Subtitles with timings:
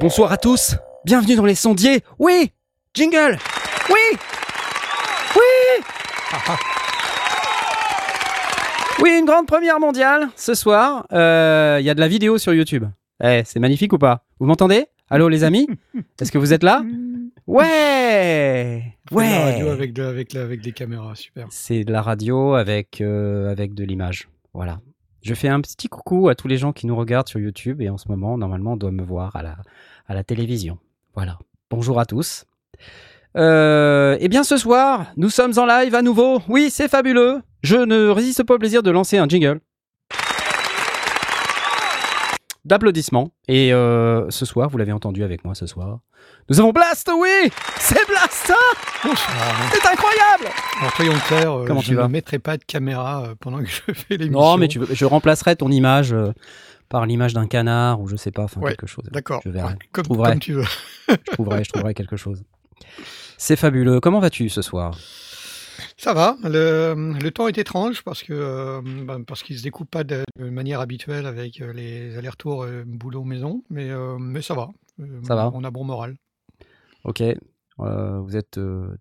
[0.00, 0.74] Bonsoir à tous,
[1.04, 2.02] bienvenue dans les sondiers.
[2.18, 2.52] Oui,
[2.94, 3.36] jingle.
[3.90, 4.18] Oui,
[5.36, 5.84] oui.
[9.00, 11.06] Oui, une grande première mondiale ce soir.
[11.12, 12.84] Euh, Il y a de la vidéo sur YouTube.
[13.22, 14.24] Eh, c'est magnifique ou pas?
[14.40, 14.86] Vous m'entendez?
[15.10, 15.68] Allô les amis?
[16.20, 16.82] Est-ce que vous êtes là?
[17.46, 21.46] Ouais On fait de la radio Ouais avec, de- avec, avec des caméras, super.
[21.50, 24.28] C'est de la radio avec, euh, avec de l'image.
[24.52, 24.80] Voilà.
[25.22, 27.88] Je fais un petit coucou à tous les gens qui nous regardent sur YouTube et
[27.88, 29.56] en ce moment, normalement, on doit me voir à la,
[30.08, 30.78] à la télévision.
[31.14, 31.38] Voilà.
[31.70, 32.44] Bonjour à tous.
[33.38, 36.42] Euh, eh bien, ce soir, nous sommes en live à nouveau.
[36.48, 37.40] Oui, c'est fabuleux.
[37.62, 39.60] Je ne résiste pas au plaisir de lancer un jingle.
[42.64, 43.30] D'applaudissements.
[43.46, 46.00] Et euh, ce soir, vous l'avez entendu avec moi ce soir,
[46.50, 49.10] nous avons Blast, oui C'est Blast hein?
[49.72, 52.02] C'est incroyable Alors, soyons clairs, euh, Comment je tu vas?
[52.04, 54.40] ne mettrai pas de caméra pendant que je fais l'émission.
[54.40, 56.14] Non, mais tu je remplacerai ton image
[56.88, 59.04] par l'image d'un canard ou je sais pas, enfin Ouais, quelque chose.
[59.12, 59.40] D'accord.
[59.44, 59.74] Je verrai.
[59.92, 60.30] Comme, trouverai.
[60.32, 60.64] comme tu veux.
[61.08, 62.42] Je trouverai, je trouverai quelque chose.
[63.40, 64.00] C'est fabuleux.
[64.00, 64.98] Comment vas-tu ce soir?
[65.96, 66.36] Ça va.
[66.42, 70.24] Le, le temps est étrange parce que euh, ben, parce qu'il se découpe pas de,
[70.38, 74.68] de manière habituelle avec euh, les allers-retours euh, boulot-maison, mais euh, mais ça va.
[75.22, 75.50] Ça va.
[75.54, 76.16] On a bon moral.
[77.04, 77.22] Ok.
[77.78, 78.58] Vous êtes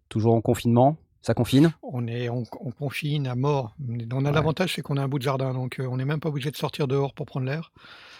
[0.08, 0.98] toujours en confinement?
[1.24, 1.74] Ça confine?
[1.82, 3.76] On est on, on confine à mort.
[3.82, 4.32] On a Ouais.
[4.32, 6.56] l'avantage c'est qu'on a un bout de jardin, donc on n'est même pas obligé de
[6.56, 7.72] sortir dehors pour prendre l'air.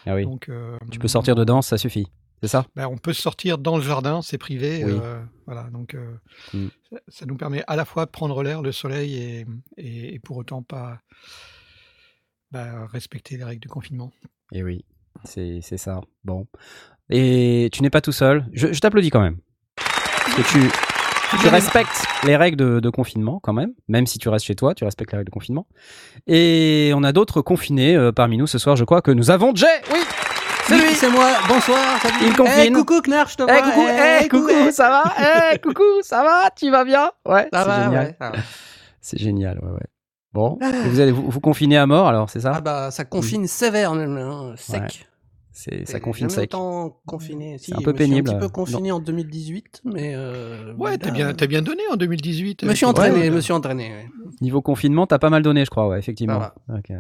[0.08, 0.24] Ah oui.
[0.24, 0.50] Donc
[0.90, 2.08] Tu peux sortir dedans, ça suffit.
[2.42, 2.66] C'est ça?
[2.76, 4.84] Ben, on peut sortir dans le jardin, c'est privé.
[4.86, 4.92] Oui.
[5.02, 6.14] euh, voilà, donc euh,
[6.54, 6.68] Mm.
[6.92, 9.46] ça, ça nous permet à la fois de prendre l'air, le soleil, et,
[9.78, 11.00] et- et pour autant pas
[12.52, 14.12] bah, respecter les règles de confinement.
[14.54, 14.86] Eh oui,
[15.24, 16.02] c'est c'est ça.
[16.24, 16.48] Bon.
[17.10, 18.46] Et tu n'es pas tout seul.
[18.54, 19.38] Je, je t'applaudis quand même.
[19.76, 23.74] Parce que tu, tu respectes les règles de, de confinement quand même.
[23.88, 25.68] Même si tu restes chez toi, tu respectes les règles de confinement.
[26.28, 28.76] Et on a d'autres confinés euh, parmi nous ce soir.
[28.76, 29.66] Je crois que nous avons Jay.
[29.94, 30.00] Oui,
[30.76, 30.94] lui.
[30.96, 31.30] c'est moi.
[31.48, 32.00] Bonsoir.
[32.02, 32.16] Salut.
[32.26, 32.64] Il confine.
[32.68, 33.62] Eh, coucou Knarf, je te vois.
[33.62, 33.82] coucou,
[34.22, 34.72] Eh, coucou, eh.
[34.72, 35.04] ça va
[35.54, 38.06] Eh coucou, ça va Tu vas bien Ouais, Ça c'est va, génial.
[38.06, 38.38] ouais, ça va.
[39.02, 39.86] C'est génial, ouais, ouais.
[40.34, 43.06] Bon, et vous allez vous, vous confiner à mort alors, c'est ça Ah bah ça
[43.06, 44.82] confine sévère même, hein, sec.
[44.82, 44.88] Ouais,
[45.52, 46.52] C'est ça confine sec.
[47.08, 47.58] confiné.
[47.58, 50.14] Si, un peu je me suis pénible, Un petit euh, peu confiné en 2018, mais.
[50.16, 52.60] Euh, Ouais, bah, t'as bien, bien donné en 2018.
[52.62, 53.90] Je me suis euh, entraîné, ouais, je me suis entraîné.
[53.90, 54.06] ouais.
[54.42, 56.42] Niveau confinement, t'as pas mal donné, je crois, ouais, effectivement.
[56.68, 57.00] Donc, euh,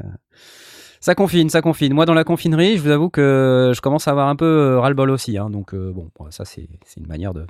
[1.07, 1.93] ça confine, ça confine.
[1.93, 4.79] Moi, dans la confinerie, je vous avoue que je commence à avoir un peu euh,
[4.81, 5.37] ras-le-bol aussi.
[5.37, 5.49] hein.
[5.49, 7.45] donc, euh, bon, ça, c'est une manière de.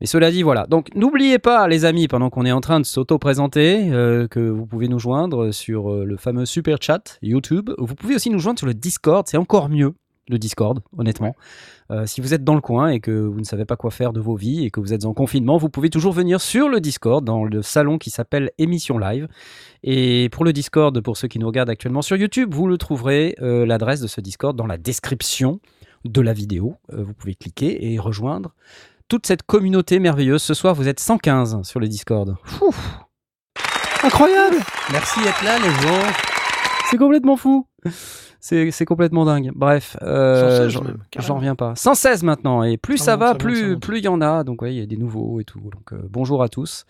[0.00, 0.66] Mais cela dit, voilà.
[0.66, 4.66] Donc, n'oubliez pas, les amis, pendant qu'on est en train de s'auto-présenter, euh, que vous
[4.66, 7.70] pouvez nous joindre sur le fameux super chat YouTube.
[7.78, 9.24] Vous pouvez aussi nous joindre sur le Discord.
[9.28, 9.94] C'est encore mieux,
[10.30, 11.34] le Discord, honnêtement.
[11.90, 14.12] Euh, si vous êtes dans le coin et que vous ne savez pas quoi faire
[14.12, 16.80] de vos vies et que vous êtes en confinement, vous pouvez toujours venir sur le
[16.80, 19.28] Discord, dans le salon qui s'appelle Émission Live.
[19.82, 23.34] Et pour le Discord, pour ceux qui nous regardent actuellement sur YouTube, vous le trouverez,
[23.40, 25.60] euh, l'adresse de ce Discord, dans la description
[26.04, 26.76] de la vidéo.
[26.92, 28.54] Euh, vous pouvez cliquer et rejoindre
[29.08, 30.42] toute cette communauté merveilleuse.
[30.42, 32.36] Ce soir, vous êtes 115 sur le Discord.
[32.44, 32.74] Fou
[34.02, 34.56] Incroyable
[34.92, 36.39] Merci d'être là, les gens.
[36.90, 37.66] C'est complètement fou
[38.40, 39.50] c'est complètement dingue.
[39.54, 40.82] Bref, euh, 116
[41.18, 41.74] j'en reviens pas.
[41.76, 44.08] 116 maintenant, et plus Ça ça, monte, va, ça monte, ça plus plus il y
[44.08, 44.44] en a.
[44.44, 45.60] Donc ouais, il y a des nouveaux et tout.
[45.60, 46.84] Donc euh, bonjour à tous.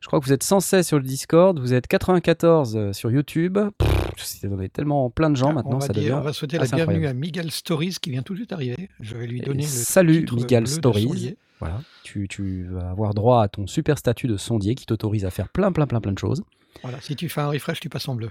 [0.00, 3.58] Je crois que vous êtes 116 sur le Discord, vous êtes 94 euh, sur YouTube.
[3.78, 6.12] Pff, on est tellement plein de gens on, maintenant, va ça dire- devient.
[6.14, 7.06] on va souhaiter la bienvenue incroyable.
[7.06, 8.88] à Miguel Stories qui vient tout juste d'arriver.
[9.00, 11.36] Je vais lui Et donner le salut, Miguel Stories.
[11.60, 15.30] Voilà, tu, tu vas avoir droit à ton super statut de sondier qui t'autorise à
[15.30, 16.42] faire plein plein plein plein de choses.
[16.82, 18.28] Voilà, si tu fais un refresh, tu passes en bleu.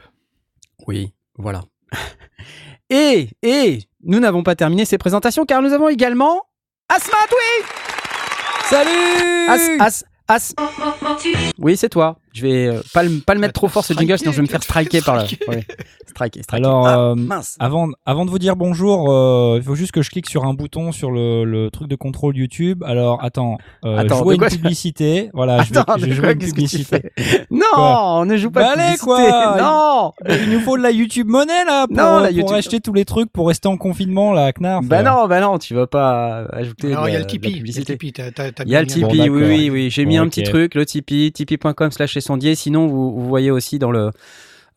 [0.87, 1.63] Oui, voilà.
[2.89, 6.43] et, et, nous n'avons pas terminé ces présentations car nous avons également
[6.89, 7.65] Asma oui
[8.69, 10.55] Salut As, As, As.
[11.57, 12.17] Oui, c'est toi.
[12.35, 14.41] Je vais euh, pas, le, pas le mettre trop fort ce jingle, sinon je vais
[14.43, 15.25] me faire striker par là.
[15.25, 15.45] Striker.
[15.49, 15.65] Ouais.
[16.07, 16.65] Striker, striker.
[16.65, 17.55] Alors, Ah, euh, mince.
[17.59, 20.53] avant, avant de vous dire bonjour, euh, il faut juste que je clique sur un
[20.53, 22.83] bouton sur le, le truc de contrôle YouTube.
[22.85, 25.29] Alors, attends, euh, Attends, jouer une publicité.
[25.33, 27.01] Voilà, je vais, Attends, je vais quoi, jouer une publicité.
[27.51, 29.05] Non, Quoi on ne joue pas Bah de allez, publicité.
[29.29, 29.57] quoi.
[29.57, 30.11] Non
[30.43, 32.93] Il nous faut de la YouTube monnaie là pour, Non, la pour YouTube- acheter tous
[32.93, 34.85] les trucs pour rester en confinement là, Knarf.
[34.85, 37.61] Bah non, bah non, tu vas pas ajouter Alors, il y a le Tipeee.
[38.65, 38.87] Il y a le.
[38.87, 39.29] Tipeee.
[39.29, 39.89] oui, oui, oui.
[39.89, 42.13] J'ai mis un petit truc, le Tipeee, tipeee.com slash
[42.55, 44.11] Sinon, vous, vous voyez aussi dans le,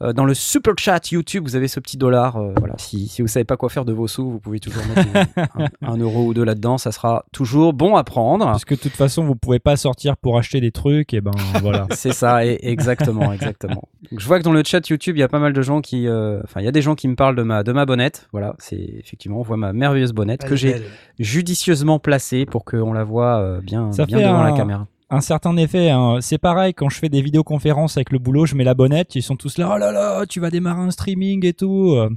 [0.00, 2.36] Euh, dans le super chat YouTube, vous avez ce petit dollar.
[2.36, 4.84] euh, voilà, si, si vous savez pas quoi faire de vos sous, vous pouvez toujours
[4.86, 5.08] mettre
[5.58, 6.78] un, un euro ou deux là-dedans.
[6.78, 8.44] Ça sera toujours bon à prendre.
[8.44, 11.32] Parce que de toute façon, vous pouvez pas sortir pour acheter des trucs, et ben
[11.62, 11.88] voilà.
[11.90, 13.82] C'est ça, et- exactement, exactement.
[14.12, 15.80] Donc, je vois que dans le chat YouTube, il y a pas mal de gens
[15.80, 17.84] qui, euh, enfin, il y a des gens qui me parlent de ma de ma
[17.84, 18.28] bonnette.
[18.30, 20.74] Voilà, c'est effectivement, on voit ma merveilleuse bonnette que j'ai
[21.18, 24.86] judicieusement placée pour qu'on la voit euh, bien, Ça bien devant la caméra.
[25.10, 25.90] Un certain effet.
[25.90, 26.18] hein.
[26.20, 29.22] C'est pareil quand je fais des vidéoconférences avec le boulot, je mets la bonnette, ils
[29.22, 31.96] sont tous là, oh là là, tu vas démarrer un streaming et tout.
[31.96, 32.08] Ouais,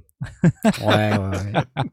[0.85, 1.83] ouais, ouais.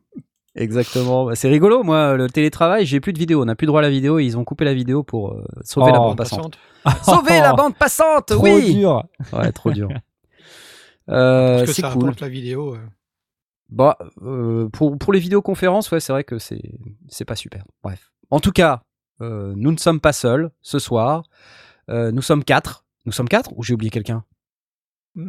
[0.55, 1.27] Exactement.
[1.27, 3.41] Bah, C'est rigolo, moi, le télétravail, j'ai plus de vidéo.
[3.43, 4.19] On n'a plus droit à la vidéo.
[4.19, 6.07] et Ils ont coupé la vidéo pour euh, sauver la Oh.
[6.09, 6.59] bande passante.
[6.83, 7.05] Passante.
[7.05, 8.75] Sauver la bande passante, Trop oui.
[8.75, 9.05] dur.
[9.33, 9.89] Ouais, trop dur.
[11.11, 12.03] Euh, Parce que c'est ça cool.
[12.03, 12.75] rapporte la vidéo.
[12.75, 12.79] euh.
[13.71, 16.61] Bah, euh, pour, pour les vidéoconférences, ouais, c'est vrai que c'est
[17.09, 17.65] c'est pas super.
[17.83, 18.11] Bref.
[18.31, 18.83] En tout cas,
[19.21, 21.23] euh, nous ne sommes pas seuls ce soir.
[21.91, 22.85] Euh, nous sommes quatre.
[23.07, 24.25] Nous sommes quatre ou j'ai oublié quelqu'un?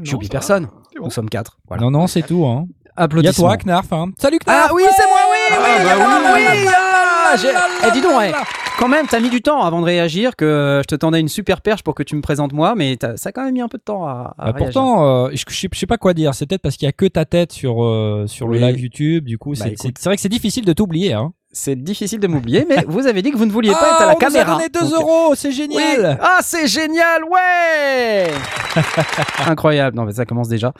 [0.03, 0.65] J'ai oublié personne.
[0.97, 1.05] bon.
[1.05, 1.57] Nous sommes quatre.
[1.67, 1.83] Voilà.
[1.83, 2.45] Non, non, c'est tout.
[2.45, 2.67] Hein.
[2.69, 3.47] Il y a Applaudissements.
[3.47, 3.91] toi, Knarf.
[3.93, 4.07] Hein.
[4.19, 6.41] Salut Knarf Ah oui, c'est moi, oui, oui, Ah, a bah moi, oui.
[6.63, 8.31] oui, ah, Eh, dis donc, ouais.
[8.77, 11.61] Quand même, t'as mis du temps avant de réagir, que je te tendais une super
[11.61, 13.67] perche pour que tu me présentes moi, mais t'as- ça a quand même mis un
[13.67, 14.65] peu de temps à, à Bah, réagir.
[14.73, 16.33] pourtant, euh, je, je sais- pas quoi dire.
[16.33, 18.59] C'est peut-être parce qu'il y a que ta tête sur euh, sur Oui.
[18.59, 19.25] le live YouTube.
[19.25, 21.13] Du coup, Bah, c'est vrai que c'est difficile de t'oublier.
[21.13, 21.33] Hein.
[21.51, 24.01] C'est difficile de m'oublier, mais vous avez dit que vous ne vouliez pas Ah, être
[24.01, 24.53] à la on a caméra.
[24.53, 25.53] donné 2 Donc, euros, c'est Oui.
[25.55, 26.19] génial.
[26.21, 28.27] Ah, c'est génial, ouais
[29.47, 29.97] Incroyable.
[29.97, 30.73] Non, mais ça commence déjà.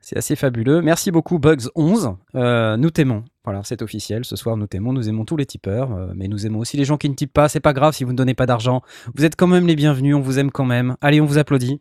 [0.00, 0.80] C'est assez fabuleux.
[0.82, 2.16] Merci beaucoup, Bugs11.
[2.34, 3.24] Euh, nous t'aimons.
[3.44, 4.24] Voilà, c'est officiel.
[4.24, 4.92] Ce soir, nous t'aimons.
[4.92, 7.32] Nous aimons tous les tipeurs, euh, mais nous aimons aussi les gens qui ne typent
[7.32, 7.48] pas.
[7.48, 8.82] C'est pas grave si vous ne donnez pas d'argent.
[9.14, 10.14] Vous êtes quand même les bienvenus.
[10.16, 10.96] On vous aime quand même.
[11.00, 11.80] Allez, on vous applaudit.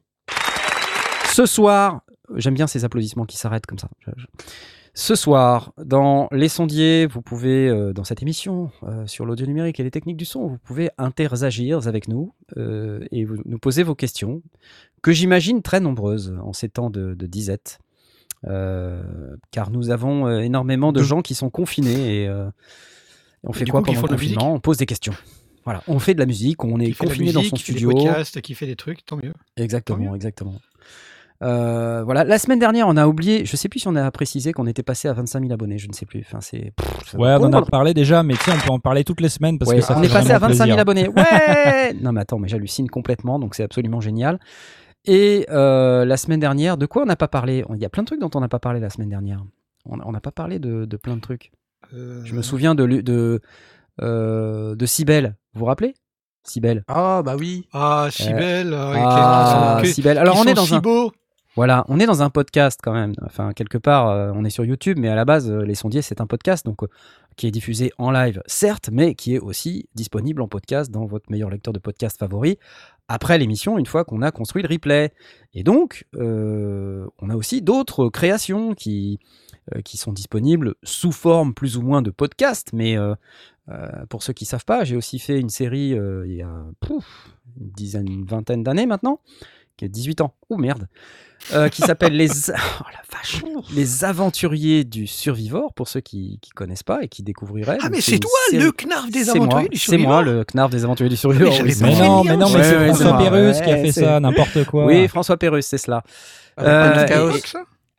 [1.31, 2.01] Ce soir,
[2.36, 3.88] j'aime bien ces applaudissements qui s'arrêtent comme ça.
[4.18, 4.25] Je-
[4.95, 9.80] Ce soir, dans Les Sondiers, vous pouvez, euh, dans cette émission euh, sur l'audio numérique
[9.80, 13.81] et les techniques du son, vous pouvez interagir avec nous euh, et vous, nous poser
[13.81, 14.44] vos questions,
[15.01, 17.80] que j'imagine très nombreuses en ces temps de, de disette.
[18.44, 22.30] Car nous avons énormément de De- gens qui sont confinés et
[23.44, 24.54] on fait quoi coup, pendant le confinement?
[24.54, 25.13] On pose des questions.
[25.63, 27.92] Voilà, on fait de la musique, on est confiné dans son qui fait des studio.
[27.92, 29.31] podcasts, qui fait des trucs, tant mieux.
[29.56, 30.16] Exactement, mieux.
[30.16, 30.56] exactement.
[31.42, 34.54] Euh, voilà, la semaine dernière, on a oublié, je sais plus si on a précisé
[34.54, 36.22] qu'on était passé à 25 000 abonnés, je ne sais plus.
[36.26, 36.74] Enfin, c'est.
[37.18, 39.58] Ouais, on en a parlé déjà, mais sais, on peut en parler toutes les semaines
[39.60, 40.80] parce ouais, que ça on fait est passé à vraiment 25 000 plaisir.
[40.80, 41.08] abonnés.
[41.16, 44.40] Ouais Non, mais attends, mais j'hallucine complètement, donc c'est absolument génial.
[45.06, 47.66] Et euh, la semaine dernière, de quoi on n'a pas parlé?
[47.76, 49.44] Il y a plein de trucs dont on n'a pas parlé la semaine dernière.
[49.86, 51.52] On n'a pas parlé de, de plein de trucs.
[51.94, 53.42] Euh, Je me souviens de, de,
[54.02, 55.36] euh, de Cybèle.
[55.54, 55.94] Vous vous rappelez?
[56.46, 56.84] Cybèle.
[56.88, 57.68] Ah, bah oui.
[57.74, 58.74] Ah, si Euh, belle.
[58.76, 60.82] Ah, qui Alors, on est dans si un.
[61.56, 63.14] Voilà, on est dans un podcast quand même.
[63.24, 66.02] Enfin, quelque part, euh, on est sur YouTube, mais à la base, euh, Les Sondiers,
[66.02, 66.88] c'est un podcast donc, euh,
[67.36, 71.32] qui est diffusé en live, certes, mais qui est aussi disponible en podcast dans votre
[71.32, 72.58] meilleur lecteur de podcast favori
[73.08, 75.14] après l'émission, une fois qu'on a construit le replay.
[75.54, 79.20] Et donc, on a aussi d'autres créations qui,
[79.86, 82.96] sont disponibles sous forme plus ou moins de podcast, mais
[84.10, 87.02] pour ceux qui savent pas, j'ai aussi fait une série il y a une
[87.58, 89.20] dizaine, une vingtaine d'années maintenant,
[89.78, 90.34] qui a 18 ans.
[90.50, 90.88] Oh merde.
[91.54, 93.44] Euh, qui s'appelle les oh, la vache.
[93.75, 97.78] Les aventuriers du survivor pour ceux qui qui connaissent pas et qui découvriraient.
[97.81, 100.70] Ah, mais c'est toi, série- le knarf des aventuriers moi, du c'est moi le knarf
[100.72, 103.18] des aventuriers du survivor Mais oui, non, lien, mais non, mais c'est ouais, François.
[103.18, 104.86] Pérus qui a fait ça, n'importe quoi.
[104.86, 106.04] oui François Pérus c'est cela.
[106.56, 107.42] Avec Euh, et-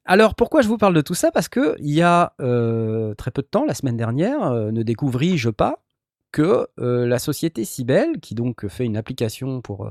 [0.07, 1.31] alors pourquoi je vous parle de tout ça?
[1.31, 4.83] Parce que il y a euh, très peu de temps, la semaine dernière, euh, ne
[4.83, 5.83] découvris-je pas
[6.33, 9.91] que euh, la société Cybelle, qui donc fait une application pour euh,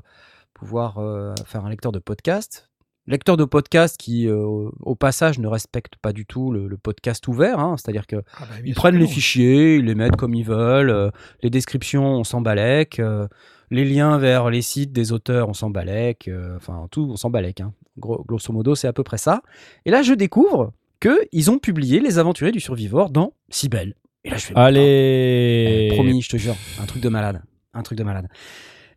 [0.53, 2.69] pouvoir euh, faire un lecteur de podcast,
[3.07, 7.27] lecteur de podcast qui, euh, au passage, ne respecte pas du tout le, le podcast
[7.27, 9.09] ouvert, hein, c'est-à-dire que Ah, bah, ils prennent que les non.
[9.11, 11.09] fichiers, ils les mettent comme ils veulent, euh,
[11.41, 13.27] les descriptions, on s'en balèque, euh,
[13.71, 17.29] les liens vers les sites des auteurs, on s'en balèque, euh, enfin tout, on s'en
[17.29, 17.59] balèque.
[17.61, 17.73] Hein.
[17.97, 19.41] Gros- grosso modo, c'est à peu près ça.
[19.85, 23.95] Et là, je découvre qu'ils ont publié Les Aventuriers du Survivor dans Cybelle.
[24.23, 25.89] Et là, je fais Allez.
[25.91, 27.41] eh, promis, je te jure, un truc de malade,
[27.73, 28.27] un truc de malade.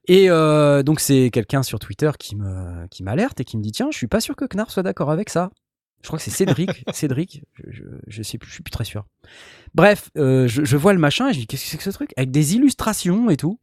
[0.07, 3.73] Et euh, donc c'est quelqu'un sur Twitter qui me qui m'alerte et qui me dit
[3.73, 5.51] tiens, je suis pas sûr que Knarr soit d'accord avec ça.
[6.03, 8.85] Je crois que c'est Cédric, Cédric, je, je, je sais plus, je suis plus très
[8.85, 9.05] sûr.
[9.75, 11.91] Bref, euh, je, je vois le machin et je dis qu'est-ce que c'est que ce
[11.91, 12.13] truc?
[12.17, 13.59] Avec des illustrations et tout.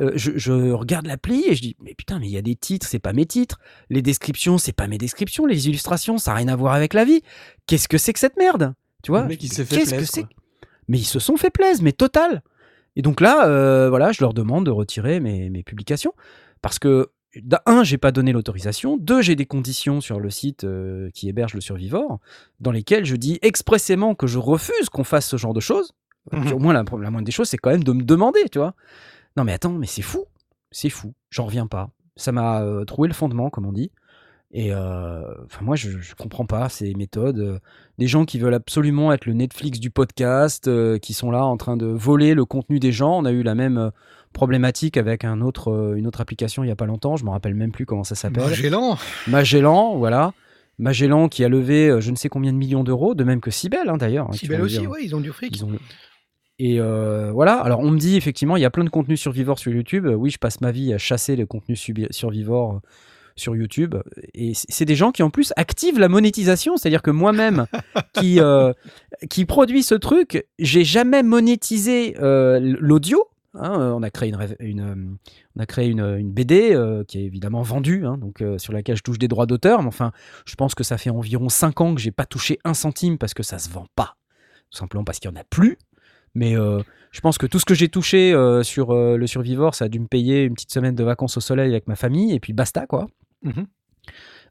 [0.00, 2.56] Euh, je, je regarde l'appli et je dis mais putain mais il y a des
[2.56, 3.58] titres, c'est pas mes titres.
[3.90, 5.44] Les descriptions, c'est pas mes descriptions.
[5.44, 7.20] Les illustrations, ça a rien à voir avec la vie.
[7.66, 8.74] Qu'est-ce que c'est que cette merde?
[9.02, 9.26] Tu vois?
[9.28, 10.24] Qu'est-ce que c'est
[10.88, 12.42] mais ils se sont fait plaisir, mais total.
[12.96, 16.12] Et donc là, euh, voilà, je leur demande de retirer mes, mes publications
[16.62, 17.10] parce que
[17.66, 18.96] un, j'ai pas donné l'autorisation.
[18.96, 22.20] Deux, j'ai des conditions sur le site euh, qui héberge le Survivor
[22.60, 25.92] dans lesquelles je dis expressément que je refuse qu'on fasse ce genre de choses.
[26.32, 26.52] Mhm.
[26.52, 28.74] Au moins, la, la moindre des choses, c'est quand même de me demander, tu vois.
[29.36, 30.24] Non, mais attends, mais c'est fou,
[30.70, 31.12] c'est fou.
[31.30, 31.90] J'en reviens pas.
[32.16, 33.90] Ça m'a euh, trouvé le fondement, comme on dit.
[34.56, 37.38] Et euh, enfin, moi, je, je comprends pas ces méthodes.
[37.40, 37.58] Euh,
[37.98, 41.56] Des gens qui veulent absolument être le Netflix du podcast, euh, qui sont là en
[41.56, 43.18] train de voler le contenu des gens.
[43.18, 43.90] On a eu la même
[44.32, 47.16] problématique avec un autre, une autre application il y a pas longtemps.
[47.16, 48.44] Je me rappelle même plus comment ça s'appelle.
[48.44, 48.96] Magellan.
[49.26, 50.32] Magellan, voilà.
[50.78, 53.88] Magellan qui a levé je ne sais combien de millions d'euros, de même que Sibel
[53.88, 54.26] hein, d'ailleurs.
[54.28, 55.56] hein, Sibel vont aussi, dire- ouais, ils ont du fric.
[55.56, 55.70] ils ont-
[56.60, 59.58] Et euh, voilà, alors on me dit effectivement, il y a plein de contenus survivors
[59.58, 60.06] sur YouTube.
[60.06, 61.80] Oui, je passe ma vie à chasser les contenus
[62.10, 62.80] survivors
[63.36, 63.94] sur YouTube.
[64.34, 66.76] Et c'est des gens qui en plus activent la monétisation.
[66.76, 67.66] C'est-à-dire que moi-même,
[68.14, 68.72] qui, euh,
[69.30, 73.24] qui produit ce truc, j'ai jamais monétisé euh, l'audio.
[73.54, 73.94] hein.
[73.96, 75.16] On a créé une, une,
[75.56, 78.72] on a créé une, une BD euh, qui est évidemment vendue, hein, donc euh, sur
[78.72, 79.82] laquelle je touche des droits d'auteur.
[79.82, 80.12] Mais enfin,
[80.46, 83.34] je pense que ça fait environ 5 ans que j'ai pas touché un centime parce
[83.34, 84.16] que ça se vend pas.
[84.70, 85.78] Tout simplement parce qu'il y en a plus.
[86.36, 86.80] Mais euh,
[87.12, 90.00] je pense que tout ce que j'ai touché euh, sur le Survivor, ça a dû
[90.00, 92.86] me payer une petite semaine de vacances au soleil avec ma famille, et puis basta,
[92.86, 93.06] quoi.
[93.44, 93.66] Mhm.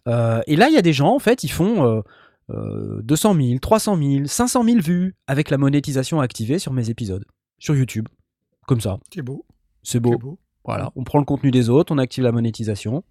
[0.07, 2.01] Euh, et là, il y a des gens, en fait, ils font euh,
[2.50, 7.25] euh, 200 000, 300 000, 500 000 vues avec la monétisation activée sur mes épisodes,
[7.59, 8.07] sur YouTube.
[8.67, 9.00] Comme ça.
[9.13, 9.45] C'est beau.
[9.81, 10.39] C'est beau.
[10.65, 10.91] Voilà.
[10.95, 13.03] On prend le contenu des autres, on active la monétisation.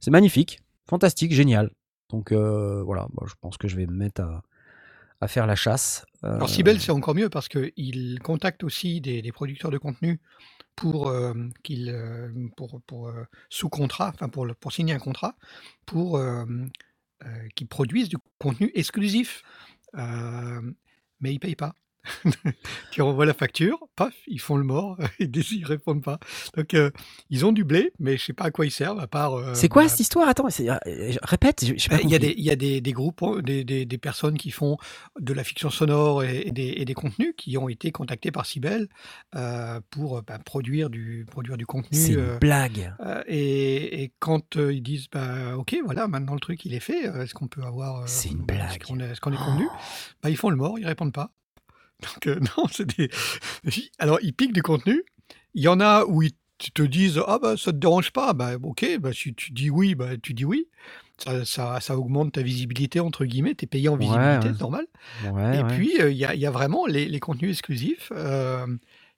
[0.00, 1.70] C'est magnifique, fantastique, génial.
[2.10, 4.42] Donc euh, voilà, je pense que je vais me mettre à,
[5.20, 6.04] à faire la chasse.
[6.24, 10.20] Euh, Alors Sibel, c'est encore mieux parce qu'il contacte aussi des, des producteurs de contenu
[10.76, 15.34] pour euh, qu'ils euh, pour, pour euh, sous contrat, enfin pour, pour signer un contrat,
[15.86, 16.20] pour
[17.56, 19.42] qu'ils produisent du contenu exclusif.
[19.94, 21.74] Mais ils payent pas.
[22.90, 26.18] tu renvoies la facture, paf, ils font le mort, ils ils répondent pas.
[26.56, 26.90] Donc euh,
[27.30, 29.34] ils ont du blé, mais je sais pas à quoi ils servent à part.
[29.34, 30.28] euh, c'est quoi bah, cette histoire?
[30.28, 31.62] Attends, euh, répète.
[31.64, 34.50] Euh, Il y, a des, il y a des, des groupes, hein, des, personnes qui
[34.50, 34.76] font
[35.18, 38.46] de la fiction sonore et, et des, et des contenus qui ont été contactés par
[38.46, 38.88] Cybelle
[39.34, 41.98] euh, pour euh, bah, produire, du, produire du contenu.
[41.98, 42.92] C'est euh, une blague.
[43.00, 46.80] euh, et, et quand euh, ils disent bah, Ok, voilà, maintenant le truc il est
[46.80, 48.00] fait, euh, est-ce qu'on peut avoir.
[48.00, 48.70] euh, C'est une blague.
[48.70, 49.66] Est-ce qu'on est, est convenu
[50.22, 51.30] bah, Ils font le mort, ils répondent pas.
[52.02, 53.10] Donc, euh, non, c'est des.
[53.98, 55.02] Alors, ils piquent du contenu.
[55.54, 56.32] Il y en a où ils
[56.74, 58.32] te disent Ah, bah, ça te dérange pas.
[58.34, 60.68] Bah, ok, bah, si tu dis oui, bah, tu dis oui.
[61.18, 63.54] Ça, ça, ça augmente ta visibilité, entre guillemets.
[63.54, 64.52] Tu es payé en visibilité, ouais.
[64.54, 64.86] c'est normal.
[65.32, 68.66] Ouais, Et puis, euh, il y, a, y a vraiment les, les contenus exclusifs euh,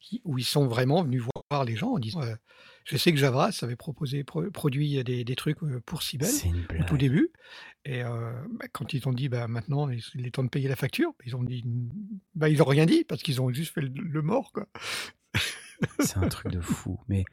[0.00, 2.20] qui- où ils sont vraiment venus voir les gens en disant
[2.90, 6.00] Je sais que Javras avait proposé, pro- produit des, des trucs euh, pour
[6.48, 7.30] une au tout début.
[7.84, 10.76] Et euh, bah, quand ils ont dit bah, maintenant il est temps de payer la
[10.76, 11.64] facture, ils ont dit
[12.34, 14.66] bah, ils ont rien dit parce qu'ils ont juste fait le, le mort quoi.
[16.00, 16.98] C'est un truc de fou.
[17.08, 17.24] Mais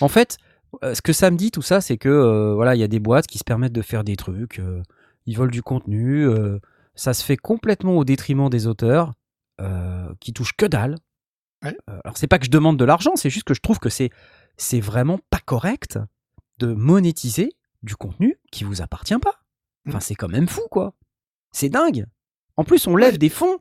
[0.00, 0.36] en fait,
[0.84, 2.88] euh, ce que ça me dit tout ça, c'est que euh, voilà, il y a
[2.88, 4.58] des boîtes qui se permettent de faire des trucs.
[4.58, 4.82] euh,
[5.26, 6.26] ils volent du contenu.
[6.94, 9.12] ça se fait complètement au détriment des auteurs
[10.20, 10.94] qui touchent que dalle.
[11.64, 11.76] Ouais.
[12.04, 14.10] Alors c'est pas que je demande de l'argent, c'est juste que je trouve que c'est
[14.58, 15.98] c'est vraiment pas correct
[16.58, 19.40] de monétiser du contenu qui vous appartient pas.
[19.88, 20.02] Enfin, Mm.
[20.02, 20.94] c'est quand même fou, quoi.
[21.52, 22.04] C'est dingue.
[22.56, 23.58] En plus, on lève des fonds.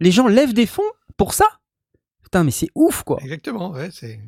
[0.00, 0.82] Les gens lèvent des fonds
[1.16, 1.46] pour ça.
[2.22, 3.18] Putain, mais c'est ouf, quoi.
[3.22, 4.20] Exactement, ouais, c'est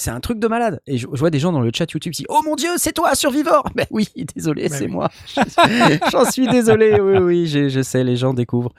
[0.00, 0.80] C'est un truc de malade.
[0.86, 2.70] Et je, je vois des gens dans le chat YouTube qui disent Oh mon dieu,
[2.78, 4.92] c'est toi, Survivor Ben oui, désolé, Ben c'est oui.
[4.92, 5.10] moi.
[6.10, 6.98] J'en suis désolé.
[6.98, 8.72] Oui, oui, je sais, les gens découvrent.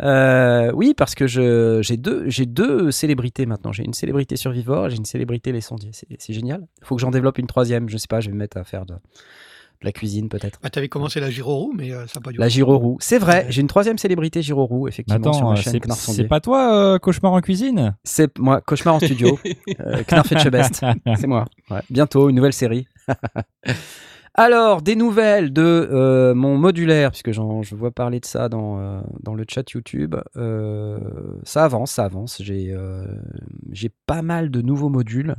[0.00, 3.72] Euh, oui, parce que j'ai deux, j'ai deux célébrités maintenant.
[3.72, 5.90] J'ai une célébrité Survivor et j'ai une célébrité Les Sondiers.
[5.92, 6.64] C'est génial.
[6.80, 7.88] Il faut que j'en développe une troisième.
[7.88, 8.94] Je sais pas, je vais me mettre à faire de
[9.82, 10.58] la cuisine peut-être.
[10.62, 12.42] bah, t'avais commencé la Giroroux mais euh, ça n'a pas duré.
[12.42, 12.98] La Giroroux.
[13.00, 13.46] C'est vrai, Ouais.
[13.50, 16.24] j'ai une troisième célébrité Giroroux, effectivement, sur Attends, ma euh, chaîne c'est Knarf c'est Sondier.
[16.28, 17.96] pas toi, euh, Cauchemar en cuisine?
[18.04, 19.38] C'est moi, Cauchemar en studio.
[19.80, 20.84] euh, Knarf et Chebest.
[21.16, 21.44] C'est moi.
[21.70, 21.80] Ouais.
[21.90, 22.86] Bientôt, une nouvelle série.
[24.34, 28.78] Alors, des nouvelles de euh, mon modulaire, puisque j'en- je vois parler de ça dans,
[28.78, 30.14] euh, dans le chat YouTube.
[30.36, 30.98] Euh,
[31.42, 32.40] ça avance, ça avance.
[32.42, 33.04] J'ai euh,
[33.72, 35.34] j'ai pas mal de nouveaux modules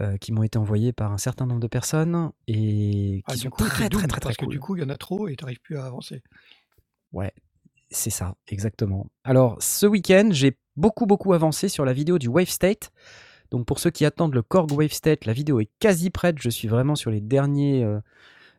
[0.00, 3.50] euh, qui m'ont été envoyés par un certain nombre de personnes et qui Ah, sont
[3.50, 4.52] coup, très, très, double, très, très parce que cool.
[4.54, 6.22] du coup il y en a trop et t'arrives plus à avancer.
[7.12, 7.32] Ouais,
[7.90, 9.06] c'est ça, exactement.
[9.22, 12.90] Alors, ce week-end, j'ai beaucoup, beaucoup avancé sur la vidéo du Wave State.
[13.50, 16.36] Donc, pour ceux qui attendent le Korg Wave State, la vidéo est quasi prête.
[16.40, 18.00] Je suis vraiment sur les derniers euh,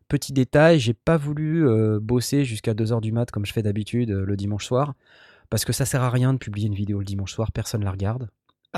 [0.08, 0.80] petits détails.
[0.80, 4.38] J'ai pas voulu euh, bosser jusqu'à 2h du mat comme je fais d'habitude euh, le
[4.38, 4.94] dimanche soir.
[5.50, 7.92] Parce que ça sert à rien de publier une vidéo le dimanche soir, personne la
[7.92, 8.30] regarde.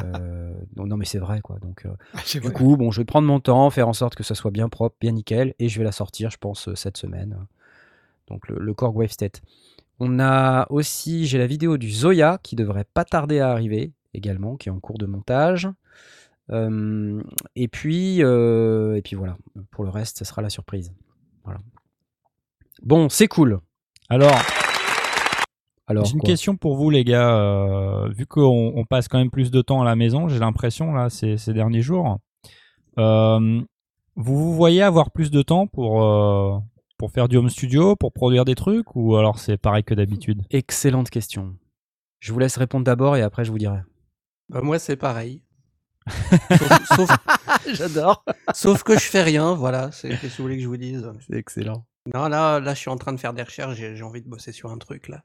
[0.04, 1.58] Euh, non, mais c'est vrai, quoi.
[1.60, 2.54] Donc, euh, Ah, du vrai.
[2.54, 4.96] coup, bon, je vais prendre mon temps, faire en sorte que ça soit bien propre,
[5.00, 7.38] bien nickel, et je vais la sortir, je pense, euh, cette semaine.
[8.28, 9.42] Donc le, le Korg Wave State.
[10.00, 14.56] On a aussi, j'ai la vidéo du Zoya qui devrait pas tarder à arriver également,
[14.58, 15.68] qui est en cours de montage.
[16.52, 17.22] Euh,
[17.56, 19.38] et puis, et puis voilà.
[19.72, 20.94] Pour le reste, ce sera la surprise.
[21.44, 21.60] Voilà.
[22.84, 23.60] Bon, c'est cool.
[24.10, 24.36] Alors,
[25.88, 27.34] Alors, j'ai une quoi question pour vous, les gars.
[27.36, 30.92] Euh, vu qu'on on passe quand même plus de temps à la maison, j'ai l'impression,
[30.92, 32.20] là, ces, ces derniers jours,
[33.00, 33.62] euh,
[34.16, 36.58] vous vous voyez avoir plus de temps pour, euh,
[36.98, 40.44] pour faire du home studio, pour produire des trucs, ou alors c'est pareil que d'habitude?
[40.50, 41.56] Excellente question.
[42.20, 43.80] Je vous laisse répondre d'abord et après je vous dirai.
[44.50, 45.44] Bah, moi, c'est pareil.
[46.08, 47.10] sauf, sauf,
[47.74, 48.24] J'adore.
[48.54, 49.92] sauf que je fais rien, voilà.
[49.92, 51.86] C'est qu'est-ce que vous voulez que je vous dise C'est excellent.
[52.14, 53.76] Non, là, là, je suis en train de faire des recherches.
[53.76, 55.24] J'ai j'ai envie de bosser sur un truc là.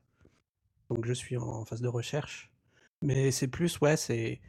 [0.93, 2.53] Donc, je suis en phase de recherche.
[3.01, 4.41] Mais c'est plus, ouais, c'est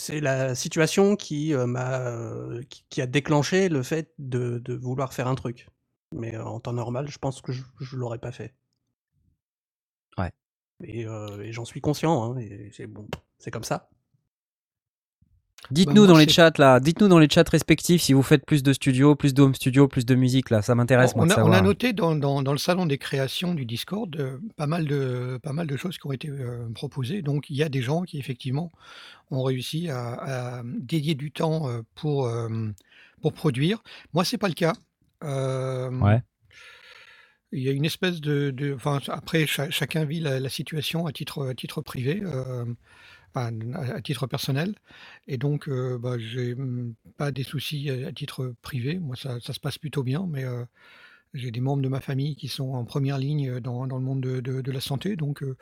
[0.00, 4.74] c'est la situation qui euh, m'a euh, qui, qui a déclenché le fait de, de
[4.74, 5.68] vouloir faire un truc.
[6.14, 8.54] Mais euh, en temps normal, je pense que je, je l'aurais pas fait.
[10.16, 10.30] Ouais.
[10.84, 12.22] Et, et j'en suis conscient.
[12.22, 13.08] Hein, et c'est bon,
[13.38, 13.90] c'est comme ça.
[15.70, 18.62] Dites-nous moi, dans les chats là, dites-nous dans les chats respectifs si vous faites plus
[18.62, 21.34] de studio, plus de home studio, plus de musique là, ça m'intéresse moi on, on
[21.34, 21.52] savoir.
[21.54, 25.38] a noté dans, dans- dans le salon des créations du Discord euh, pas, mal de,
[25.42, 27.20] pas mal de choses qui ont été euh, proposées.
[27.20, 28.72] Donc il y a des gens qui effectivement
[29.30, 32.48] ont réussi à, à dédier du temps euh, pour, euh,
[33.20, 33.82] pour produire.
[34.14, 34.72] Moi, c'est pas le cas.
[35.24, 36.22] Euh, Ouais.
[37.52, 38.50] Il y a une espèce de...
[38.50, 42.22] de- enfin, après, cha- chacun vit la, la situation à titre, à titre privé.
[43.36, 44.74] Euh, à, à titre personnel.
[45.26, 46.56] Et donc, euh, bah, j'ai
[47.16, 48.98] pas des soucis à, à titre privé.
[48.98, 50.64] Moi, ça, ça se passe plutôt bien, mais euh,
[51.34, 54.22] j'ai des membres de ma famille qui sont en première ligne dans, dans le monde
[54.22, 55.14] de, de- de la santé.
[55.14, 55.56] Donc, euh,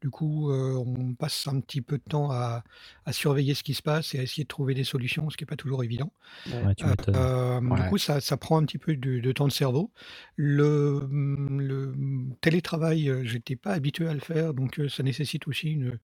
[0.00, 2.64] du coup, euh, on passe un petit peu de temps à,
[3.04, 5.44] à surveiller ce qui se passe et à essayer de trouver des solutions, ce qui
[5.44, 6.12] n'est pas toujours évident.
[6.46, 7.14] Ouais, tu m'étonnes.
[7.16, 9.92] Euh, Du coup, ça, ça prend un petit peu de, de temps de cerveau.
[10.36, 11.94] Le, le
[12.40, 15.98] télétravail, euh, j'étais pas habitué à le faire, donc euh, ça nécessite aussi une,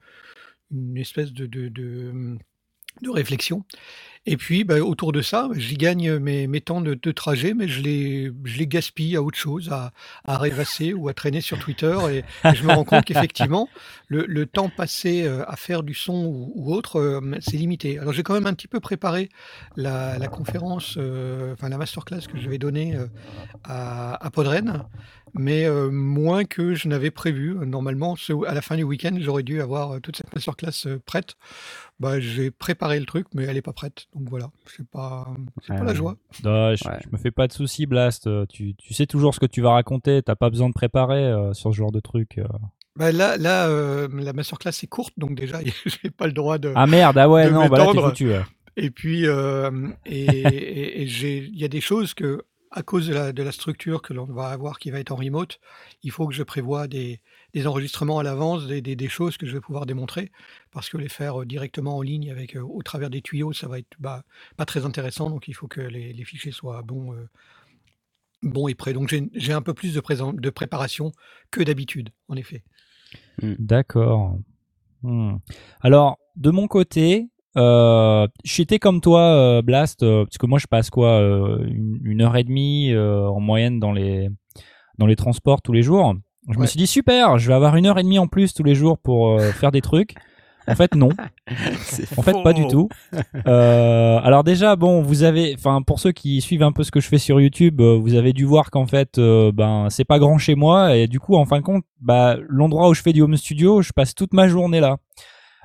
[0.70, 2.38] une espèce de, de,
[3.10, 3.64] réflexion.
[4.30, 8.66] Et puis, bah, autour de ça, j'y gagne mes, temps de, trajet, mais je les,
[8.66, 9.90] gaspille à autre chose, à,
[10.26, 11.96] rêvasser ou à traîner sur Twitter.
[12.12, 13.70] Et, je me rends compte qu'effectivement,
[14.08, 17.98] le, temps passé euh, à faire du son ou, autre, euh, c'est limité.
[17.98, 19.30] Alors, j'ai quand même un petit peu préparé
[19.76, 22.98] la, conférence, euh, enfin la masterclass que je vais donner
[23.64, 24.84] à, à Podren,
[25.32, 27.54] mais moins que je n'avais prévu.
[27.64, 28.14] Normalement,
[28.46, 31.36] à la fin du week-end, j'aurais dû avoir toute cette masterclass prête.
[32.00, 34.06] Bah, j'ai préparé le truc, mais elle n'est pas prête.
[34.18, 35.26] Donc voilà, c'est pas,
[35.66, 36.16] c'est pas la joie.
[36.44, 36.98] Non, je, Ouais.
[37.04, 38.26] je me fais pas de soucis, Blast.
[38.26, 40.22] Euh, Tu, tu sais toujours ce que tu vas raconter.
[40.22, 42.38] T'as pas besoin de préparer euh, sur ce genre de truc.
[42.38, 42.44] euh.
[42.96, 45.60] Bah, là, là euh, la masterclass est courte, donc déjà,
[46.02, 46.72] j'ai pas le droit de.
[46.74, 48.28] Ah merde, ah ouais, non, bah là t'es foutu.
[48.30, 48.42] ouais.
[48.76, 49.70] Et puis, euh,
[50.06, 53.42] et, et- et j'ai- il y a des choses que, à cause de la, de
[53.42, 55.58] la structure que l'on va avoir qui va être en remote,
[56.02, 57.20] il faut que je prévoie des,
[57.58, 60.30] des enregistrements à l'avance, des, des- des choses que je vais pouvoir démontrer,
[60.70, 63.66] parce que les faire euh, directement en ligne avec euh, au travers des tuyaux, ça
[63.68, 64.22] va être bah,
[64.56, 65.28] pas très intéressant.
[65.30, 67.28] Donc, il faut que les, les fichiers soient bons, euh,
[68.42, 68.92] bons et prêts.
[68.92, 71.12] Donc, j'ai j'ai un peu plus de, présent- de préparation
[71.50, 72.62] que d'habitude, en effet.
[73.42, 74.38] D'accord.
[75.02, 75.36] Hmm.
[75.80, 80.66] Alors, de mon côté, euh, j'étais comme toi, euh, Blast, euh, parce que moi je
[80.66, 84.28] passe quoi, euh, une, une heure et demie euh, en moyenne dans les,
[84.98, 86.14] dans les transports tous les jours.
[86.50, 88.62] Je me suis dit super, je vais avoir une heure et demie en plus tous
[88.62, 90.14] les jours pour euh, faire des trucs.
[90.68, 91.08] En fait, non.
[92.16, 92.88] En fait, pas du tout.
[93.46, 97.00] Euh, alors déjà, bon, vous avez, enfin, pour ceux qui suivent un peu ce que
[97.00, 100.18] je fais sur YouTube, euh, vous avez dû voir qu'en fait, euh, ben, c'est pas
[100.18, 103.12] grand chez moi et du coup, en fin de compte, bah, l'endroit où je fais
[103.12, 104.98] du home studio, je passe toute ma journée là.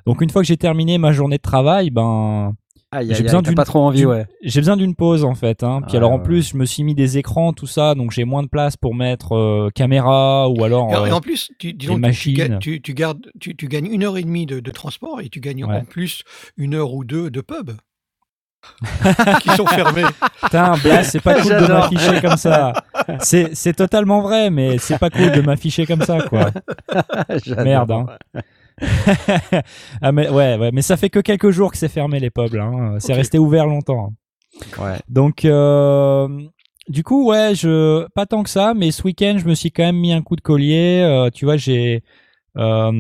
[0.06, 2.54] Donc une fois que j'ai terminé ma journée de travail, ben,
[2.96, 4.26] Aïe, J'ai besoin d'une- pas trop envie, d'une- ouais.
[4.44, 5.64] j'ai besoin d'une pause en fait.
[5.64, 5.82] Hein.
[5.88, 8.44] Puis alors en plus, je me suis mis des écrans, tout ça, donc j'ai moins
[8.44, 10.92] de place pour mettre euh, caméra ou alors.
[10.92, 12.34] Et, euh, en plus, tu, disons, tu-
[12.94, 15.78] gardes, tu, tu gagnes une heure et demie de, de transport et tu gagnes Ouais.
[15.78, 16.24] en plus
[16.58, 17.72] une heure ou deux de pub
[19.42, 20.04] qui sont fermés.
[20.42, 22.74] Putain, Blas, c'est pas cool de m'afficher comme ça.
[23.20, 26.52] C'est totalement vrai, mais c'est pas cool de m'afficher comme ça, quoi.
[27.64, 28.06] Merde, hein.
[30.02, 32.56] ah mais ouais, ouais, mais ça fait que quelques jours que c'est fermé les pubs,
[32.56, 32.96] hein.
[33.00, 34.14] C'est resté ouvert longtemps.
[34.80, 34.98] Ouais.
[35.10, 36.28] Donc, euh,
[36.88, 39.84] du coup, ouais, je pas tant que ça, mais ce week-end, je me suis quand
[39.84, 41.02] même mis un coup de collier.
[41.04, 42.04] Euh, tu vois, j'ai
[42.58, 42.92] euh,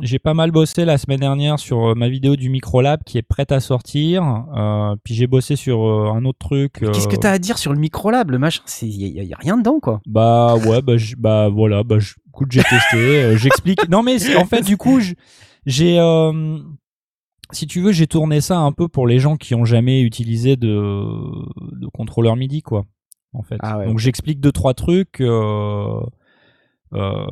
[0.00, 3.22] j'ai pas mal bossé la semaine dernière sur euh, ma vidéo du microlab qui est
[3.22, 4.44] prête à sortir.
[4.56, 6.72] Euh, puis j'ai bossé sur euh, un autre truc.
[6.80, 9.36] Qu'est-ce que t'as à dire sur le microlab Le machin, il y, a- y a
[9.38, 10.00] rien dedans, quoi.
[10.06, 13.88] Bah ouais, bah, bah voilà, bah je- écoute, j'ai testé, j'explique.
[13.88, 15.00] Non mais en fait, du coup,
[15.66, 15.98] j'ai,
[17.52, 20.56] si tu veux, j'ai tourné ça un peu pour les gens qui ont jamais utilisé
[20.56, 22.84] de, de contrôleur MIDI, quoi.
[23.34, 23.56] En fait.
[23.60, 26.00] Ah ouais, Donc j'explique deux trois trucs euh,
[26.94, 27.26] euh,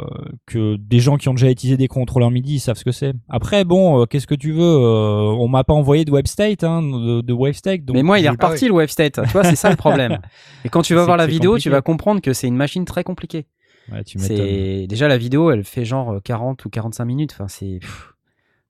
[0.46, 3.14] que des gens qui ont déjà utilisé des contrôleurs MIDI ils savent ce que c'est.
[3.28, 6.82] Après, bon, euh, qu'est-ce que tu veux euh, On m'a pas envoyé de WebState, hein,
[6.82, 7.84] de, de WaveState.
[7.84, 9.22] donc Mais moi, il est reparti le WaveState.
[9.24, 10.18] Tu vois, c'est ça le problème.
[10.64, 11.62] Et quand tu vas voir la vidéo, compliqué.
[11.62, 13.46] tu vas comprendre que c'est une machine très compliquée.
[13.92, 14.18] Ouais, tu.
[14.18, 17.32] C'est déjà la vidéo, elle fait genre 40 ou 45 minutes.
[17.32, 17.80] Enfin, c'est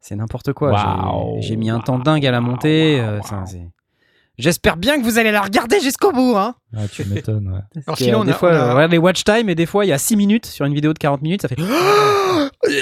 [0.01, 0.73] c'est n'importe quoi.
[1.41, 3.69] J'ai- mis un temps dingue à la enfin, c'est-
[4.39, 6.35] J'espère bien que vous allez la regarder jusqu'au bout.
[6.37, 6.55] Hein.
[6.77, 7.49] Ah, tu m'étonnes.
[7.49, 7.55] Ouais.
[7.55, 9.25] Alors Parce que, sinon, euh, on des a- fois, on a- euh, regarde les watch
[9.25, 11.43] time et des fois, il y a 6 minutes sur une vidéo de 40 minutes,
[11.43, 11.57] ça fait.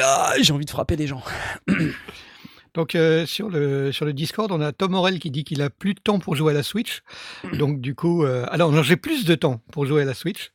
[0.02, 1.22] Ah, J'ai envie de frapper des gens.
[2.74, 5.70] Donc euh, sur le sur le Discord, on a Tom Morel qui dit qu'il a
[5.70, 7.02] plus de temps pour jouer à la Switch.
[7.58, 10.50] Donc du coup, euh, alors j'ai plus de temps pour jouer à la Switch.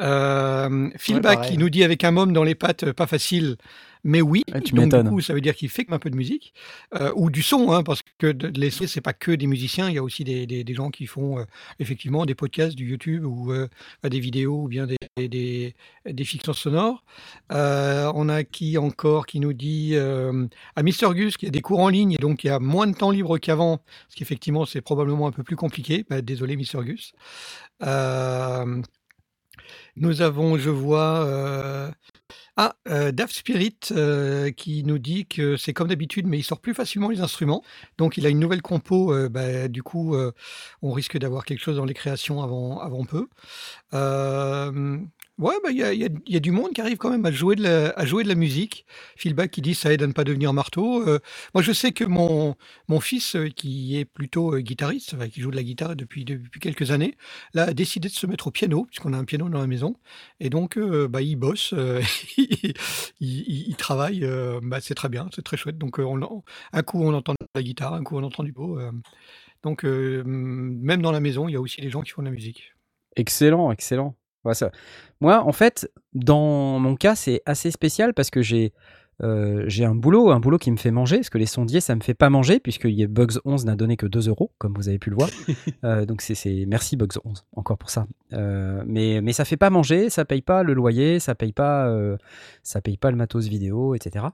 [0.00, 0.88] Euh,
[1.22, 1.38] pareil.
[1.50, 3.56] qui nous dit avec un môme dans les pattes, pas facile,
[4.04, 4.42] mais oui.
[4.52, 6.54] Ouais, tu Donc du coup, ça veut dire qu'il fait un peu de musique
[6.94, 9.88] euh, ou du son, hein, parce que de, les sons, c'est pas que des musiciens.
[9.88, 11.44] Il y a aussi des, des, des gens qui font euh,
[11.78, 13.68] effectivement des podcasts, du YouTube ou euh,
[14.02, 15.74] des vidéos ou bien des des,
[16.06, 17.04] des fictions sonores.
[17.50, 21.80] On a qui encore qui nous dit à Mister Gus qu'il y a des cours
[21.80, 24.64] en ligne et donc il y a moins de temps libre qu'avant, ce qui effectivement
[24.64, 26.04] c'est probablement un peu plus compliqué.
[26.08, 27.12] Bah, désolé Mister Gus.
[29.96, 31.90] Nous avons, je vois, euh,
[32.56, 36.60] ah, euh, Daft Spirit euh, qui nous dit que c'est comme d'habitude, mais il sort
[36.60, 37.62] plus facilement les instruments.
[37.98, 39.12] Donc il a une nouvelle compo.
[39.12, 40.32] euh, bah, du coup, euh,
[40.82, 43.28] on risque d'avoir quelque chose dans les créations avant, avant peu.
[45.42, 47.90] Ouais, bah, il y, a, du monde qui arrive quand même à jouer de la,
[47.90, 48.86] à jouer de la musique.
[49.16, 51.06] Feedback qui dit ça aide à ne pas devenir marteau.
[51.06, 51.18] Euh,
[51.54, 52.54] moi, je sais que mon,
[52.88, 56.60] mon fils, euh, qui est plutôt euh, guitariste, qui joue de la guitare depuis, depuis
[56.60, 57.16] quelques années,
[57.54, 59.96] là, a décidé de se mettre au piano, puisqu'on a un piano dans la maison.
[60.40, 61.74] Et donc, bah, il bosse,
[62.38, 62.74] il,
[63.20, 64.26] il- il travaille.
[64.62, 65.78] bah, c'est très bien, c'est très chouette.
[65.78, 68.78] Donc, on, un coup, on entend de la guitare, un coup, on entend du beau.
[69.62, 72.32] donc, même dans la maison, il y a aussi des gens qui font de la
[72.32, 72.74] musique.
[73.16, 74.16] Excellent, excellent.
[74.44, 74.70] Ouais, ça-
[75.20, 78.72] Moi, en fait, dans mon cas, c'est assez spécial parce que j'ai
[79.22, 81.94] euh, j'ai un boulot, un boulot qui me fait manger, parce que les sondiers, ça
[81.94, 84.98] me fait pas manger, puisque Bugs 11 n'a donné que 2 euros, comme vous avez
[84.98, 85.28] pu le voir.
[85.84, 88.06] Euh, donc c'est merci Bugs 11 encore pour ça.
[88.32, 91.92] Euh, mais mais ça fait pas manger, ça paye pas le loyer, ça paye pas
[92.64, 94.26] ça paye pas le matos vidéo, etc.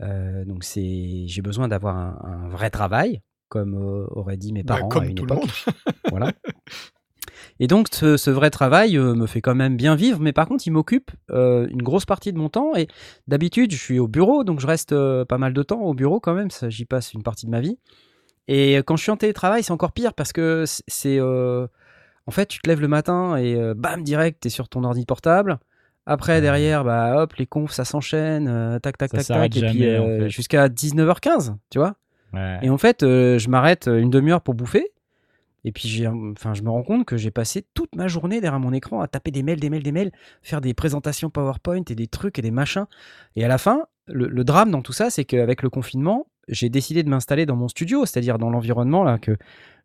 [0.00, 3.74] Donc c'est j'ai besoin d'avoir un, un vrai travail, comme
[4.10, 5.44] auraient dit mes Bah, parents à une tout le époque.
[5.44, 5.74] monde.
[6.10, 6.32] Voilà.
[7.60, 10.46] Et donc, ce, ce vrai travail euh, me fait quand même bien vivre, mais par
[10.48, 12.74] contre, il m'occupe euh, une grosse partie de mon temps.
[12.74, 12.88] Et
[13.28, 16.18] d'habitude, je suis au bureau, donc je reste euh, pas mal de temps au bureau
[16.20, 16.50] quand même.
[16.50, 17.78] ça, J'y passe une partie de ma vie.
[18.48, 22.58] Et quand je suis en télétravail, c'est encore pire parce que c'est- en fait, tu
[22.60, 25.58] te lèves le matin et bam, direct, t'es sur ton ordi portable.
[26.06, 29.60] Après, derrière, bah hop, les confs, ça s'enchaîne, tac, tac, Ça tac, tac, et puis
[29.60, 30.28] jamais, en fait.
[30.28, 31.94] jusqu'à 19h15, tu vois.
[32.32, 32.58] Ouais.
[32.62, 34.90] Et en fait, je m'arrête une demi-heure pour bouffer.
[35.64, 38.58] Et puis, j'ai, enfin, je me rends compte que j'ai passé toute ma journée derrière
[38.60, 41.94] mon écran à taper des mails, des mails, des mails, faire des présentations PowerPoint et
[41.94, 42.86] des trucs et des machins.
[43.36, 46.68] Et à la fin, le, le drame dans tout ça, c'est qu'avec le confinement, j'ai
[46.68, 49.36] décidé de m'installer dans mon studio, c'est-à-dire dans l'environnement là que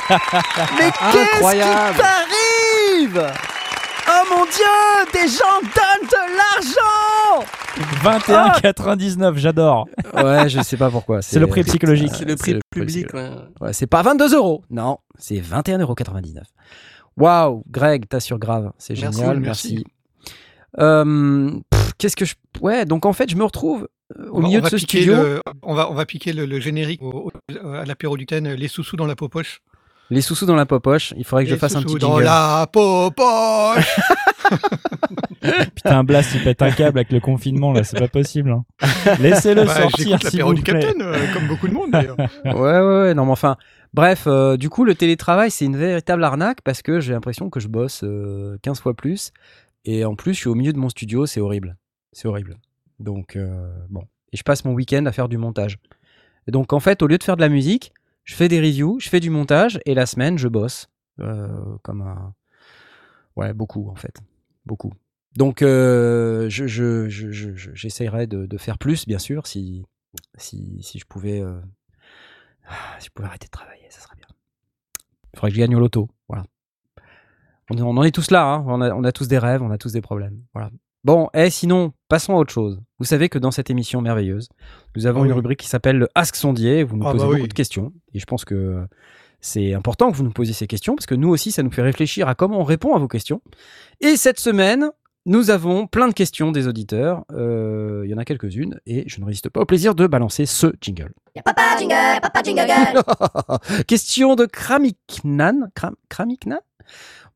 [0.76, 1.60] Mais qu'est-ce qui
[1.98, 3.32] t'arrive?
[4.08, 7.44] Oh mon dieu, des gens donnent de l'argent
[8.02, 9.86] 21,99, j'adore.
[10.14, 11.22] Ouais, je sais pas pourquoi.
[11.22, 12.10] C'est le prix psychologique.
[12.12, 13.14] C'est le prix le public.
[13.14, 13.30] ouais.
[13.60, 14.64] Ouais, c'est pas 22 euros.
[14.68, 16.42] Non, c'est 21,99€.
[17.16, 18.72] Waouh, Greg, t'as sur grave.
[18.78, 19.74] C'est génial, merci.
[19.74, 19.84] merci.
[20.78, 21.50] Euh,
[22.00, 22.34] Qu'est-ce que je.
[22.60, 24.70] Ouais, donc en fait, je me retrouve euh, au On va- milieu on de va
[24.70, 25.14] ce studio.
[25.14, 28.52] le- on, va, on va piquer le, le générique au- au- à l'apéro du Ten,
[28.54, 29.60] les sous-sous dans la poche.
[30.12, 31.14] Les sous-sous dans la poche.
[31.16, 32.24] Il faudrait que je fasse un petit dans jingle.
[32.24, 34.00] la poche.
[35.74, 38.50] Putain, Blast, il pète un câble avec le confinement, là, c'est pas possible.
[38.50, 38.64] hein.
[39.20, 40.80] Laissez-le Bah, sortir, s'il l'apéro vous du plaît.
[40.80, 42.16] Capitaine, euh, comme beaucoup de monde d'ailleurs.
[42.44, 43.14] Ouais, ouais, ouais.
[43.14, 43.56] Non, mais enfin.
[43.92, 47.58] Bref, euh, du coup, le télétravail, c'est une véritable arnaque parce que j'ai l'impression que
[47.58, 49.32] je bosse euh, 15 fois plus.
[49.84, 51.76] Et en plus, je suis au milieu de mon studio, c'est horrible.
[52.12, 52.58] C'est horrible.
[52.98, 54.02] Donc, euh, bon.
[54.32, 55.78] Et je passe mon week-end à faire du montage.
[56.48, 57.92] Donc, en fait, au lieu de faire de la musique,
[58.24, 60.88] je fais des reviews, je fais du montage, et la semaine, je bosse.
[61.20, 62.34] Euh, comme un.
[63.36, 64.20] Ouais, beaucoup, en fait.
[64.66, 64.92] Beaucoup.
[65.36, 66.64] Donc, euh, je,
[68.26, 69.84] de, faire plus, bien sûr, si,
[70.36, 71.40] si, si je pouvais.
[71.40, 71.60] euh,
[72.66, 74.26] ah, Si je pouvais arrêter de travailler, ça serait bien.
[75.32, 76.08] Il faudrait que je gagne au loto.
[76.28, 76.44] Voilà.
[77.70, 78.64] On, on en est tous là, hein.
[78.66, 80.42] on, a, on a tous des rêves, on a tous des problèmes.
[80.52, 80.70] Voilà.
[81.04, 82.80] Bon, et sinon, passons à autre chose.
[82.98, 84.48] Vous savez que dans cette émission merveilleuse,
[84.96, 85.36] nous avons Ah une oui.
[85.36, 86.82] rubrique qui s'appelle le Ask Sondier.
[86.84, 87.48] Vous nous Ah posez bah beaucoup oui.
[87.48, 87.92] de questions.
[88.12, 88.84] Et je pense que
[89.40, 91.80] C'est important que vous nous posiez ces questions parce que nous aussi, ça nous fait
[91.80, 93.40] réfléchir à comment on répond à vos questions.
[94.02, 94.90] Et cette semaine,
[95.24, 97.24] nous avons plein de questions des auditeurs.
[97.32, 100.44] Euh, il y en a quelques-unes et je ne résiste pas au plaisir de balancer
[100.44, 101.14] ce jingle.
[101.42, 102.66] papa jingle, papa jingle.
[103.86, 105.70] Question de Kramiknan.
[105.74, 106.58] Kram- Kramiknan?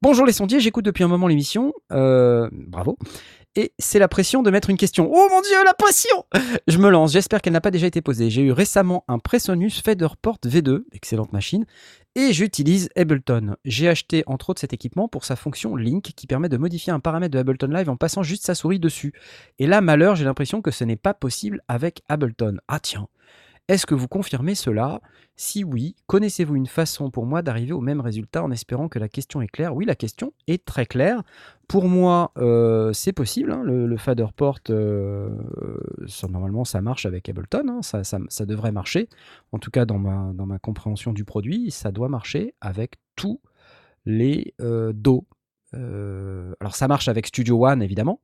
[0.03, 1.73] Bonjour les sondiers, j'écoute depuis un moment l'émission.
[1.93, 2.99] Euh, bravo.
[3.57, 5.09] Et c'est la pression de mettre une question.
[5.13, 6.25] Oh mon dieu, la pression
[6.67, 8.29] Je me lance, j'espère qu'elle n'a pas déjà été posée.
[8.29, 11.65] J'ai eu récemment un Presonus Featherport V2, excellente machine,
[12.17, 13.55] et j'utilise Ableton.
[13.65, 16.99] J'ai acheté entre autres cet équipement pour sa fonction Link qui permet de modifier un
[16.99, 19.13] paramètre de Ableton Live en passant juste sa souris dessus.
[19.61, 22.57] Et là, malheur, j'ai l'impression que ce n'est pas possible avec Ableton.
[22.67, 23.09] Ah tiens,
[23.69, 25.01] est-ce que vous confirmez cela?
[25.37, 29.09] Si oui, connaissez-vous une façon pour moi d'arriver au même résultat en espérant que la
[29.09, 29.75] question est claire?
[29.75, 31.23] Oui, la question est très claire.
[31.67, 33.53] Pour moi, euh, c'est possible.
[33.53, 35.31] hein, le, le Faderport, euh,
[36.07, 37.69] ça, normalement, ça marche avec Ableton.
[37.69, 39.09] hein, ça, devrait marcher.
[39.51, 43.41] En tout cas, dans ma, compréhension du produit, ça doit marcher avec tous
[44.05, 45.27] les euh, Do.
[45.73, 48.21] Euh, alors, ça marche avec Studio One, évidemment.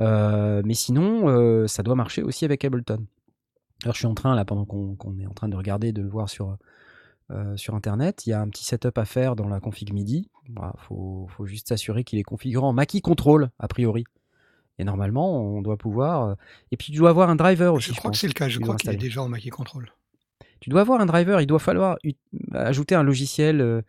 [0.00, 3.06] Euh, mais sinon, euh, ça doit marcher aussi avec Ableton.
[3.84, 6.08] Alors, je suis en train, là, pendant qu'on est en train de regarder, de le
[6.08, 6.56] voir sur,
[7.30, 10.28] euh, sur Internet, il y a un petit setup à faire dans la config MIDI.
[10.48, 14.04] Il faut, faut juste s'assurer qu'il est configuré en Mackie Control, a priori.
[14.78, 16.24] Et normalement, on doit pouvoir.
[16.24, 16.34] euh,
[16.72, 17.92] Et puis, tu dois avoir un driver aussi.
[17.92, 19.90] Je crois que pense, c'est le cas, je crois qu'il est déjà en Mackie Control.
[20.60, 22.16] Tu dois avoir un driver, il doit falloir ut-
[22.52, 23.82] ajouter un logiciel.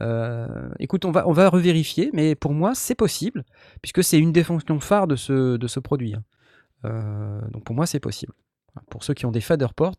[0.00, 3.44] euh, écoute, on va, on va revérifier, mais pour moi, c'est possible,
[3.82, 6.14] puisque c'est une des fonctions phares de ce, de ce produit.
[6.14, 6.22] hein.
[6.84, 8.32] Euh, donc pour moi, c'est possible.
[8.90, 9.96] Pour ceux qui ont des Faderport,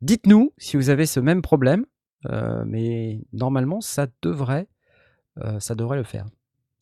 [0.00, 1.84] dites-nous si vous avez ce même problème,
[2.26, 4.68] euh, mais normalement, ça devrait,
[5.38, 6.26] euh, ça devrait le faire.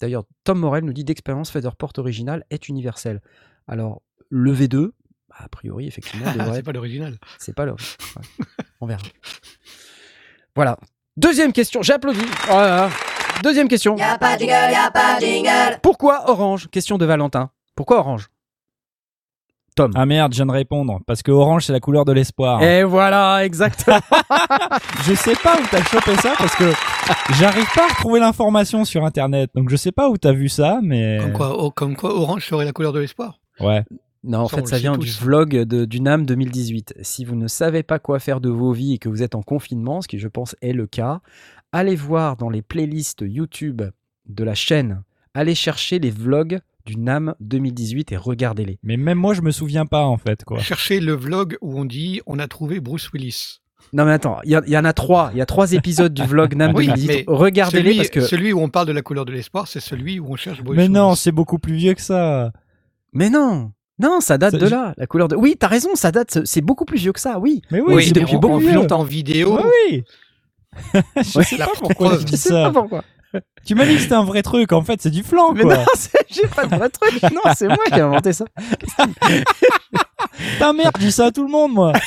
[0.01, 3.21] D'ailleurs, Tom Morel nous dit d'expérience Faderport original est universel.
[3.67, 4.93] Alors, le V2,
[5.29, 7.19] bah, a priori, effectivement, devrait c'est pas l'original.
[7.39, 7.73] c'est pas le.
[7.73, 8.47] ouais.
[8.81, 9.03] On verra.
[10.55, 10.79] Voilà.
[11.17, 11.83] Deuxième question.
[11.83, 12.21] J'applaudis.
[12.49, 12.91] Oh là là.
[13.43, 13.97] Deuxième question.
[13.97, 15.79] Y a pas de jingle, y a pas de jingle.
[15.83, 16.69] Pourquoi Orange?
[16.71, 17.51] Question de Valentin.
[17.75, 18.29] Pourquoi Orange?
[19.79, 19.93] Tom.
[19.95, 20.99] Ah merde, je viens de répondre.
[21.07, 22.61] Parce que orange, c'est la couleur de l'espoir.
[22.65, 24.01] Et voilà, exactement.
[25.05, 26.73] Je sais pas où t'as chopé ça parce que
[27.39, 29.51] j'arrive pas à retrouver l'information sur internet.
[29.55, 31.19] Donc je sais pas où t'as vu ça, mais.
[31.23, 33.39] Comme quoi, oh, comme quoi Orange serait la couleur de l'espoir.
[33.61, 33.85] Ouais.
[34.25, 36.95] non, en Ça, fait, ça vient du vlog de, du NAM 2018.
[37.03, 39.43] Si vous ne savez pas quoi faire de vos vies et que vous êtes en
[39.43, 41.21] confinement, ce qui, je pense, est le cas,
[41.71, 43.83] allez voir dans les playlists YouTube
[44.27, 45.05] de la chaîne.
[45.35, 48.79] Allez chercher les vlogs du NAM 2018 et regardez-les.
[48.83, 50.59] Mais même moi, je me souviens pas en fait quoi.
[50.61, 53.61] Cherchez le vlog où on dit on a trouvé Bruce Willis.
[53.93, 55.31] Non mais attends, il y, en a trois.
[55.33, 57.09] Il y a trois épisodes du vlog NAM Oui, 2018.
[57.09, 58.21] mais Regardez-les Celui, parce que.
[58.23, 60.77] celui où on parle de la couleur de l'espoir, c'est celui où on cherche Bruce
[60.77, 61.17] Mais non, Willis.
[61.19, 62.53] c'est beaucoup plus vieux que ça.
[63.13, 64.95] Mais non, non, ça date Ça- de je- là.
[64.99, 65.37] La couleur de.
[65.37, 66.45] Oui, t'as raison, ça date.
[66.45, 67.39] C'est beaucoup plus vieux que ça.
[67.39, 67.63] Oui.
[67.71, 69.01] Mais oui, Oui, c'est depuis en, beaucoup en, plus longtemps.
[69.01, 69.59] en vidéo.
[69.91, 70.03] oui.
[70.95, 73.05] je Ouais, sais pas pourquoi Je dis sais pas pourquoi.
[73.67, 74.73] Tu m'as dit que c'était un vrai truc.
[74.73, 75.77] En fait, c'est du flan Mais quoi.
[75.77, 77.23] non, c'est- j'ai pas de vrai truc.
[77.33, 78.45] Non, c'est moi qui ai inventé ça.
[80.53, 81.93] Putain merde, je dis ça à tout le monde moi.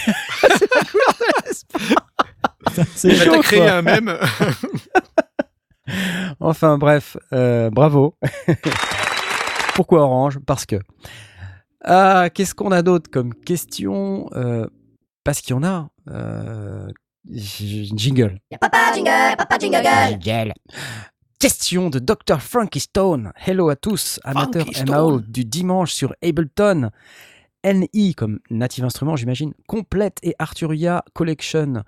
[2.95, 3.31] C'est chaud.
[3.34, 3.71] t'as créé quoi.
[3.73, 4.17] un même.
[6.39, 8.15] Enfin bref, euh, bravo.
[9.75, 10.39] Pourquoi orange?
[10.45, 10.77] Parce que.
[11.84, 14.29] Ah, qu'est-ce qu'on a d'autre comme question?
[14.34, 14.65] Euh,
[15.23, 15.89] Parce qu'il y en a.
[16.10, 16.88] Euh,
[17.29, 18.39] jingle.
[18.60, 20.19] Papa jingle, papa jingle.
[20.19, 20.53] Jingle.
[21.39, 22.39] Question de Dr.
[22.39, 23.31] Frankie Stone.
[23.47, 26.91] Hello à tous, amateurs MAO du dimanche sur Ableton.
[27.65, 29.54] NI comme Native Instrument, j'imagine.
[29.67, 31.84] Complète et Arturia Collection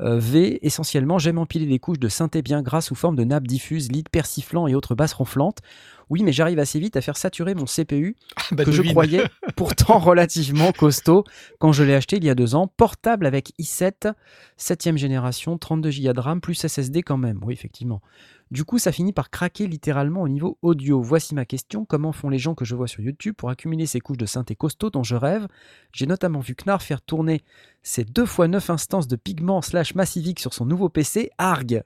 [0.00, 0.58] euh, V.
[0.62, 4.10] Essentiellement, j'aime empiler des couches de synthé bien grasses sous forme de nappes diffuses, leads
[4.10, 5.60] persiflants et autres basses ronflantes.
[6.08, 8.14] Oui, mais j'arrive assez vite à faire saturer mon CPU
[8.52, 9.24] Bah, que je croyais
[9.56, 11.24] pourtant relativement costaud
[11.58, 12.68] quand je l'ai acheté il y a deux ans.
[12.68, 14.12] Portable avec i7,
[14.58, 17.40] 7ème génération, 32 Go de RAM, plus SSD quand même.
[17.42, 18.00] Oui, effectivement.
[18.52, 21.02] Du coup, ça finit par craquer littéralement au niveau audio.
[21.02, 21.84] Voici ma question.
[21.84, 24.54] Comment font les gens que je vois sur YouTube pour accumuler ces couches de synthé
[24.54, 25.48] costaud dont je rêve?
[25.92, 27.42] J'ai notamment vu Knarr faire tourner
[27.82, 31.82] ses 2 x 9 instances de pigment slash massivique sur son nouveau PC, ARG.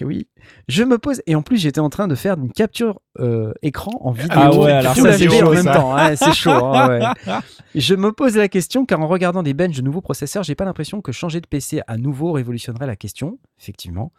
[0.00, 0.28] Et oui,
[0.68, 3.90] je me pose, et en plus j'étais en train de faire une capture euh, écran
[4.00, 5.74] en vidéo, Ah ouais, alors ça, c'est chaud, en même ça.
[5.74, 6.50] temps, ouais, c'est chaud.
[6.50, 7.34] hein, ouais.
[7.74, 10.64] Je me pose la question car en regardant des benches de nouveaux processeurs, j'ai pas
[10.64, 13.38] l'impression que changer de PC à nouveau révolutionnerait la question.
[13.60, 14.12] Effectivement,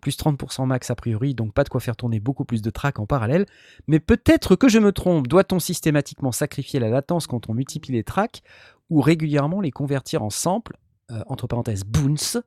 [0.00, 2.98] plus 30% max a priori, donc pas de quoi faire tourner beaucoup plus de tracks
[2.98, 3.46] en parallèle.
[3.86, 5.28] Mais peut-être que je me trompe.
[5.28, 8.42] Doit-on systématiquement sacrifier la latence quand on multiplie les tracks
[8.90, 10.76] ou régulièrement les convertir en samples,
[11.10, 12.38] euh, entre parenthèses bounce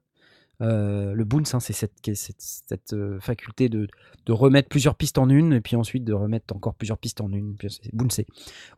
[0.61, 3.87] Euh, le bounce, hein, c'est cette, euh, faculté de,
[4.29, 7.55] remettre plusieurs pistes en une, et puis ensuite de remettre encore plusieurs pistes en une,
[7.55, 7.79] puis.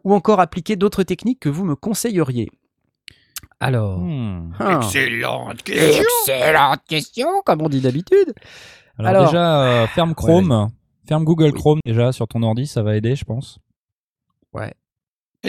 [0.05, 2.49] Ou encore appliquer d'autres techniques que vous me conseilleriez.
[3.63, 3.99] Alors.
[3.99, 4.51] Hmm.
[4.59, 4.79] hein.
[4.81, 6.03] Excellente question.
[6.27, 8.33] Excellente question, comme on dit d'habitude.
[8.99, 10.69] Alors, Alors- déjà, euh, ferme Chrome.
[11.07, 13.59] Ferme Google Chrome déjà sur ton ordi, ça va aider, je pense.
[14.53, 14.69] Ça.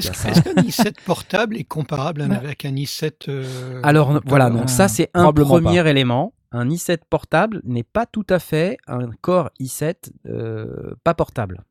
[0.00, 0.10] est-ce
[0.42, 5.08] qu'un i7 portable est comparable avec un i7 euh, Alors voilà, non, euh, ça c'est
[5.14, 6.32] un premier élément.
[6.50, 11.62] Un i7 portable n'est pas tout à fait un Core i7 euh, pas portable.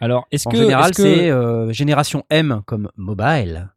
[0.00, 0.58] Alors, est-ce En que.
[0.58, 3.70] général, est-ce que- c'est euh, génération M comme mobile.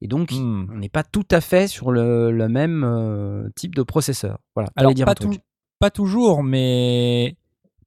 [0.00, 0.66] Et donc, Hmm.
[0.72, 4.38] on n'est pas tout à fait sur le, le même euh, type de processeur.
[4.54, 4.70] Voilà.
[4.76, 5.32] Alors, dire pas, un truc.
[5.32, 5.38] tou-
[5.80, 7.36] pas toujours, mais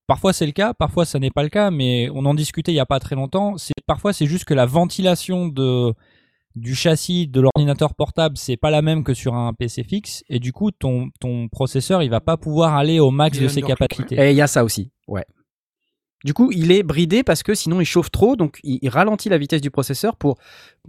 [0.07, 2.75] parfois c'est le cas, parfois ça n'est pas le cas, mais on en discutait il
[2.75, 3.57] n'y a pas très longtemps.
[3.57, 5.93] C'est Parfois, c'est juste que la ventilation de,
[6.55, 10.39] du châssis de l'ordinateur portable, c'est pas la même que sur un PC fixe, et
[10.39, 13.61] du coup, ton, ton processeur, il va pas pouvoir aller au max Il de ses
[13.61, 14.15] capacités.
[14.15, 15.25] Et il y a ça aussi, ouais.
[16.23, 19.29] Du coup, il est bridé parce que sinon il chauffe trop, donc il, il ralentit
[19.29, 20.37] la vitesse du processeur pour,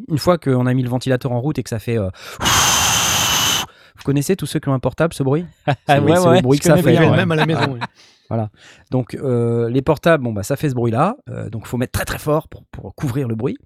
[0.09, 1.99] une fois qu'on a mis le ventilateur en route et que ça fait...
[1.99, 2.11] euh,
[3.97, 5.45] Vous connaissez tous ceux qui ont un portable, ce bruit?
[5.67, 7.17] Ah, C'est- ouais, ouais, le bruit que ça fait, ouais.
[7.17, 7.75] même à la maison.
[8.31, 8.39] oui.
[8.91, 11.93] Donc euh, les portables, bon bah ça fait ce bruit-là, euh, donc il faut mettre
[11.93, 13.59] très très fort pour, pour couvrir le bruit.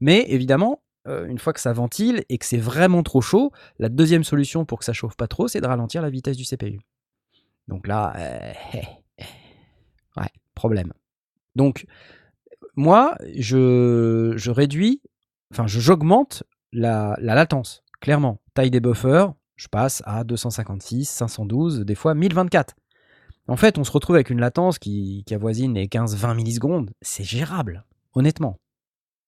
[0.00, 3.88] Mais évidemment, euh, une fois que ça ventile et que c'est vraiment trop chaud, la
[3.88, 6.80] deuxième solution pour que ça chauffe pas trop, c'est de ralentir la vitesse du CPU.
[7.66, 8.14] Donc là,
[10.16, 10.92] ouais, problème.
[11.56, 11.86] Donc
[12.76, 15.02] moi, je, je réduis,
[15.52, 18.40] enfin j'augmente la, la latence, clairement.
[18.54, 22.74] Taille des buffers, je passe à 256, 512, des fois 1024.
[23.48, 26.92] En fait, on se retrouve avec une latence qui, qui avoisine les 15-20 millisecondes.
[27.02, 27.84] C'est gérable,
[28.14, 28.60] honnêtement.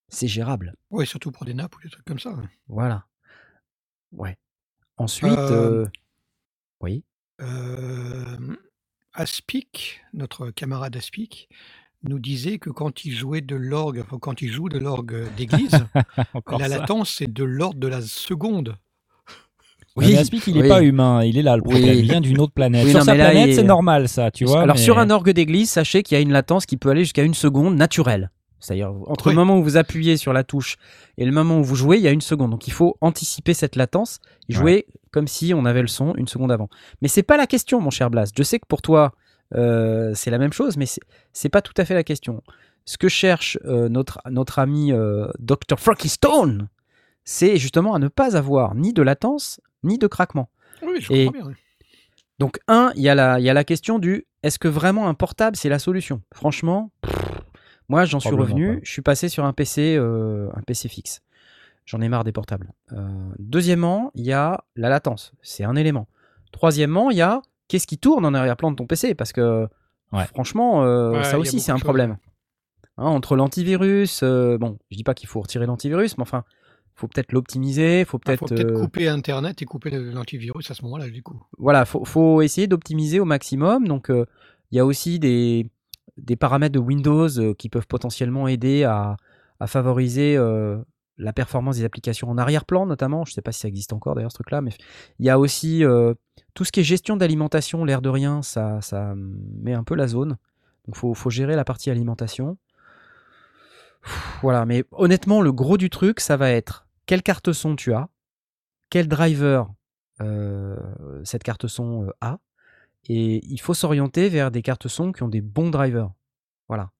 [0.08, 0.76] C'est gérable.
[0.90, 2.34] Oui, surtout pour des nappes ou des trucs comme ça.
[2.68, 3.06] Voilà.
[4.12, 4.36] Ouais.
[4.96, 5.86] Ensuite, Euh, euh,
[6.80, 7.04] oui.
[7.40, 8.56] Euh,
[9.14, 11.48] Aspic, notre camarade Aspic,
[12.04, 15.84] nous disait que quand il jouait de l'orgue, enfin, quand il joue de l'orgue d'église,
[16.34, 18.76] Encore la latence c'est de l'ordre de la seconde.
[19.94, 20.68] Oui, mais Aspic, il est oui.
[20.68, 21.74] pas humain, il est là le Oui.
[21.74, 22.84] problème, il vient d'une autre planète.
[22.84, 24.62] Oui, sur non, sa planète, il- c'est normal ça, tu vois.
[24.62, 27.02] Alors mais- sur un orgue d'église, sachez qu'il y a une latence qui peut aller
[27.02, 28.30] jusqu'à une seconde naturelle.
[28.58, 29.32] C'est-à-dire entre Oui.
[29.32, 30.76] le moment où vous appuyez sur la touche
[31.18, 32.52] et le moment où vous jouez, il y a une seconde.
[32.52, 36.28] Donc il faut anticiper cette latence et jouer comme si on avait le son une
[36.28, 36.68] seconde avant.
[37.02, 38.30] Mais c'est pas la question, mon cher Blas.
[38.34, 39.12] Je sais que pour toi
[39.54, 42.42] euh, c'est la même chose, mais c'est- pas tout à fait la question.
[42.84, 46.68] Ce que cherche euh, notre notre ami euh, Dr Frankie Stone,
[47.24, 50.48] c'est justement à ne pas avoir ni de latence ni de craquement.
[50.82, 51.48] Oui, je Et- comprends bien.
[51.50, 51.54] oui.
[52.38, 55.08] Donc, un, il y, a la- il y a la question du est-ce que vraiment
[55.08, 56.22] un portable, c'est la solution?
[56.34, 57.14] Franchement, pff,
[57.88, 58.80] moi, j'en suis revenu, pas.
[58.82, 61.20] je suis passé sur un PC, euh, un PC fixe.
[61.86, 62.72] J'en ai marre des portables.
[62.92, 63.06] Euh,
[63.38, 66.08] deuxièmement, il y a la latence, c'est un élément.
[66.50, 69.66] Troisièmement, il y a qu'est-ce qui tourne en arrière-plan de ton PC Parce que,
[70.12, 70.26] Ouais.
[70.26, 72.16] franchement, euh, Ouais, ça aussi, c'est un problème.
[72.98, 76.44] Hein, entre l'antivirus, euh, bon, je dis pas qu'il faut retirer l'antivirus, mais enfin,
[76.94, 78.40] faut peut-être l'optimiser, faut Il peut-être.
[78.40, 81.42] faut peut-être euh, couper Internet et couper l'antivirus à ce moment-là, du coup.
[81.56, 83.88] voilà, faut, faut essayer d'optimiser au maximum.
[83.88, 84.26] Donc, euh,
[84.70, 85.70] il y a aussi des,
[86.18, 89.16] des paramètres de Windows euh, qui peuvent potentiellement aider à,
[89.58, 90.76] à favoriser euh,
[91.18, 93.24] la performance des applications en arrière-plan, notamment.
[93.24, 94.72] Je ne sais pas si ça existe encore d'ailleurs ce truc-là, mais
[95.18, 96.14] il y a aussi euh,
[96.54, 100.08] tout ce qui est gestion d'alimentation, l'air de rien, ça, ça met un peu la
[100.08, 100.36] zone.
[100.86, 102.56] Donc, faut, faut gérer la partie alimentation.
[104.42, 108.08] Voilà, mais honnêtement, le gros du truc, ça va être quelle carte son tu as,
[108.90, 109.72] quel driver
[110.20, 110.76] euh,
[111.24, 112.38] cette carte son euh, a,
[113.08, 116.10] et il faut s'orienter vers des cartes son qui ont des bons drivers.
[116.68, 116.90] Voilà.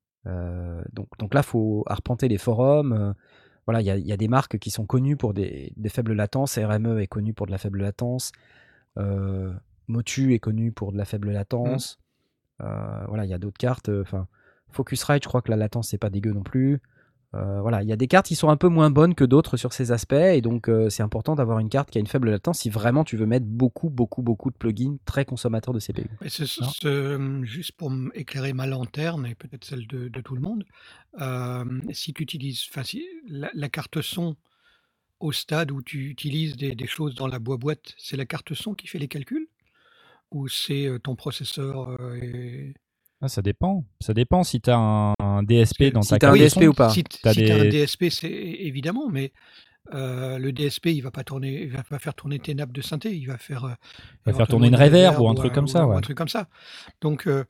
[0.93, 3.15] Donc, donc là, faut arpenter les forums.
[3.67, 5.89] Voilà, il y a, il y a des marques qui sont connues pour des, des
[5.89, 6.59] faibles latences.
[6.59, 8.33] RME est connu pour de la faible latence.
[8.99, 9.53] Euh,
[9.89, 12.01] Motu est connu pour de la faible latence.
[12.61, 13.89] Euh, voilà, il y a d'autres cartes.
[13.89, 14.27] Enfin,
[14.71, 16.81] Focusrite, je crois que la latence c'est pas dégueu non plus.
[17.35, 19.57] Euh, voilà, il y a des cartes qui sont un peu moins bonnes que d'autres
[19.57, 22.31] sur ces aspects, et donc euh, c'est important d'avoir une carte qui a une faible
[22.31, 26.05] latence si vraiment tu veux mettre beaucoup, beaucoup, beaucoup de plugins très consommateurs de CPU.
[26.21, 30.65] Et ce- juste pour éclairer ma lanterne et peut-être celle de, de tout le monde,
[31.21, 34.37] euh, si tu utilises enfin, si la, la carte son
[35.21, 38.75] au stade où tu utilises des, des choses dans la boîte, c'est la carte son
[38.75, 39.49] qui fait les calculs?
[40.31, 42.75] Ou c'est ton processeur et-
[43.23, 43.85] Ah, ça dépend.
[44.01, 46.63] Ça dépend si tu as un, un DSP dans Si ta t'as un carte DSP
[46.63, 46.67] son.
[46.67, 49.33] ou pas Si, t- T'as si t'as un DSP, c'est évidemment, mais
[49.95, 52.83] euh, le DSP, il va pas tourner, il va pas faire tourner tes nappes de
[52.83, 53.75] synthé, il va faire, euh,
[54.27, 55.97] va faire tourner une reverb ou un ou truc comme ça, ou ouais.
[55.97, 56.49] un truc comme ça.
[57.01, 57.45] Donc, euh,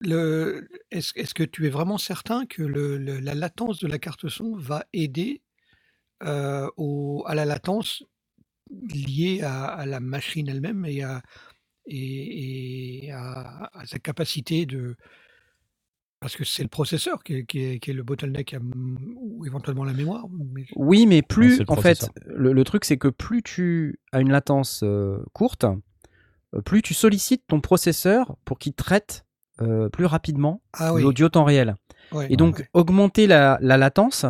[0.00, 4.28] le, est-ce, que tu es vraiment certain que le, le- la latence de la carte
[4.28, 5.42] son va aider
[6.24, 8.04] euh, au, à la latence
[8.70, 11.22] liée à, à la machine elle-même et, à,
[11.86, 14.96] et, et à, à sa capacité de,
[16.20, 18.54] Parce que c'est le processeur qui est, qui est- qui est le bottleneck,
[19.16, 20.26] ou éventuellement la mémoire.
[20.30, 24.30] mais- Oui, mais plus, en fait, le, le truc, c'est que plus tu as une
[24.30, 25.64] latence euh, courte,
[26.54, 29.24] euh, plus tu sollicites ton processeur pour qu'il traite
[29.60, 31.02] euh, plus rapidement Ah oui.
[31.02, 31.74] l'audio temps réel.
[32.12, 32.68] ouais, Et donc, ouais.
[32.72, 34.24] augmenter la, la latence,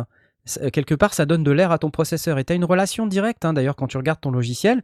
[0.73, 2.39] quelque part, ça donne de l'air à ton processeur.
[2.39, 4.83] Et tu as une relation directe, hein, d'ailleurs, quand tu regardes ton logiciel,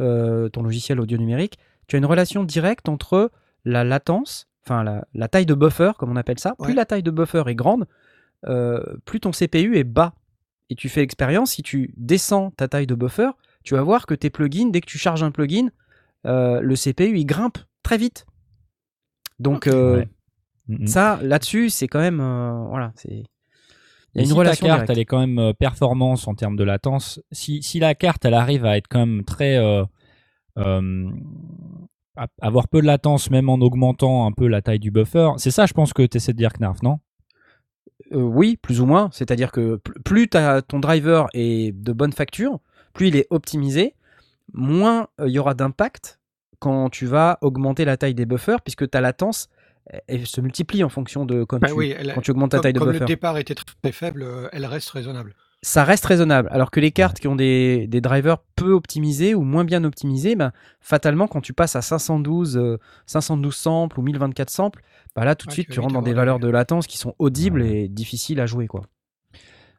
[0.00, 1.56] euh, ton logiciel audio numérique,
[1.88, 3.30] tu as une relation directe entre
[3.64, 6.54] la latence, enfin la, la taille de buffer, comme on appelle ça.
[6.60, 6.74] Plus Ouais.
[6.74, 7.86] la taille de buffer est grande,
[8.46, 10.14] euh, plus ton CPU est bas.
[10.70, 13.30] Et tu fais l'expérience, si tu descends ta taille de buffer,
[13.64, 15.68] tu vas voir que tes plugins, dès que tu charges un plugin,
[16.26, 18.26] euh, le CPU, il grimpe très vite.
[19.38, 20.86] Donc, euh, Ouais.
[20.86, 22.20] Ça, là-dessus, c'est quand même.
[22.20, 23.08] euh, voilà, c'est.
[23.08, 24.90] Il y a Et une si relation ta carte, directe.
[24.90, 28.66] elle est quand même performance en termes de latence, si, si la carte, elle arrive
[28.66, 29.56] à être quand même très...
[30.58, 31.10] euh,
[32.40, 35.66] avoir peu de latence, même en augmentant un peu la taille du buffer, c'est ça,
[35.66, 36.98] je pense, que tu essaies de dire, Knarf, non?
[38.12, 39.08] Euh, oui, plus ou moins.
[39.12, 42.58] C'est-à-dire que pl- plus ton driver est de bonne facture,
[42.92, 43.94] plus il est optimisé,
[44.52, 46.18] moins euh, il y aura d'impact
[46.58, 49.48] quand tu vas augmenter la taille des buffers, puisque ta latence
[49.86, 52.50] elle, elle se multiplie en fonction de comme Bah tu, oui, elle- quand tu augmentes
[52.50, 53.00] ta comme, taille de comme buffer.
[53.00, 55.34] le départ était très faible, elle reste raisonnable.
[55.62, 56.48] Ça reste raisonnable.
[56.52, 60.36] Alors que les cartes qui ont des, des drivers peu optimisés ou moins bien optimisés,
[60.36, 64.82] ben, fatalement, quand tu passes à 512, euh, 512 samples ou 1024 samples,
[65.16, 67.14] bah là, tout de Ouais, suite, tu rentres dans des valeurs de latence qui sont
[67.18, 68.66] audibles et difficiles à jouer.
[68.68, 68.82] Quoi.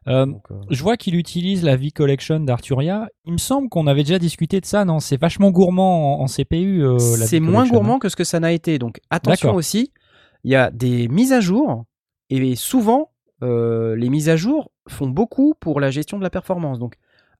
[0.08, 3.08] Euh, Donc, euh, Je vois qu'il utilise la V-Collection d'Arturia.
[3.24, 5.00] Il me semble qu'on avait déjà discuté de ça, non?
[5.00, 6.82] C'est vachement gourmand en, en CPU.
[6.84, 7.68] euh, c'est moins hein.
[7.68, 8.78] gourmand que ce que ça n'a été.
[8.78, 9.92] Donc attention aussi,
[10.44, 11.84] il y a des mises à jour
[12.30, 13.09] et souvent
[13.42, 16.78] euh, les mises à jour font beaucoup pour la gestion de la performance.
[16.78, 16.96] Donc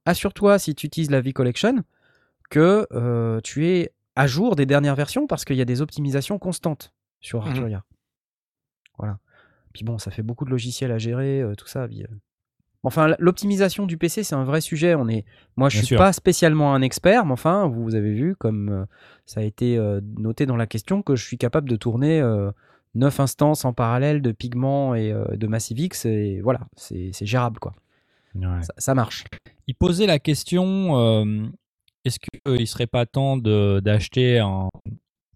[0.07, 1.83] assure-toi si tu utilises la V-Collection
[2.51, 6.39] que euh, tu es à jour des dernières versions parce qu'il y a des optimisations
[6.39, 7.49] constantes sur Mhm.
[7.49, 7.85] Arturia.
[8.99, 9.19] Voilà.
[9.73, 11.87] Puis bon, ça fait beaucoup de logiciels à gérer, euh, tout ça.
[11.87, 12.05] puis.
[12.83, 14.95] Enfin, l'optimisation du PC, c'est un vrai sujet.
[14.95, 15.27] On est,
[15.57, 15.99] moi, je Bien suis sûr.
[15.99, 18.87] pas spécialement un expert, mais enfin, vous avez vu, comme
[19.27, 19.79] ça a été
[20.17, 22.23] noté dans la question, que je suis capable de tourner
[22.95, 27.59] 9 instances en parallèle de Pigment et euh, de MassiveX, et voilà, c'est c'est gérable,
[27.61, 27.73] quoi.
[28.35, 28.63] Ouais.
[28.63, 29.25] Ça, ça marche.
[29.67, 31.47] Il posait la question euh,
[32.05, 34.69] est-ce qu'il ne serait pas temps de- d'acheter un,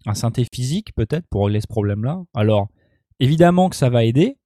[0.05, 2.21] un synthé physique, peut-être, pour régler ce problème-là?
[2.33, 2.67] Alors,
[3.19, 4.37] évidemment que ça va aider,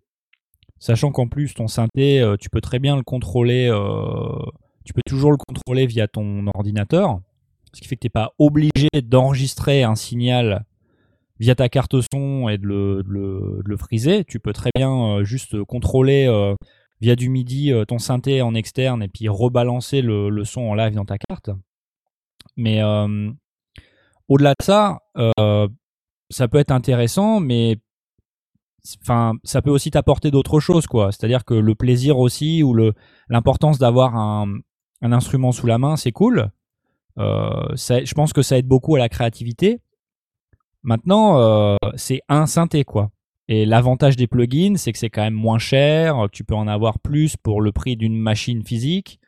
[0.79, 4.45] sachant qu'en plus, ton synthé, euh, tu peux très bien le contrôler, euh,
[4.85, 7.19] tu peux toujours le contrôler via ton ordinateur,
[7.73, 10.65] ce qui fait que tu n'es pas obligé d'enregistrer un signal
[11.39, 14.25] via ta carte son et de le, de le, de le friser.
[14.25, 16.53] Tu peux très bien euh, juste contrôler euh,
[17.01, 20.73] via du MIDI euh, ton synthé en externe et puis rebalancer le, le son en
[20.75, 21.49] live dans ta carte.
[22.57, 23.31] Mais euh,
[24.27, 25.67] au-delà de ça, euh,
[26.29, 27.77] ça peut être intéressant, mais
[29.01, 31.11] enfin, ça peut aussi t'apporter d'autres choses, quoi.
[31.11, 32.75] C'est-à-dire que le plaisir aussi ou
[33.29, 34.57] l'importance d'avoir un,
[35.01, 36.49] un instrument sous la main, c'est cool.
[37.17, 39.81] Euh, ça- je pense que ça aide beaucoup à la créativité.
[40.83, 43.11] Maintenant, euh, c'est un synthé, quoi.
[43.47, 46.27] Et l'avantage des plugins, c'est que c'est quand même moins cher.
[46.31, 49.19] Tu peux en avoir plus pour le prix d'une machine physique.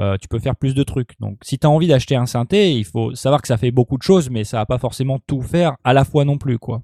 [0.00, 1.18] Euh, tu peux faire plus de trucs.
[1.20, 3.98] Donc, si tu as envie d'acheter un synthé, il faut savoir que ça fait beaucoup
[3.98, 6.82] de choses, mais ça va pas forcément tout faire à la fois non plus, quoi.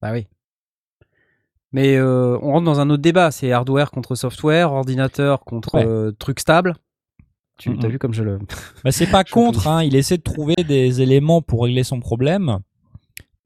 [0.00, 0.26] Bah oui.
[1.72, 5.86] Mais euh, on rentre dans un autre débat, c'est hardware contre software, ordinateur contre Ouais.
[5.86, 6.74] euh, truc stable.
[7.58, 7.84] Tu Mhm.
[7.84, 8.38] as vu comme je le...
[8.84, 12.58] Bah, c'est pas contre, hein, il essaie de trouver des éléments pour régler son problème.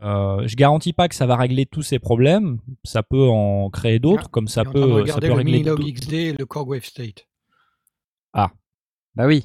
[0.03, 2.59] Euh, je garantis pas que ça va régler tous ses problèmes.
[2.85, 5.81] Ça peut en créer d'autres, comme ça peut, ça peut le régler Minilog.
[5.95, 7.27] XD et le Core Wave State.
[9.17, 9.45] Bah oui.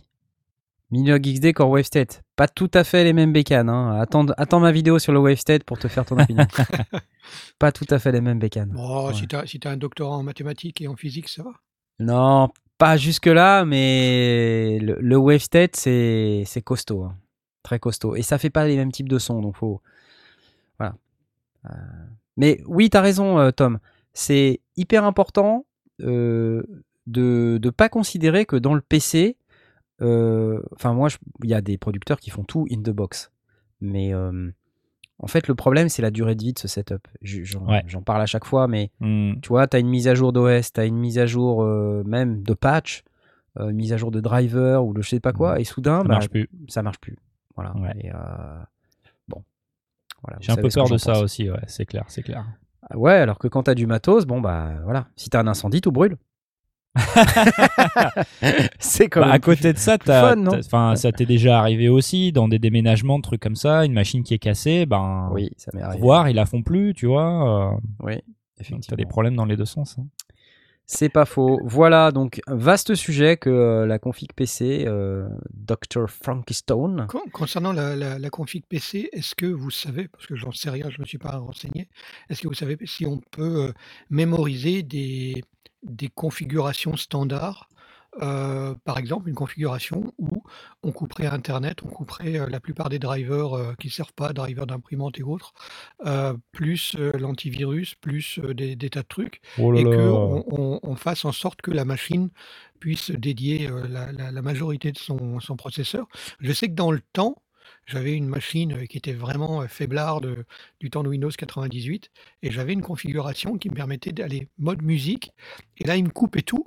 [0.91, 2.21] Minilog XD, Core Wave State.
[2.35, 3.67] Pas tout à fait les mêmes bécanes.
[3.69, 3.99] Hein.
[3.99, 6.45] Attends, attends ma vidéo sur le Wave State pour te faire ton opinion.
[7.59, 8.69] pas tout à fait les mêmes bécanes.
[8.69, 9.13] Bon, Ouais.
[9.15, 11.49] si tu as, si t'as un doctorat en mathématiques et en physique, ça va.
[11.99, 17.03] Non, pas jusque-là, mais le, le Wave State, c'est costaud.
[17.03, 17.15] hein.
[17.63, 18.15] Très costaud.
[18.15, 19.81] Et ça fait pas les mêmes types de sons, donc faut.
[20.77, 20.95] Voilà.
[21.65, 21.69] Euh,
[22.37, 23.79] Mais oui, tu as raison, euh, Tom.
[24.13, 25.65] C'est hyper important
[26.01, 26.63] euh,
[27.07, 29.37] de ne pas considérer que dans le PC,
[29.99, 31.09] enfin, moi,
[31.43, 33.31] il y a des producteurs qui font tout in the box.
[33.81, 34.13] Mais
[35.19, 37.07] en fait, le problème, c'est la durée de vie de ce setup.
[37.21, 37.83] Je- J'en Ouais.
[38.05, 39.33] parle à chaque fois, mais Hmm.
[39.41, 41.63] tu vois, tu as une mise à jour d'OS, tu as une mise à jour
[41.63, 43.03] euh, même de patch,
[43.59, 45.99] euh, une mise à jour de driver ou de je sais pas quoi, et soudain,
[45.99, 46.49] ça bah, marche plus.
[46.67, 47.15] ça marche plus.
[47.55, 47.75] Voilà.
[47.77, 47.93] Ouais.
[48.01, 48.17] Et, euh,
[49.27, 49.43] bon.
[50.23, 51.21] Voilà, J'ai un peu peur de ça pense.
[51.23, 52.45] aussi, ouais, c'est clair, c'est clair.
[52.89, 55.39] Ah Ouais, alors que quand tu as du matos, bon, bah voilà, si tu as
[55.39, 56.17] un incendie, tout brûle.
[58.79, 62.31] c'est quand Bah, même à côté de ça, t'as- enfin, ça t'est déjà arrivé aussi
[62.31, 65.71] dans des déménagements, de trucs comme ça, une machine qui est cassée, ben, Oui, ça
[65.73, 66.01] m'est arrivé.
[66.01, 67.73] voir, ils la font plus, tu vois.
[67.73, 68.23] euh, Oui, donc
[68.57, 68.97] t'as effectivement.
[68.97, 69.97] des problèmes dans les deux sens.
[69.99, 70.05] hein.
[70.87, 71.59] C'est pas faux.
[71.65, 76.07] Voilà, donc vaste sujet que euh, la config PC, euh, Dr.
[76.07, 77.07] Frankie Stone.
[77.09, 80.69] Con- Concernant la, la- la config PC, est-ce que vous savez, parce que j'en sais
[80.69, 81.89] rien, je ne me suis pas renseigné,
[82.29, 83.73] est-ce que vous savez si on peut euh,
[84.11, 85.43] mémoriser des,
[85.85, 87.69] des configurations standards
[88.21, 90.29] euh, par exemple, une configuration où
[90.83, 94.31] on couperait Internet, on couperait euh, la plupart des drivers euh, qui ne servent pas,
[94.31, 95.53] drivers d'imprimante et autres,
[96.53, 101.25] plus l'antivirus, plus des, des tas de trucs, Oh là et qu'on on, on fasse
[101.25, 102.29] en sorte que la machine
[102.79, 106.07] puisse dédier la, la- la majorité de son, son processeur.
[106.39, 107.35] Je sais que dans le temps,
[107.85, 110.45] j'avais une machine qui était vraiment faiblarde
[110.79, 112.09] du temps de Windows 98
[112.41, 115.31] et j'avais une configuration qui me permettait d'aller mode musique
[115.77, 116.65] et là il me coupait tout.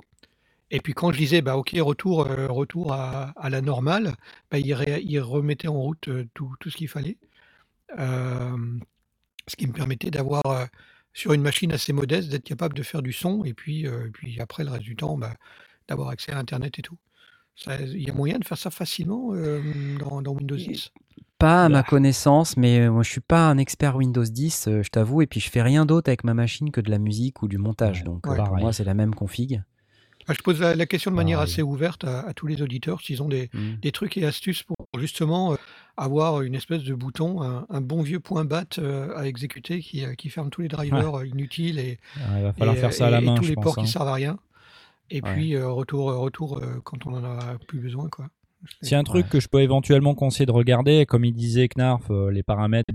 [0.71, 4.15] Et puis quand je disais bah ok retour retour à, la normale,
[4.51, 7.17] bah, il, remettait en route tout, tout ce qu'il fallait.
[7.97, 10.43] Ce qui me permettait d'avoir
[11.13, 14.63] sur une machine assez modeste d'être capable de faire du son et puis, puis après
[14.63, 15.35] le reste du temps bah,
[15.87, 16.97] d'avoir accès à internet et tout.
[17.67, 19.61] Il y a moyen de faire ça facilement euh,
[19.99, 20.91] dans, dans Windows 10
[21.37, 21.87] Pas à ma Bah.
[21.89, 25.27] connaissance, mais euh, moi je suis pas un expert Windows 10, euh, je t'avoue, et
[25.27, 28.03] puis je fais rien d'autre avec ma machine que de la musique ou du montage.
[28.03, 28.35] Donc ouais.
[28.37, 29.61] pour moi c'est la même config.
[30.27, 33.01] Ah, Je pose la, la question de manière assez ouverte à, à tous les auditeurs
[33.01, 33.75] s'ils ont des, Mm.
[33.81, 35.55] des trucs et astuces pour justement euh,
[35.97, 40.05] avoir une espèce de bouton, un, un bon vieux point bat euh, à exécuter qui,
[40.05, 41.99] euh, qui ferme tous les drivers inutiles et,
[42.37, 43.63] il va falloir et, faire ça à la et- et main, tous je les pense.
[43.63, 43.83] ports hein.
[43.83, 44.37] qui servent à rien.
[45.11, 45.33] Et Ouais.
[45.33, 48.07] puis euh, retour, retour euh, quand on en a plus besoin.
[48.09, 48.27] Quoi.
[48.91, 52.29] A un truc que je peux éventuellement conseiller de regarder, comme il disait Knarf, euh,
[52.29, 52.93] les paramètres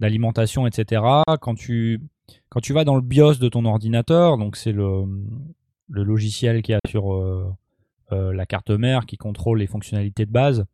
[0.00, 1.02] d'alimentation, etc.
[1.40, 2.00] Quand tu,
[2.48, 5.04] quand tu vas dans le BIOS de ton ordinateur, donc c'est le,
[5.88, 7.52] le logiciel qui a sur euh,
[8.12, 10.64] euh, la carte mère qui contrôle les fonctionnalités de base.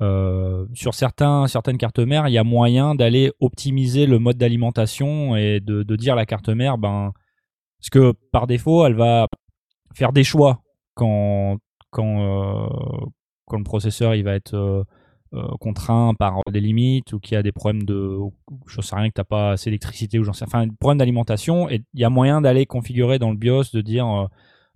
[0.00, 5.34] euh, sur certains, certaines cartes mères, il y a moyen d'aller optimiser le mode d'alimentation
[5.36, 7.12] et de, de dire à la carte mère, ben,
[7.80, 9.26] parce que par défaut, elle va
[9.98, 10.62] faire des choix
[10.94, 11.58] quand,
[11.90, 12.68] quand, euh,
[13.46, 14.84] quand le processeur il va être euh,
[15.34, 18.16] euh, contraint par des limites ou qu'il y a des problèmes de
[18.66, 21.68] je sais rien que t'as pas assez d'électricité ou j'en sais enfin des problèmes d'alimentation
[21.68, 24.26] et il y a moyen d'aller configurer dans le BIOS de dire euh,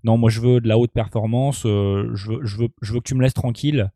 [0.04, 2.98] non moi je veux de la haute performance euh, je, veux, je, veux, je veux
[3.00, 3.90] que tu me laisses tranquille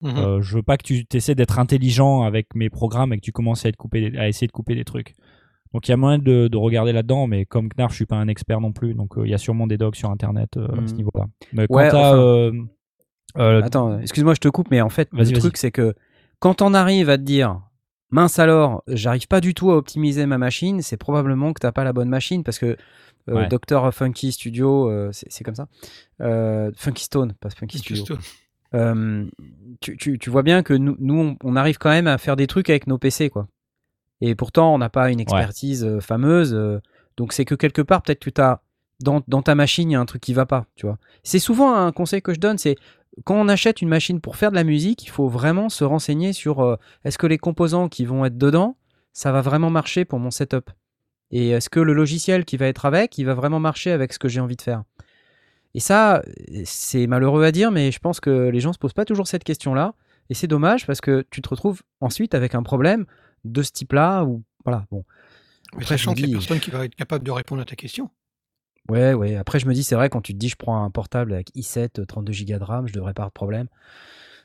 [0.00, 0.16] Mhm.
[0.16, 3.32] euh, je veux pas que tu essaies d'être intelligent avec mes programmes et que tu
[3.32, 5.14] commences à, être coupé, à essayer de couper des trucs
[5.74, 8.16] donc il y a moyen de, de regarder là-dedans mais comme Knarf je suis pas
[8.16, 10.66] un expert non plus donc euh, il y a sûrement des docs sur internet euh,
[10.66, 10.96] à ce Mhm.
[10.98, 12.52] niveau-là mais quant Ouais, à enfin- euh,
[13.36, 15.94] euh, Attends, excuse-moi, je te coupe, mais en fait, le truc, c'est que
[16.40, 17.60] quand on arrive à te dire,
[18.10, 21.84] mince alors, j'arrive pas du tout à optimiser ma machine, c'est probablement que t'as pas
[21.84, 22.76] la bonne machine parce que
[23.28, 23.48] euh, Ouais.
[23.48, 23.92] Dr.
[23.92, 25.68] Funky Studio, euh, c'est c'est comme ça.
[26.22, 28.16] Euh, Funky Stone, pas Funky Studio.
[28.74, 29.26] Euh,
[29.80, 32.36] tu, tu- tu vois bien que nous, nous, on, on arrive quand même à faire
[32.36, 33.46] des trucs avec nos PC, quoi.
[34.20, 36.54] Et pourtant, on n'a pas une expertise euh, fameuse.
[36.54, 36.80] euh,
[37.16, 38.62] donc, c'est que quelque part, peut-être que tu as
[39.00, 40.98] dans, dans ta machine, il y a un truc qui va pas, tu vois.
[41.22, 42.76] C'est souvent un conseil que je donne, c'est
[43.24, 46.32] quand on achète une machine pour faire de la musique, il faut vraiment se renseigner
[46.32, 48.76] sur euh, est-ce que les composants qui vont être dedans,
[49.12, 50.70] ça va vraiment marcher pour mon setup?
[51.30, 54.18] Et est-ce que le logiciel qui va être avec, il va vraiment marcher avec ce
[54.18, 54.82] que j'ai envie de faire?
[55.74, 56.22] Et ça,
[56.64, 59.44] c'est malheureux à dire, mais je pense que les gens se posent pas toujours cette
[59.44, 59.94] question-là.
[60.30, 63.04] Et c'est dommage parce que tu te retrouves ensuite avec un problème
[63.52, 64.24] de ce type-là.
[64.24, 65.04] Ou voilà, bon.
[65.74, 67.76] Mais Après, sachant qu'il n'y a personne qui va être capable de répondre à ta
[67.76, 68.10] question.
[68.88, 69.36] Ouais, ouais.
[69.36, 71.54] Après, je me dis, c'est vrai, quand tu te dis, je prends un portable avec
[71.54, 73.68] i7, 32 Go de RAM, je devrais pas avoir de problème.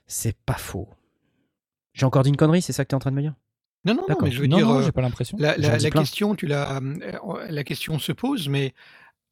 [0.05, 0.89] C'est pas faux.
[1.93, 3.35] J'ai encore dit une connerie, c'est ça que tu es en train de me dire?
[3.85, 5.37] Non, non, non, mais je veux non, dire, non, euh, j'ai pas l'impression.
[5.39, 8.73] la, la- question, tu l'as, euh, la question se pose, mais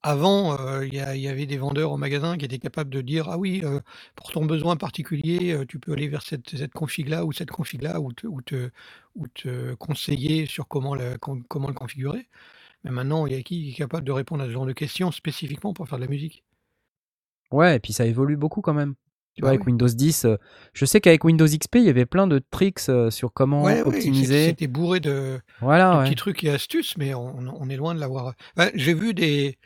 [0.04, 2.90] avant, euh, il y, a- il y avait des vendeurs au magasin qui étaient capables
[2.90, 3.80] de dire ah oui, euh,
[4.16, 8.02] pour ton besoin particulier, euh, tu peux aller vers cette, cette config-là ou cette config-là
[8.02, 8.72] ou te, ou te,
[9.16, 12.28] ou te conseiller sur comment le, com- comment le configurer.
[12.84, 14.74] Mais maintenant, il y a qui qui est capable de répondre à ce genre de
[14.74, 16.44] questions spécifiquement pour faire de la musique
[17.52, 18.96] Ouais, et puis ça évolue beaucoup quand même.
[19.36, 19.66] Tu Bah vois, avec oui.
[19.66, 20.38] Windows 10, euh,
[20.74, 22.80] je sais qu'avec Windows XP, il y avait plein de tricks
[23.10, 24.48] sur comment Ouais, optimiser.
[24.50, 26.06] C'était bourré de, Voilà, ouais.
[26.06, 28.34] petits trucs et astuces, mais on, on est loin de l'avoir.
[28.58, 29.58] Ouais, J'ai vu des,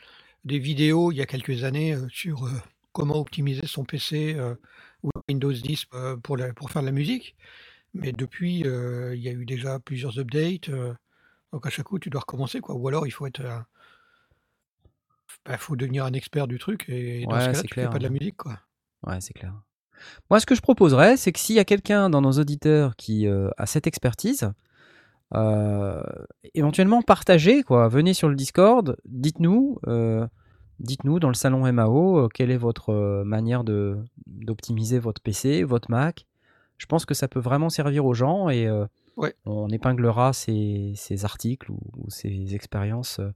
[0.46, 2.52] des vidéos il y a quelques années euh, sur euh,
[2.94, 4.56] comment optimiser son PC euh,
[5.04, 7.36] ou Windows 10 euh, pour, la- pour faire de la musique.
[7.94, 10.70] Mais depuis, il y a eu déjà plusieurs updates.
[11.54, 12.60] donc à chaque coup, tu dois recommencer.
[12.60, 12.76] Quoi.
[12.76, 13.42] Ou alors, il faut être.
[13.46, 13.66] un-
[15.46, 16.86] bah, faut devenir un expert du truc.
[16.90, 18.38] Et dans Ouais, ce cas-là, tu clair, fais pas de la musique.
[18.38, 18.60] Quoi.
[19.06, 19.54] Ouais, c'est clair.
[20.30, 23.28] Moi, ce que je proposerais, c'est que s'il y a quelqu'un dans nos auditeurs qui
[23.28, 24.52] euh, a cette expertise,
[25.34, 26.02] euh,
[26.54, 27.88] éventuellement partagez, quoi.
[27.88, 30.28] Venez sur le Discord, dites-nous, euh,
[30.80, 33.98] dites-nous dans le salon MAO euh, quelle est votre euh, manière de
[34.28, 36.26] d'optimiser votre PC, votre Mac.
[36.78, 38.86] Je pense que ça peut vraiment servir aux gens et euh,
[39.18, 39.34] Ouais.
[39.46, 43.32] on épinglera ces, ces articles ou, ou ces expériences euh,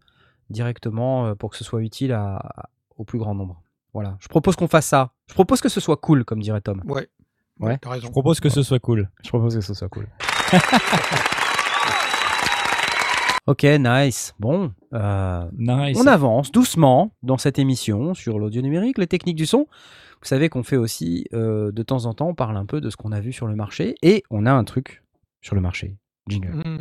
[0.49, 3.61] directement euh, pour que ce soit utile à- à- au plus grand nombre.
[3.93, 4.17] Voilà.
[4.19, 5.13] Je propose qu'on fasse ça.
[5.27, 6.81] Je propose que ce soit cool, comme dirait Tom.
[6.85, 7.07] Ouais.
[7.61, 7.77] Ouais.
[7.81, 8.07] T'as raison.
[8.07, 9.09] Je propose que ce soit cool.
[9.23, 10.07] Je propose que ce soit cool.
[13.49, 14.35] ok, nice.
[14.39, 15.97] Bon, euh, Nice.
[15.99, 19.65] on avance doucement dans cette émission sur l'audio numérique, les techniques du son.
[20.21, 22.89] Vous savez qu'on fait aussi, euh, de temps en temps, on parle un peu de
[22.89, 25.03] ce qu'on a vu sur le marché et on a un truc
[25.41, 25.97] sur le marché.
[26.27, 26.49] Jingle.
[26.57, 26.77] Mm.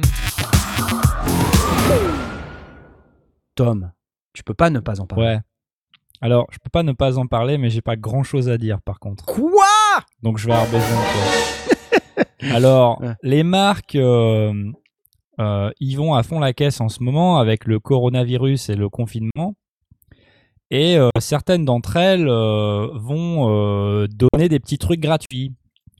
[3.55, 3.91] Tom,
[4.35, 5.25] tu peux pas ne pas en parler.
[5.25, 5.41] Ouais.
[6.21, 8.81] Alors, je peux pas ne pas en parler, mais j'ai pas grand chose à dire
[8.83, 9.25] par contre.
[9.25, 9.65] Quoi?
[10.23, 12.55] Donc je vais avoir besoin de toi.
[12.55, 13.15] Alors, Ouais.
[13.23, 14.53] les marques, euh,
[15.41, 18.89] euh, ils vont à fond la caisse en ce moment avec le coronavirus et le
[18.89, 19.55] confinement.
[20.71, 25.55] Et euh, certaines d'entre elles euh, vont euh, donner des petits trucs gratuits.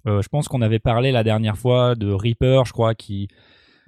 [0.07, 3.29] Euh, je pense qu'on avait parlé la dernière fois de Reaper, je crois, qui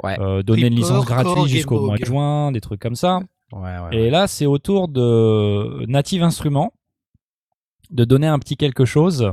[0.03, 0.18] Ouais.
[0.18, 3.20] euh, donnait une licence gratuite jusqu'au mois de juin, des trucs comme ça.
[3.53, 3.96] Ouais, ouais.
[3.96, 6.72] Et là, c'est au tour de Native Instruments
[7.90, 9.32] de donner un petit quelque chose.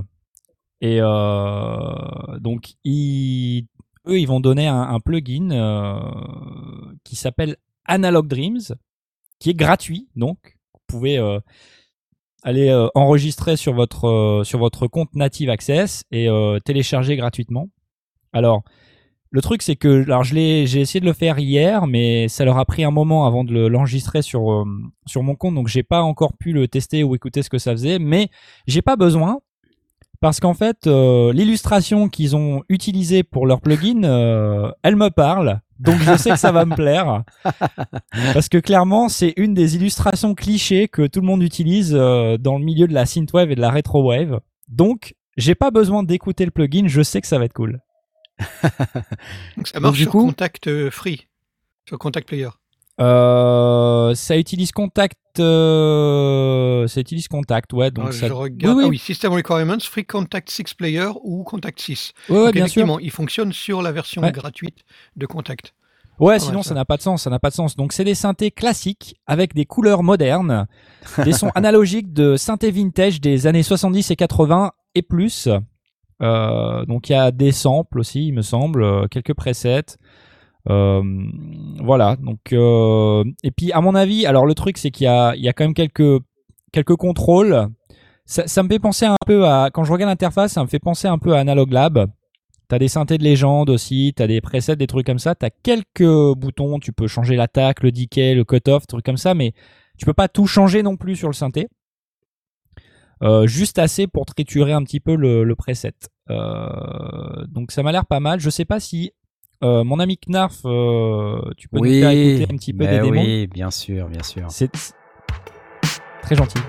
[0.82, 1.94] Et euh,
[2.40, 3.68] donc, ils,
[4.08, 6.00] eux, ils vont donner un, plugin euh,
[7.04, 8.76] qui s'appelle Analog Dreams,
[9.40, 10.08] qui est gratuit.
[10.16, 11.40] Donc, vous pouvez euh,
[12.44, 16.28] aller euh, enregistrer sur votre, sur votre compte Native Access et
[16.66, 17.70] télécharger gratuitement.
[18.34, 18.64] Alors,
[19.30, 22.46] le truc, c'est que alors je l'ai, j'ai essayé de le faire hier, mais ça
[22.46, 24.66] leur a pris un moment avant de le- l'enregistrer sur
[25.06, 27.72] sur mon compte, donc j'ai pas encore pu le tester ou écouter ce que ça
[27.72, 28.00] faisait.
[28.00, 28.30] Mais
[28.68, 29.40] j'ai pas besoin
[30.20, 35.62] parce qu'en fait, euh, l'illustration qu'ils ont utilisée pour leur plugin, euh, elle me parle,
[35.80, 37.24] donc je sais que ça va me plaire
[38.34, 42.58] parce que clairement, c'est une des illustrations clichés que tout le monde utilise euh, dans
[42.58, 44.40] le milieu de la synthwave et de la retrowave.
[44.68, 47.80] Donc, j'ai pas besoin d'écouter le plugin, je sais que ça va être cool.
[49.58, 51.28] Donc ça Donc, marche du sur coup- Contact Free,
[51.88, 52.50] sur Contact Player.
[53.00, 55.16] Euh, ça utilise Contact.
[55.40, 57.92] Euh, ça utilise Contact, ouais.
[57.92, 58.28] Donc Ah, ça...
[58.28, 58.78] Je regarde.
[58.78, 58.92] Oui, Ah oui.
[58.92, 62.14] oui, System Requirements, Free Contact 6 Player ou Contact 6.
[62.30, 62.98] Ouais, ouais, Donc, bien sûr.
[63.02, 64.32] il fonctionne sur la version Ouais.
[64.32, 64.80] gratuite
[65.16, 65.74] de Contact.
[66.20, 66.74] Ouais, sinon ça.
[66.74, 67.24] n'a pas de sens.
[67.24, 67.76] Ça n'a pas de sens.
[67.76, 70.66] Donc c'est des synthés classiques avec des couleurs modernes,
[71.24, 75.48] des sons analogiques de synthé vintage des années 70 et 80 et plus.
[76.24, 79.84] Euh, donc il y a des samples aussi, il me semble, euh, quelques presets.
[80.70, 81.02] Euh,
[81.82, 82.16] voilà.
[82.18, 85.44] Donc euh, et puis à mon avis, alors le truc c'est qu'il y a, il
[85.44, 86.22] y a quand même quelques
[86.72, 87.68] quelques contrôles.
[88.26, 90.80] Ça, ça me fait penser un peu à quand je regarde l'interface, ça me fait
[90.80, 92.08] penser un peu à Analog Lab.
[92.68, 95.36] T'as des synthés de légende aussi, t'as des presets, des trucs comme ça.
[95.36, 99.54] T'as quelques boutons, tu peux changer l'attaque, le decay, le cutoff, trucs comme ça, mais
[99.98, 101.70] tu peux pas tout changer non plus sur le synthé.
[103.24, 105.94] Euh, juste assez pour triturer un petit peu le, le preset.
[106.30, 108.42] Euh, donc ça m'a l'air pas mal.
[108.42, 109.12] Je sais pas si
[109.64, 113.04] euh, mon ami Knarf, euh, tu peux nous faire écouter un petit peu mais des
[113.04, 113.26] démos.
[113.26, 114.46] oui, bien sûr, bien sûr.
[114.50, 114.70] C'est
[116.22, 116.60] très gentil.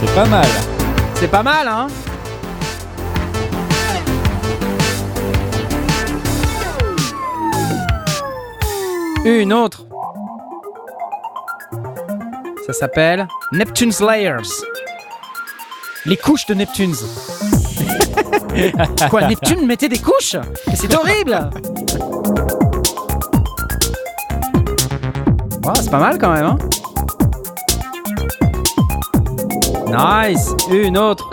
[0.00, 0.46] C'est pas mal.
[1.14, 1.86] C'est pas mal, hein?
[9.24, 9.87] Une autre.
[12.68, 14.42] Ça s'appelle Neptune's Layers.
[16.04, 16.92] Les couches de Neptunes.
[19.08, 20.36] Quoi, Neptune mettait des couches?
[20.66, 21.48] Mais c'est horrible
[25.76, 26.58] C'est pas mal quand même, hein?
[30.26, 31.30] Nice Une autre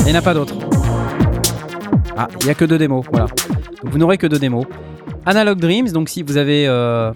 [0.00, 0.54] Il n'y en a pas d'autres.
[2.16, 3.26] Ah, il n'y a que deux démos, voilà.
[3.82, 4.64] Donc vous n'aurez que deux démos.
[5.24, 7.10] Analog Dreams, donc si vous avez euh,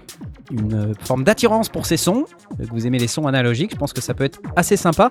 [0.50, 2.24] une forme d'attirance pour ces sons,
[2.60, 5.10] euh, que vous aimez les sons analogiques, je pense que ça peut être assez sympa.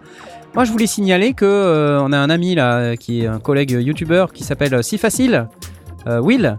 [0.56, 3.72] Moi, je voulais signaler que euh, on a un ami là, qui est un collègue
[3.72, 5.48] youtubeur qui s'appelle euh, Si Facile,
[6.08, 6.56] euh, Will.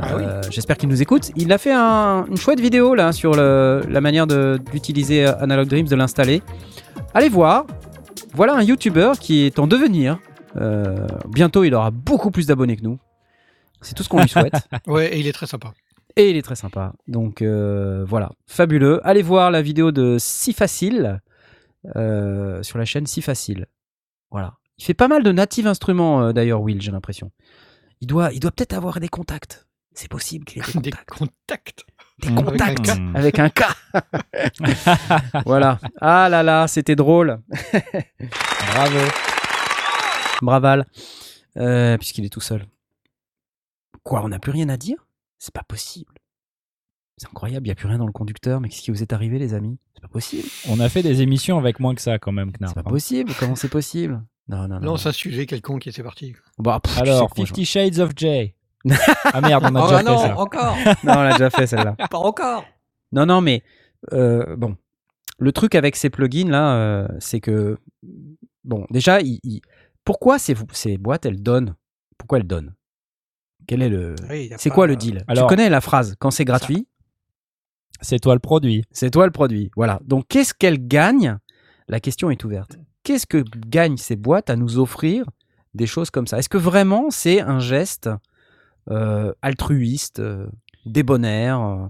[0.00, 0.22] Ah oui.
[0.26, 1.30] Euh, J'espère qu'il nous écoute.
[1.36, 5.68] Il a fait un- une chouette vidéo là sur le- la manière d'utiliser euh, Analog
[5.68, 6.42] Dreams, de l'installer.
[7.14, 7.66] Allez voir.
[8.34, 10.18] Voilà un YouTuber qui est en devenir.
[10.60, 12.98] Euh, bientôt, il aura beaucoup plus d'abonnés que nous.
[13.80, 14.52] C'est tout ce qu'on lui souhaite.
[14.86, 15.72] Ouais, et il est très sympa.
[16.16, 16.94] Et il est très sympa.
[17.08, 19.00] Donc euh, voilà, fabuleux.
[19.06, 21.20] Allez voir la vidéo de Si Facile
[21.94, 23.66] euh, sur la chaîne Si Facile.
[24.30, 24.54] Voilà.
[24.78, 27.30] Il fait pas mal de native instruments euh, d'ailleurs, Will, j'ai l'impression.
[28.00, 29.66] Il doit, il doit peut-être avoir des contacts.
[29.94, 31.08] C'est possible qu'il ait des Des contacts.
[31.10, 31.84] contacts.
[32.18, 33.62] Des contacts avec un K.
[35.46, 35.78] voilà.
[36.00, 37.40] Ah là là, c'était drôle.
[38.72, 38.98] Bravo.
[40.42, 40.86] Braval,
[41.56, 42.66] euh, puisqu'il est tout seul.
[44.02, 45.05] Quoi, on n'a plus rien à dire?
[45.38, 46.14] C'est pas possible.
[47.18, 48.60] C'est incroyable, il n'y a plus rien dans le conducteur.
[48.60, 49.78] Mais qu'est-ce qui vous est arrivé, les amis?
[49.94, 50.48] C'est pas possible.
[50.68, 52.72] On a fait des émissions avec moins que ça quand même, Knarf.
[52.74, 52.92] C'est pas hein.
[52.92, 53.32] possible.
[53.38, 54.22] Comment c'est possible?
[54.48, 54.80] Non, non, non.
[54.80, 56.34] Lance un sujet quelconque et c'est parti.
[56.58, 58.54] Bah, pff, tu sais Alors, quoi, Fifty Shades of Jay.
[59.24, 60.38] ah merde, on a Oh déjà non, fait ça.
[60.38, 61.96] encore je- Non, on l'a déjà fait celle-là.
[62.10, 62.64] Pas encore
[63.12, 63.64] Non, non, mais
[64.12, 64.76] euh, bon,
[65.38, 67.78] le truc avec ces plugins là, euh, c'est que
[68.62, 69.62] bon, déjà, il- il-
[70.04, 71.74] pourquoi ces, ces boîtes elles donnent?
[72.18, 72.74] Pourquoi elles donnent?
[73.66, 75.24] Quel est le Oui, C'est quoi le deal?
[75.28, 76.86] Alors- Tu connais la phrase quand c'est gratuit,
[78.00, 78.84] C'est toi le produit.
[78.92, 79.70] c'est toi le produit.
[79.76, 80.00] Voilà.
[80.04, 81.38] Donc qu'est-ce qu'elles gagnent
[81.88, 82.76] La question est ouverte.
[83.02, 85.24] Qu'est-ce que gagnent ces boîtes à nous offrir
[85.74, 86.38] des choses comme ça?
[86.38, 88.10] Est-ce que vraiment c'est un geste
[88.90, 90.48] euh, altruiste, euh,
[90.84, 91.86] débonnaire euh,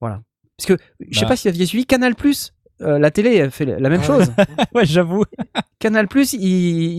[0.00, 0.22] Voilà?
[0.56, 0.76] Parce que
[1.08, 1.30] je sais Bah.
[1.30, 2.52] pas si vous aviez suivi Canal Plus?
[2.80, 4.32] La télé elle fait la même chose.
[4.74, 5.24] ouais, j'avoue.
[5.78, 6.40] Canal Plus, ils,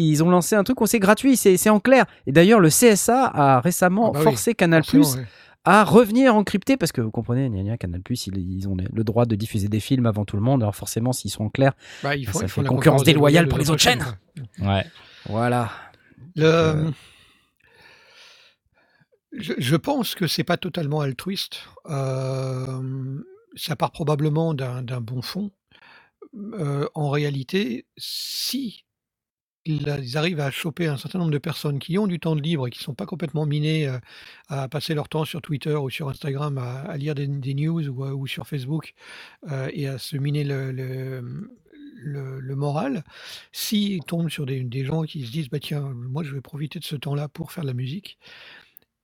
[0.10, 2.06] ils ont lancé un truc où c'est gratuit, c'est c'est en clair.
[2.28, 5.18] Et d'ailleurs, le CSA a récemment Ah bah oui, forcé Canal Plus
[5.64, 9.04] à revenir encrypté parce que vous comprenez, gna gna, Canal Plus, ils, ils ont le
[9.04, 10.64] droit de diffuser des films avant tout le monde.
[10.64, 13.48] Alors forcément, s'ils sont en clair, Bah, il faut, ça il faut fait concurrence déloyale
[13.48, 14.04] pour les autres chaînes.
[14.60, 14.86] Ouais.
[15.28, 15.70] voilà.
[16.36, 16.92] Le- Euh,
[19.34, 21.60] je, je pense que c'est pas totalement altruiste.
[21.90, 23.20] Euh,
[23.56, 25.52] ça part probablement d'un d'un bon fond.
[26.36, 28.86] Euh, en réalité, si
[29.66, 32.68] ils arrivent à choper un certain nombre de personnes qui ont du temps de libre
[32.68, 34.00] et qui sont pas complètement minées euh,
[34.48, 38.48] à passer leur temps sur Twitter ou sur Instagram à, lire des, news ou, sur
[38.48, 38.94] Facebook
[39.52, 41.22] euh, et à se miner le,
[42.56, 43.04] moral,
[43.52, 46.86] s'ils tombent sur des, gens qui se disent bah tiens moi je vais profiter de
[46.86, 48.18] ce temps-là pour faire de la musique,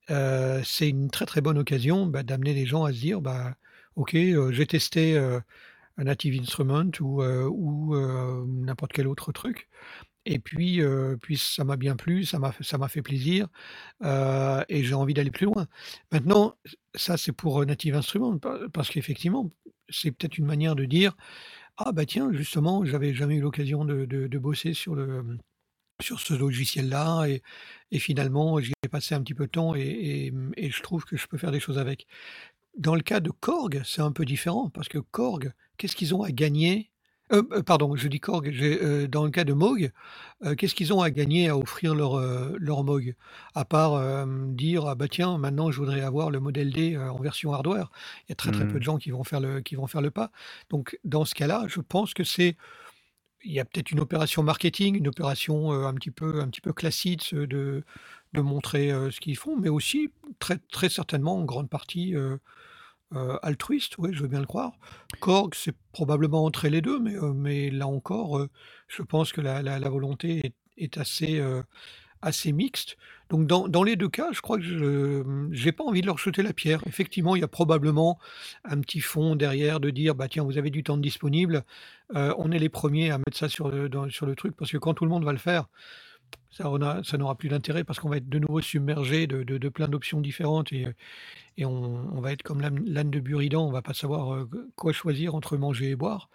[0.08, 3.54] c'est une très très bonne occasion bah, d'amener les gens à se dire bah
[3.96, 5.18] ok euh, j'ai testé
[5.98, 9.68] un Native Instrument ou, euh, ou euh, n'importe quel autre truc.
[10.26, 13.48] Et puis, euh, puis ça m'a bien plu, ça m'a ça m'a fait plaisir,
[14.68, 15.66] et j'ai envie d'aller plus loin.
[16.12, 16.56] Maintenant,
[16.94, 19.50] ça c'est pour Native Instruments, pa- parce qu'effectivement,
[19.88, 21.16] c'est peut-être une manière de dire,
[21.78, 25.38] ah bah tiens, justement, j'avais jamais eu l'occasion de, de- bosser sur le
[26.02, 27.42] sur ce logiciel-là, et,
[27.90, 31.16] et finalement, j'y ai passé un petit peu de temps, et- et je trouve que
[31.16, 32.06] je peux faire des choses avec.
[32.78, 36.22] Dans le cas de Korg, c'est un peu différent, parce que Korg, qu'est-ce qu'ils ont
[36.22, 36.90] à gagner
[37.32, 39.90] Euh, euh, Pardon, je dis Korg, euh, dans le cas de Moog,
[40.44, 42.18] euh, qu'est-ce qu'ils ont à gagner à offrir leur,
[42.58, 43.14] leur Moog?
[43.54, 47.52] À part dire, ah bah tiens, maintenant je voudrais avoir le modèle D en version
[47.52, 47.90] hardware.
[48.26, 50.00] Il y a très très peu de gens qui vont faire le, qui vont faire
[50.02, 50.30] le pas.
[50.70, 52.56] Donc dans ce cas-là, je pense que c'est
[53.44, 56.72] il y a peut-être une opération marketing, une opération un petit peu, un petit peu
[56.72, 57.84] classique de,
[58.32, 60.10] de, montrer ce qu'ils font, mais aussi
[60.40, 62.14] très, très certainement en grande partie
[63.14, 64.72] euh, altruiste, oui, je veux bien le croire.
[65.20, 68.50] Korg, c'est probablement entre les deux, mais, euh, là encore, euh,
[68.86, 72.98] je pense que la, volonté est, assez, mixte.
[73.30, 76.42] Donc dans, les deux cas, je crois que je n'ai pas envie de leur jeter
[76.42, 76.82] la pierre.
[76.86, 78.18] Effectivement, il y a probablement
[78.64, 81.64] un petit fond derrière de dire, bah tiens, vous avez du temps disponible,
[82.14, 85.10] on est les premiers à mettre ça sur le truc, parce que quand tout le
[85.10, 85.68] monde va le faire,
[86.50, 89.42] ça, on a- ça n'aura plus d'intérêt parce qu'on va être de nouveau submergé de,
[89.42, 90.86] de- de plein d'options différentes et,
[91.56, 91.72] et on,
[92.16, 95.56] on va être comme l'âne de Buridan, on va pas savoir euh, quoi choisir entre
[95.56, 96.30] manger et boire.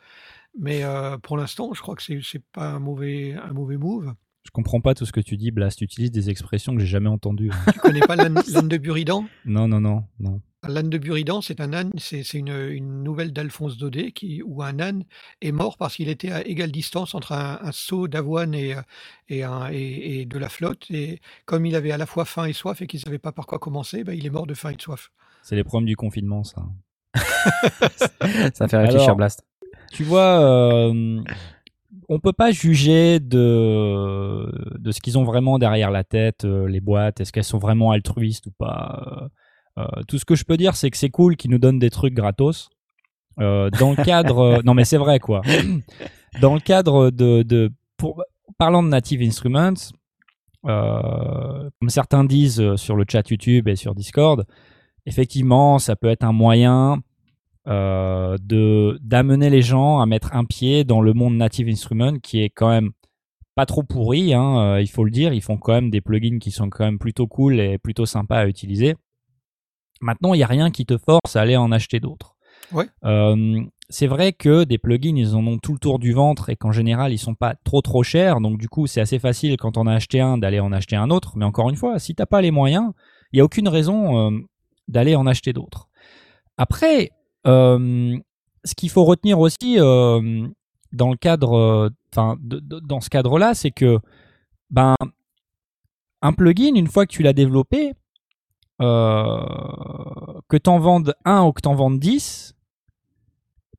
[0.60, 4.14] Mais euh, pour l'instant, je crois que c'est c'est pas un mauvais, un mauvais move.
[4.46, 5.80] Je comprends pas tout ce que tu dis, Blast.
[5.80, 7.50] Tu utilises des expressions que j'ai jamais entendues.
[7.74, 9.26] Tu connais pas l'âne l'âne de Buridan?
[9.46, 10.42] Non, non, non, non.
[10.68, 14.80] L'âne de Buridan, c'est un âne, c'est une, une nouvelle d'Alphonse Daudet qui, où un
[14.80, 15.04] âne
[15.42, 18.82] est mort parce qu'il était à égale distance entre un, un seau d'avoine et, euh,
[19.28, 20.90] et, un- et- et de la flotte.
[20.90, 23.34] Et comme il avait à la fois faim et soif et qu'il ne savait pas
[23.34, 25.12] par quoi commencer, ben, il est mort de faim et de soif.
[25.42, 26.64] C'est les problèmes du confinement, ça.
[28.54, 29.44] Ça fait réfléchir, Alors, Blast.
[29.92, 31.22] Tu vois, euh,
[32.10, 34.50] on peut pas juger de,
[34.80, 37.92] de ce qu'ils ont vraiment derrière la tête, euh, les boîtes, est-ce qu'elles sont vraiment
[37.92, 39.28] altruistes ou pas.
[39.78, 41.90] Euh, tout ce que je peux dire, c'est que c'est cool qu'ils nous donnent des
[41.90, 42.70] trucs gratos.
[43.40, 45.42] Euh, dans le cadre, non mais c'est vrai quoi.
[46.42, 48.24] Dans le cadre de, de pour,
[48.58, 49.94] parlant de Native Instruments,
[50.66, 54.46] euh, comme certains disent sur le chat YouTube et sur Discord,
[55.06, 57.02] effectivement, ça peut être un moyen
[57.68, 62.42] euh, de d'amener les gens à mettre un pied dans le monde Native Instruments qui
[62.42, 62.92] est quand même
[63.56, 65.34] pas trop pourri, hein, euh, il faut le dire.
[65.34, 68.40] Ils font quand même des plugins qui sont quand même plutôt cool et plutôt sympas
[68.40, 68.96] à utiliser.
[70.02, 72.36] Maintenant, il n'y a rien qui te force à aller en acheter d'autres.
[72.72, 72.88] Ouais.
[73.04, 76.56] Euh, c'est vrai que des plugins, ils en ont tout le tour du ventre et
[76.56, 78.42] qu'en général, ils sont pas trop trop chers.
[78.42, 81.10] Donc du coup, c'est assez facile quand on a acheté un d'aller en acheter un
[81.10, 81.34] autre.
[81.36, 82.92] Mais encore une fois, si t'as pas les moyens,
[83.32, 84.40] il y a aucune raison euh,
[84.88, 85.90] d'aller en acheter d'autres.
[86.58, 87.12] Après,
[87.46, 88.18] euh,
[88.64, 94.00] ce qu'il faut retenir aussi dans le cadre, enfin, dans ce cadre-là, c'est que
[94.70, 94.96] ben
[96.22, 97.94] un plugin, une fois que tu l'as développé,
[100.50, 102.54] que t'en vendes un ou que t'en vendes 10,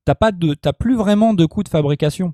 [0.05, 2.33] t'as pas de, t'as plus vraiment de coûts de fabrication.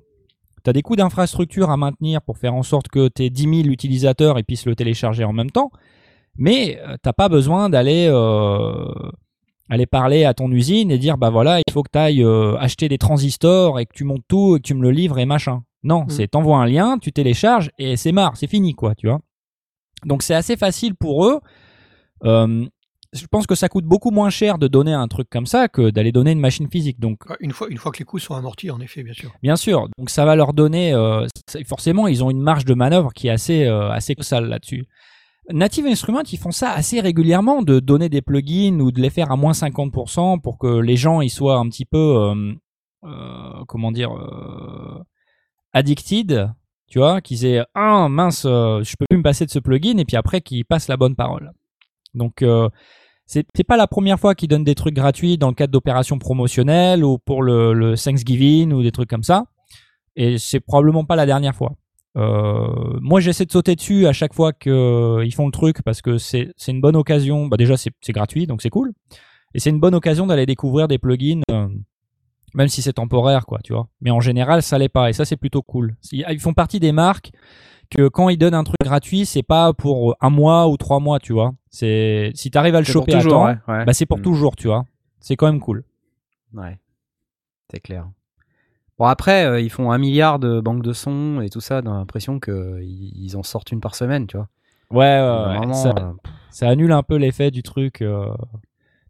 [0.62, 4.38] T'as des coûts d'infrastructure à maintenir pour faire en sorte que tes 10 000 utilisateurs
[4.38, 5.70] ils puissent le télécharger en même temps,
[6.36, 8.84] mais euh, t'as pas besoin d'aller euh,
[9.70, 12.24] aller parler à ton usine et dire bah voilà il faut que tu ailles
[12.58, 15.24] acheter des transistors et que tu montes tout et que tu me le livres et
[15.26, 15.62] machin.
[15.82, 16.10] Non, Mm.
[16.10, 19.20] c'est t'envoies un lien, tu télécharges et c'est marre, c'est fini quoi, tu vois.
[20.04, 21.40] Donc c'est assez facile pour eux.
[22.24, 22.66] Euh,
[23.12, 25.90] je pense que ça coûte beaucoup moins cher de donner un truc comme ça que
[25.90, 27.00] d'aller donner une machine physique.
[27.00, 29.32] Donc Ouais, Une fois, une fois que les coûts sont amortis, en effet, bien sûr.
[29.42, 31.26] Bien sûr, donc ça va leur donner, euh,
[31.66, 34.86] forcément, ils ont une marge de manœuvre qui est assez, euh, assez colossale là-dessus.
[35.52, 39.32] Native Instruments, ils font ça assez régulièrement, de donner des plugins ou de les faire
[39.32, 42.54] à moins 50% pour que les gens ils soient un petit peu, euh,
[43.04, 45.02] euh, comment dire, euh,
[45.72, 46.50] addicted,
[46.86, 49.96] tu vois, qu'ils aient ah mince, euh, je peux plus me passer de ce plugin
[49.98, 51.52] et puis après qu'ils passent la bonne parole.
[52.14, 52.68] Donc euh,
[53.26, 57.04] c'est pas la première fois qu'ils donnent des trucs gratuits dans le cadre d'opérations promotionnelles
[57.04, 59.44] ou pour le, le Thanksgiving ou des trucs comme ça.
[60.16, 61.72] Et c'est probablement pas la dernière fois.
[62.16, 66.18] Euh, moi, j'essaie de sauter dessus à chaque fois qu'ils font le truc parce que
[66.18, 67.46] c'est une bonne occasion.
[67.46, 68.92] Bah déjà, c'est c'est gratuit, donc c'est cool.
[69.54, 71.68] Et c'est une bonne occasion d'aller découvrir des plugins, euh,
[72.54, 73.88] même si c'est temporaire, quoi, tu vois.
[74.00, 75.10] Mais en général, ça l'est pas.
[75.10, 75.96] Et ça, c'est plutôt cool.
[76.12, 77.30] Ils font partie des marques
[77.90, 81.18] que quand ils donnent un truc gratuit, c'est pas pour un mois ou trois mois,
[81.18, 81.52] tu vois.
[81.70, 83.84] C'est si t'arrives à le choper à toujours, temps, ouais, ouais.
[83.84, 84.22] bah c'est pour Mm.
[84.22, 84.84] toujours, tu vois.
[85.20, 85.84] C'est quand même cool.
[86.54, 86.78] Ouais,
[87.70, 88.08] c'est clair.
[88.98, 91.94] Bon, après, euh, ils font un milliard de banques de sons et tout ça, dans
[91.94, 92.82] l'impression qu'ils
[93.16, 94.48] ils en sortent une par semaine, tu vois.
[94.90, 95.56] Ouais, ouais, ouais.
[95.56, 96.12] Vraiment, ça, euh,
[96.50, 98.02] ça annule un peu l'effet du truc.
[98.02, 98.26] euh.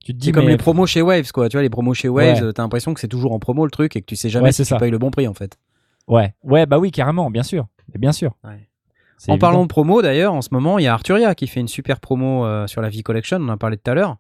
[0.05, 1.49] Tu te dis comme mais- les promos chez Waves, quoi.
[1.49, 2.43] Tu vois, les promos chez Waves, Ouais.
[2.43, 4.45] euh, t'as l'impression que c'est toujours en promo le truc et que tu sais jamais
[4.47, 4.79] Ouais, si c'est tu ça.
[4.79, 5.59] payes le bon prix, en fait.
[6.09, 8.35] Ouais, ouais, bah oui, carrément, bien sûr, bien sûr.
[8.45, 8.67] Ouais.
[9.29, 11.69] En parlant de promo, d'ailleurs, en ce moment, il y a Arturia qui fait une
[11.69, 14.17] super promo euh, sur la V-Collection, on en a parlé tout à l'heure,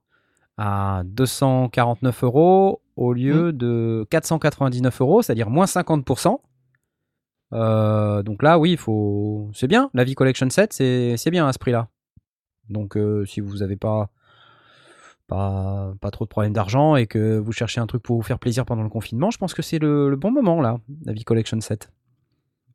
[0.59, 6.39] à 249 euros au lieu de 499 euros, c'est-à-dire moins 50%.
[7.53, 9.51] Euh, donc là, oui, il faut...
[9.55, 9.91] c'est bien.
[9.95, 11.89] La V-Collection 7, c'est c'est bien à ce prix-là.
[12.69, 14.11] Donc euh, si vous n'avez pas,
[15.31, 18.41] pas, pas trop de problèmes d'argent et que vous cherchez un truc pour vous faire
[18.41, 21.61] plaisir pendant le confinement, je pense que c'est le, le bon moment, là, la V-Collection
[21.61, 21.91] 7.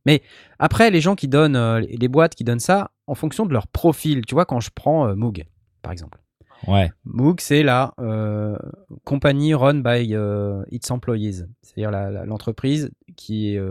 [0.06, 0.22] Mais
[0.58, 3.68] après, les gens qui donnent, euh, les boîtes qui donnent ça, en fonction de leur
[3.68, 5.44] profil, tu vois, quand je prends euh, Moog,
[5.82, 6.20] par exemple.
[6.68, 8.58] Ouais, Moog, c'est la euh,
[9.04, 11.92] compagnie run by euh, its employees, c'est-à-dire
[12.26, 13.62] l'entreprise qui est,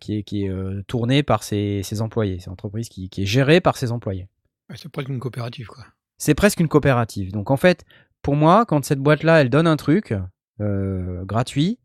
[0.00, 2.38] qui est, qui est euh, tournée par ses, ses employés.
[2.40, 4.28] C'est l'entreprise qui, qui est gérée par ses employés.
[4.74, 5.84] C'est presque une coopérative, quoi.
[6.20, 7.32] C'est presque une coopérative.
[7.32, 7.84] Donc en fait,
[8.22, 10.14] pour moi, quand cette boîte-là, elle donne un truc
[10.60, 11.78] euh, gratuit,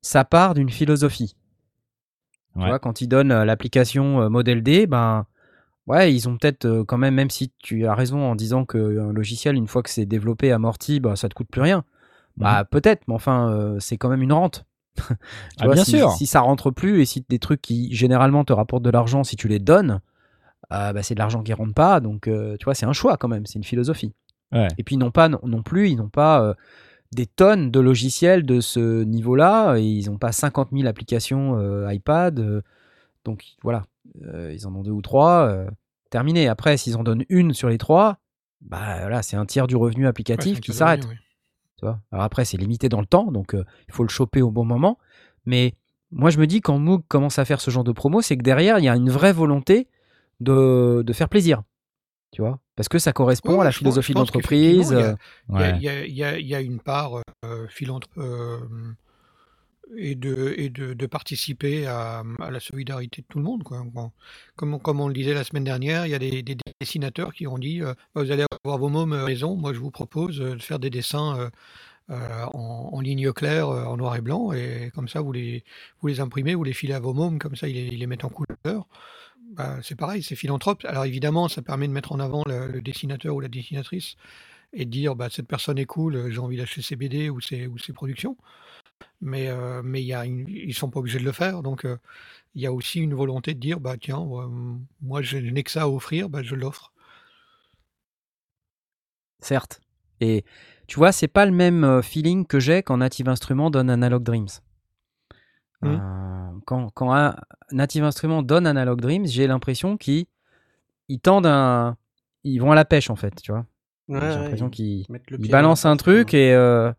[0.00, 1.36] ça part d'une philosophie.
[2.54, 5.26] Tu vois, quand ils donnent euh, l'application euh, Model D, ben
[5.86, 9.54] ouais, ils ont peut-être quand même, même si tu as raison en disant qu'un logiciel,
[9.54, 11.84] une fois que c'est développé, amorti, bah, ça te coûte plus rien.
[12.36, 14.64] Bah peut-être, mais enfin, euh, c'est quand même une rente.
[14.96, 15.12] Tu.
[15.60, 16.10] Ah, bien si, sûr.
[16.12, 19.36] Si ça rentre plus et si des trucs qui généralement te rapportent de l'argent, si
[19.36, 20.00] tu les donnes,
[20.72, 22.00] euh, bah, c'est de l'argent qui rentre pas.
[22.00, 24.12] Donc euh, tu vois, c'est un choix quand même, c'est une philosophie.
[24.52, 24.68] Ouais.
[24.78, 26.54] Et puis ils n'ont pas non, non plus, ils n'ont pas euh,
[27.12, 29.76] des tonnes de logiciels de ce niveau-là.
[29.78, 32.38] Ils n'ont pas 50 000 applications euh, iPad.
[32.40, 32.62] euh,
[33.24, 33.84] donc voilà,
[34.26, 35.46] Euh, ils en ont deux ou trois.
[35.48, 35.66] euh,
[36.10, 36.46] terminé.
[36.48, 38.18] Après, s'ils en donnent une sur les trois,
[38.60, 41.00] bah voilà, c'est un tiers du revenu applicatif qui s'arrête.
[41.00, 41.18] cadeau, oui.
[41.78, 44.40] Tu vois Alors après, c'est limité dans le temps, donc euh, il faut le choper
[44.42, 44.98] au bon moment.
[45.46, 45.74] Mais
[46.12, 48.42] moi, je me dis, quand Moog commence à faire ce genre de promo, c'est que
[48.44, 49.88] derrière, il y a une vraie volonté
[50.44, 51.62] de, de faire plaisir.
[52.32, 54.12] Tu vois Parce que ça correspond à la philosophie
[54.92, 55.16] il y a- euh,
[55.48, 55.76] Il y a- Ouais.
[55.76, 57.66] il y, a, il y a- il y a une part euh,
[58.18, 58.92] euh,
[59.96, 63.62] et, de, et de, de participer à, à la solidarité de tout le monde.
[63.62, 63.84] Quoi.
[64.56, 67.46] Comme, comme on le disait la semaine dernière, il y a des, des dessinateurs qui
[67.46, 70.58] ont dit euh, Vous allez avoir vos mômes à maison, moi je vous propose de
[70.58, 71.50] faire des dessins
[72.10, 75.64] euh, en, en ligne claire, en noir et blanc, et comme ça vous les,
[76.00, 78.06] vous les imprimez, vous les filez à vos mômes, comme ça ils les, ils les
[78.06, 78.86] mettent en couleur.
[79.52, 80.84] Bah, c'est pareil, c'est philanthrope.
[80.84, 84.16] Alors évidemment, ça permet de mettre en avant le, dessinateur ou la dessinatrice
[84.72, 87.68] et de dire bah, cette personne est cool, j'ai envie d'acheter ses BD ou ses,
[87.94, 88.36] productions.
[89.20, 89.82] Mais, euh,
[90.48, 91.62] ils sont pas obligés de le faire.
[91.62, 91.98] Donc euh,
[92.54, 94.24] il y a aussi une volonté de dire bah, tiens,
[95.02, 96.92] moi je n'ai que ça à offrir, bah, je l'offre.
[99.40, 99.80] certes.
[100.20, 100.44] Et
[100.86, 104.22] tu vois, c'est pas le même euh, feeling que j'ai quand Native Instruments donne Analog
[104.22, 104.48] Dreams.
[105.84, 106.00] Mhm.
[106.00, 107.36] Euh, quand, quand un
[107.72, 110.26] Native Instruments donne Analog Dreams, j'ai l'impression qu'ils
[111.08, 111.96] ils tendent un.
[112.44, 113.66] Ils vont à la pêche en fait, tu vois.
[114.08, 115.06] Ouais, j'ai l'impression ils qu'ils
[115.38, 116.92] ils balancent un truc et, euh,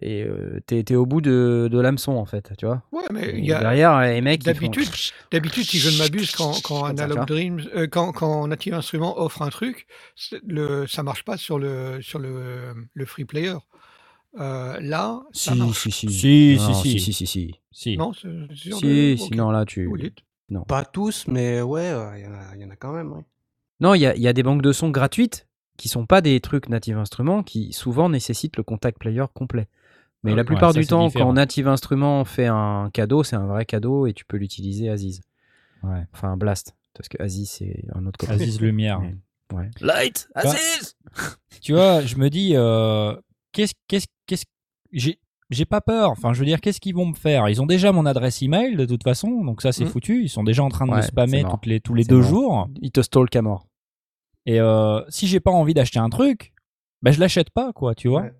[0.00, 2.82] et euh, t'es t'es au bout de, de l'hameçon en fait, tu vois.
[2.92, 4.48] Ouais, mais Et il y a, derrière les mecs font-
[5.32, 7.26] d'habitude, si je ne m'abuse, quand, quand Comme ça, Analog.
[7.26, 9.86] Dreams, euh, quand, quand Native Instruments offre un truc,
[10.46, 13.54] le, ça marche pas sur le, sur le, le free player.
[14.38, 16.08] Euh, là, Si, si, si.
[16.10, 17.00] Si, Non, si, si.
[17.00, 17.54] si, si, si.
[17.70, 17.96] Si.
[17.96, 19.34] Non, c'est c'est sûr Si, de- si, ok.
[19.36, 19.88] non, là, tu.
[19.98, 20.18] Dites.
[20.68, 23.12] Pas tous, mais ouais, euh, il y, en a- y en a quand même.
[23.12, 23.24] ouais.
[23.80, 26.20] Non, il y a, il y a des banques de sons gratuites qui sont pas
[26.20, 29.66] des trucs Native Instruments qui souvent nécessitent le contact player complet.
[30.22, 31.26] Mais Ah la plupart Ouais, ça, du temps, différent.
[31.28, 35.20] quand Native Instruments fait un cadeau, c'est un vrai cadeau et tu peux l'utiliser Aziz.
[35.82, 36.06] Ouais.
[36.12, 36.76] Enfin, un blast.
[36.94, 38.34] Parce que Aziz, c'est un autre copain.
[38.34, 39.00] Aziz Lumière.
[39.52, 39.70] Ouais.
[39.80, 40.96] Light Aziz
[41.60, 43.14] tu vois, je me dis, euh,
[43.52, 44.06] qu'est-ce, qu'est-ce, qu'est-ce,
[44.92, 45.18] j'ai,
[45.50, 46.10] j'ai pas peur.
[46.10, 47.48] Enfin, je veux dire, qu'est-ce qu'ils vont me faire?
[47.48, 49.88] Ils ont déjà mon adresse email de toute façon, donc ça c'est Mm.
[49.88, 50.22] foutu.
[50.22, 52.28] Ils sont déjà en train de Ouais, me spammer toutes les, tous les deux mort.
[52.28, 52.68] jours.
[52.80, 53.66] Il te stalk à mort.
[54.46, 56.52] Et euh, si j'ai pas envie d'acheter un truc,
[57.02, 58.22] ben je l'achète pas, quoi, tu vois.
[58.22, 58.32] Ouais.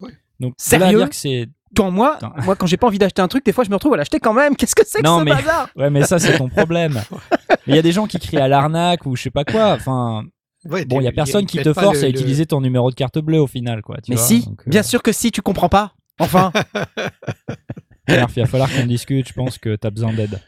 [0.00, 0.12] Ouais.
[0.40, 1.48] Donc, Sérieux dire que c'est.
[1.74, 3.94] Quand moi, moi, quand j'ai pas envie d'acheter un truc, des fois, je me retrouve
[3.94, 4.56] à l'acheter quand même.
[4.56, 5.70] Qu'est-ce que c'est que Non, ce mais- bazar?
[5.74, 7.00] Ouais, mais ça c'est ton problème.
[7.66, 9.72] Il y a des gens qui crient à l'arnaque ou je sais pas quoi.
[9.72, 10.24] Enfin,
[10.64, 12.90] Ouais, bon, il y a personne qui te force le- à le- utiliser ton numéro
[12.90, 13.96] de carte bleue au final, quoi.
[14.02, 14.24] tu Mais vois.
[14.24, 15.94] si, Donc, euh, bien sûr que si, tu comprends pas.
[16.18, 16.52] Enfin.
[18.08, 19.28] Il va falloir qu'on discute.
[19.28, 20.40] Je pense que t'as besoin d'aide.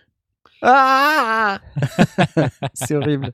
[0.63, 1.61] Ah
[2.75, 3.33] c'est horrible.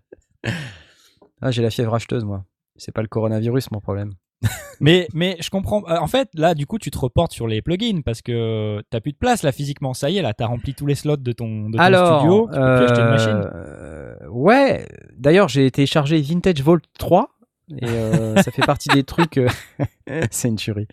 [1.40, 2.44] Ah, j'ai la fièvre acheteuse, moi.
[2.76, 4.12] C'est pas le coronavirus, mon problème.
[4.80, 5.82] Mais, mais je comprends.
[5.90, 9.00] euh, En fait, là, du coup, tu te reportes sur les plugins parce que t'as
[9.00, 9.92] plus de place là physiquement.
[9.92, 12.48] Ça y est, là, t'as rempli tous les slots de ton, de ton Alors, studio.
[12.50, 13.50] Tu peux plus acheter une machine.
[13.54, 14.86] euh, ouais.
[15.18, 17.28] D'ailleurs, j'ai téléchargé Vintage Vault 3
[17.76, 19.36] et euh, ça fait partie des trucs.
[19.36, 19.48] euh,
[20.30, 20.88] c'est une tuerie.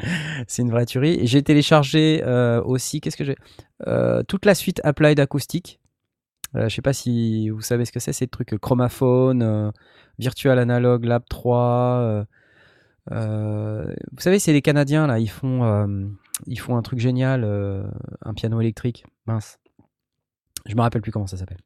[0.47, 1.25] C'est une vraie tuerie.
[1.25, 2.99] J'ai téléchargé euh, aussi.
[2.99, 3.37] Qu'est-ce que j'ai
[4.27, 5.79] Toute la suite Applied Acoustic.
[6.53, 8.11] Je sais pas si vous savez ce que c'est.
[8.11, 9.71] C'est le truc euh, Chromaphone,
[10.19, 12.25] Virtual Analog Lab 3.
[13.11, 15.19] Euh, vous savez, c'est les Canadiens là.
[15.19, 16.05] Ils font, euh,
[16.45, 17.83] ils font un truc génial, euh,
[18.23, 19.05] un piano électrique.
[19.25, 19.59] Mince.
[20.65, 21.59] Je me rappelle plus comment ça s'appelle.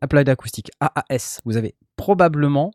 [0.00, 1.40] Applied Acoustic, AAS.
[1.44, 2.72] Vous avez probablement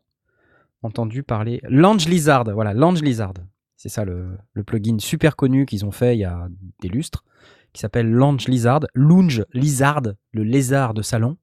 [0.82, 1.60] entendu parler.
[1.64, 3.34] Lange Lizard, voilà, Lange Lizard.
[3.76, 6.48] C'est ça le, plugin super connu qu'ils ont fait il y a
[6.80, 7.24] des lustres,
[7.72, 8.80] qui s'appelle Lange Lizard.
[8.94, 10.02] Lounge Lizard,
[10.32, 11.36] le lézard de salon,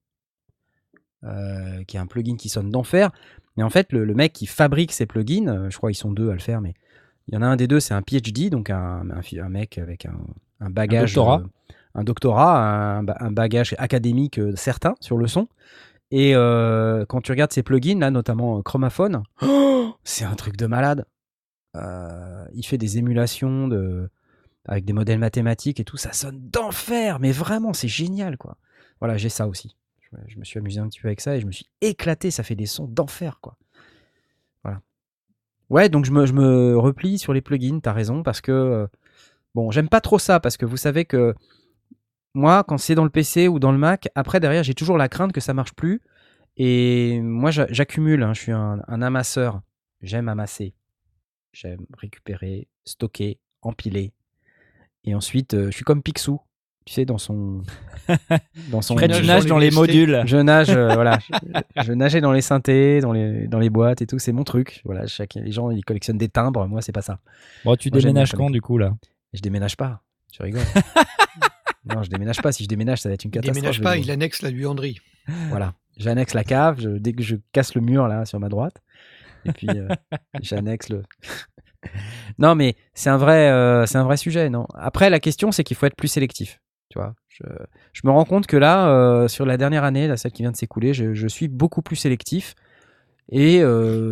[1.21, 3.11] qui est un plugin qui sonne d'enfer.
[3.57, 6.11] Mais en fait, le, le mec qui fabrique ces plugins, euh, je crois qu'ils sont
[6.11, 6.73] deux à le faire, mais
[7.27, 9.49] il y en a un des deux, c'est un PhD, donc un, un, fi- un
[9.49, 10.17] mec avec un,
[10.59, 11.13] un bagage.
[11.13, 11.41] doctorat.
[11.43, 11.47] euh,
[11.95, 15.47] un doctorat, un, un bagage académique euh, certain sur le son.
[16.09, 19.23] Et euh, quand tu regardes ces plugins, là, notamment Chromaphone,
[20.03, 21.05] c'est un truc de malade.
[21.75, 24.09] Euh, il fait des émulations de...
[24.65, 25.97] avec des modèles mathématiques et tout.
[25.97, 28.57] Ça sonne d'enfer, mais vraiment, c'est génial, quoi.
[28.99, 29.75] Voilà, j'ai ça aussi.
[30.27, 32.31] Je, me suis amusé un petit peu avec ça et je me suis éclaté.
[32.31, 33.57] Ça fait des sons d'enfer, quoi.
[34.63, 34.81] Voilà.
[35.69, 38.51] Ouais, donc je me, replie sur les plugins, t'as raison, parce que.
[38.51, 38.87] euh,
[39.55, 41.35] bon, j'aime pas trop ça, parce que vous savez que
[42.33, 45.09] moi, quand c'est dans le PC ou dans le Mac, après, derrière, j'ai toujours la
[45.09, 46.01] crainte que ça marche plus.
[46.57, 48.23] Et moi, j'a- j'accumule.
[48.23, 49.61] hein, je suis un, un amasseur.
[50.01, 50.73] J'aime amasser.
[51.53, 54.13] J'aime récupérer, stocker, empiler.
[55.05, 56.39] Et ensuite, euh, je suis comme Picsou.
[56.85, 57.61] Tu sais, dans son.
[58.71, 58.95] dans son.
[58.95, 60.21] Tu nage dans les modules.
[60.25, 61.19] Je nage, euh, voilà.
[61.77, 64.19] Je, je nageais dans les synthés, dans les, dans les boîtes et tout.
[64.19, 64.81] C'est mon truc.
[64.83, 66.67] Voilà, chaque, les gens, ils collectionnent des timbres.
[66.67, 67.19] Moi, c'est pas ça.
[67.63, 68.93] Bon, tu Moi, déménages quand du coup là?
[69.33, 70.01] Je déménage pas.
[70.31, 70.61] Tu rigoles.
[71.85, 72.51] non, je déménage pas.
[72.51, 73.55] Si je déménage, ça va être une Il catastrophe.
[73.55, 74.99] déménage je pas, il annexe la buanderie.
[75.49, 75.73] Voilà.
[75.97, 76.81] J'annexe la cave.
[76.81, 78.81] je- dès que je casse le mur là sur ma droite,
[79.45, 79.87] et puis euh,
[80.41, 81.03] j'annexe le.
[82.39, 84.65] non, mais c'est un vrai, euh, c'est un vrai sujet, non?
[84.73, 86.59] Après, la question, c'est qu'il faut être plus sélectif.
[86.93, 87.15] Tu vois.
[87.27, 87.41] Je,
[87.93, 90.51] je me rends compte que là, euh, sur la dernière année, la celle qui vient
[90.51, 92.53] de s'écouler, je, je suis beaucoup plus sélectif.
[93.31, 94.11] Et euh,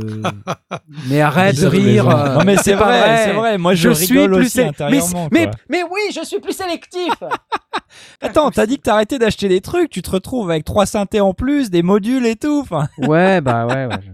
[1.07, 2.09] mais arrête de rire.
[2.09, 3.59] euh, non mais c'est vrai, c'est vrai.
[3.59, 5.27] Moi je, rigole aussi sé- intérieurement.
[5.31, 5.51] Mais, quoi.
[5.69, 7.13] mais, mais oui, je suis plus sélectif.
[8.21, 11.35] Attends, t'as dit que t'arrêtais d'acheter des trucs, tu te retrouves avec trois synthés en
[11.35, 12.61] plus, des modules et tout.
[12.63, 13.99] Enfin, ouais, bah ouais, ouais.
[14.01, 14.11] je-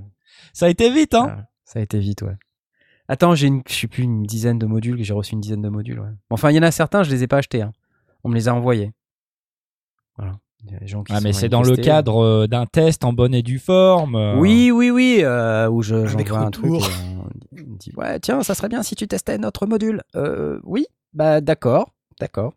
[0.51, 1.36] ça a été vite, hein.
[1.38, 2.36] Ah, ça a été vite, ouais.
[3.07, 5.70] Attends, j'ai une, je sais plus, une dizaine de modules, j'ai reçu une dizaine de
[5.70, 6.09] modules, ouais.
[6.32, 7.72] Enfin, il y en a certains, je les ai pas achetés, hein.
[8.28, 8.91] On me les a envoyés.
[10.17, 10.34] Voilà.
[10.82, 13.57] Gens qui Ah mais c'est dans le cadre euh, d'un test en bonne et due
[13.59, 14.15] forme.
[14.15, 14.38] euh.
[14.38, 18.53] Oui, oui, oui, euh, où je, j'envoie un truc et on dit, ouais, tiens, ça
[18.53, 20.03] serait bien si tu testais notre module.
[20.17, 22.53] Euh, oui, bah d'accord, d'accord.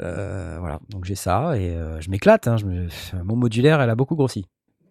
[0.00, 2.48] Euh, voilà, donc j'ai ça et euh, je m'éclate.
[2.48, 2.88] hein, me-
[3.22, 4.44] Mon modulaire, elle a beaucoup grossi.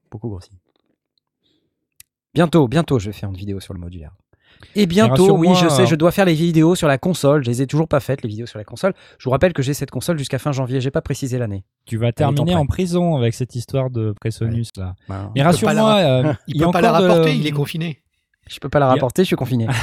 [0.10, 0.52] Beaucoup grossi.
[2.34, 4.14] Bientôt, bientôt, je vais faire une vidéo sur le modulaire.
[4.76, 7.44] Et bientôt, oui, je sais, je dois faire les vidéos sur la console.
[7.44, 8.94] Je les ai toujours pas faites, les vidéos sur la console.
[9.20, 10.82] Je vous rappelle que j'ai cette console jusqu'à fin janvier.
[10.82, 11.64] J'ai pas précisé l'année.
[11.86, 14.96] Tu vas terminer en prison avec cette histoire de Presonus là.
[15.08, 15.32] Voilà.
[15.36, 18.02] Mais rassure-moi, euh, Il a peut pas la de- rapporter, il est confiné.
[18.50, 19.68] Je peux pas la Il a- rapporter, je suis confiné.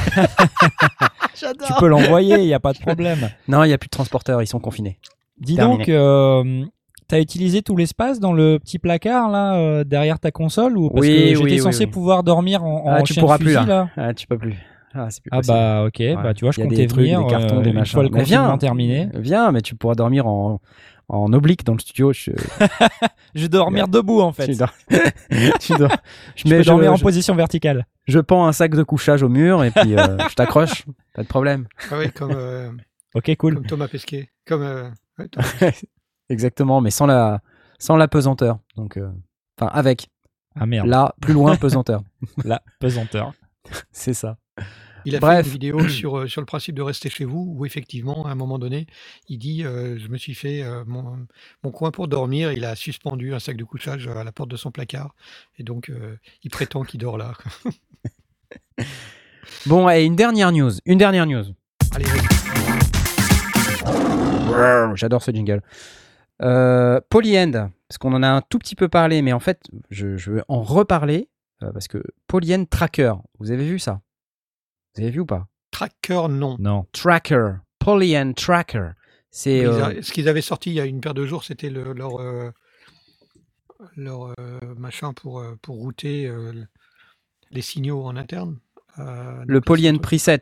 [1.34, 3.28] Tu peux l'envoyer, il n'y a pas de problème.
[3.48, 4.98] Non, il n'y a plus de transporteurs, ils sont confinés.
[5.40, 5.78] Dis Terminé.
[5.78, 6.64] donc, euh,
[7.14, 11.02] t'as utilisé tout l'espace dans le petit placard là euh, derrière ta console ou parce
[11.06, 11.90] Oui, que j'étais oui, censé oui.
[11.92, 13.88] pouvoir dormir en, en Ah, tu chien pourras de plus, fusil, là.
[13.96, 14.08] là.
[14.08, 14.54] Ah, tu peux plus.
[14.92, 16.14] Ah, plus Ah bah ok, Ouais.
[16.16, 17.92] bah tu vois, je comptais des trucs, venir des cartons, euh, des une machins.
[18.00, 18.58] fois le viens.
[18.58, 19.08] terminé.
[19.14, 20.60] Viens, mais tu pourras dormir en,
[21.08, 22.12] en oblique dans le studio.
[22.12, 22.32] Je,
[23.36, 24.46] Je vais dormir debout en fait.
[24.48, 24.74] tu dors-
[25.60, 25.96] tu dors-
[26.34, 27.86] Je peux mais dormir en je, position verticale.
[28.06, 30.84] je pends un sac de couchage au mur et puis euh, je t'accroche.
[31.14, 31.66] Pas de problème.
[31.92, 32.70] Ah oui, comme, euh,
[33.14, 33.54] Ok, cool.
[33.54, 34.30] comme Thomas Pesquet.
[34.46, 34.88] Comme, euh,
[35.20, 35.28] ouais,
[36.28, 37.40] Exactement, mais sans la,
[37.78, 38.58] sans la pesanteur.
[38.76, 39.10] Donc, euh,
[39.58, 40.08] enfin, avec.
[40.56, 42.02] Ah merde, Là, plus loin, pesanteur.
[42.44, 43.32] la pesanteur.
[43.92, 44.36] C'est ça.
[45.06, 45.40] Il a Bref.
[45.40, 48.30] fait une vidéo sur, euh, sur le principe de rester chez vous, où effectivement, à
[48.30, 48.86] un moment donné,
[49.28, 51.26] il dit euh, Je me suis fait euh, mon,
[51.62, 52.52] mon coin pour dormir.
[52.52, 55.14] Il a suspendu un sac de couchage à la porte de son placard.
[55.58, 57.32] Et donc, euh, il prétend qu'il dort là.
[59.66, 60.70] Bon, et une dernière news.
[60.84, 61.44] Une dernière news.
[61.94, 62.24] Allez, vas-y.
[64.96, 65.62] J'adore ce jingle.
[66.42, 70.16] Euh, Polyend, parce qu'on en a un tout petit peu parlé, mais en fait, je,
[70.16, 71.28] je veux en reparler,
[71.62, 74.00] euh, parce que Polyend Tracker, vous avez vu ça?
[74.94, 75.46] Vous avez vu ou pas?
[75.70, 76.56] Tracker, non.
[76.58, 76.86] Non.
[76.92, 78.90] Tracker, Polyend Tracker.
[79.30, 81.92] C'est euh, Ce qu'ils avaient sorti il y a une paire de jours, c'était le-
[81.92, 82.50] leur, euh,
[83.96, 86.52] leur euh, machin pour, pour router euh,
[87.50, 88.58] les signaux en interne.
[88.98, 90.40] Euh, le Polyend Preset.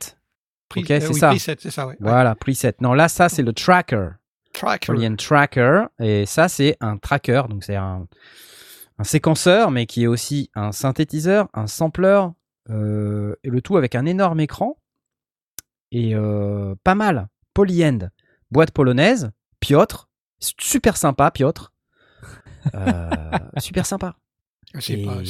[0.69, 1.29] Pri- ok, euh, c'est oui, ça.
[1.31, 1.97] Preset, c'est ça, ouais.
[2.01, 2.75] Voilà, Preset.
[2.81, 4.11] Non, là, ça, c'est le Tracker.
[4.53, 4.87] Tracker.
[4.87, 5.85] Polyend Tracker.
[5.99, 7.43] Et ça, c'est un tracker.
[7.49, 8.07] Donc, c'est un,
[8.99, 12.27] un séquenceur, mais qui est aussi un synthétiseur, un sampler,
[12.71, 14.79] euh, et le tout avec un énorme écran.
[15.91, 17.29] Et euh, pas mal.
[17.55, 18.11] Polyend.
[18.51, 19.31] Boîte polonaise.
[19.61, 20.09] Piotr.
[20.39, 21.73] Super sympa, Piotr.
[22.75, 23.11] Euh,
[23.59, 24.17] super sympa.
[24.81, 25.21] C'est Et- pas,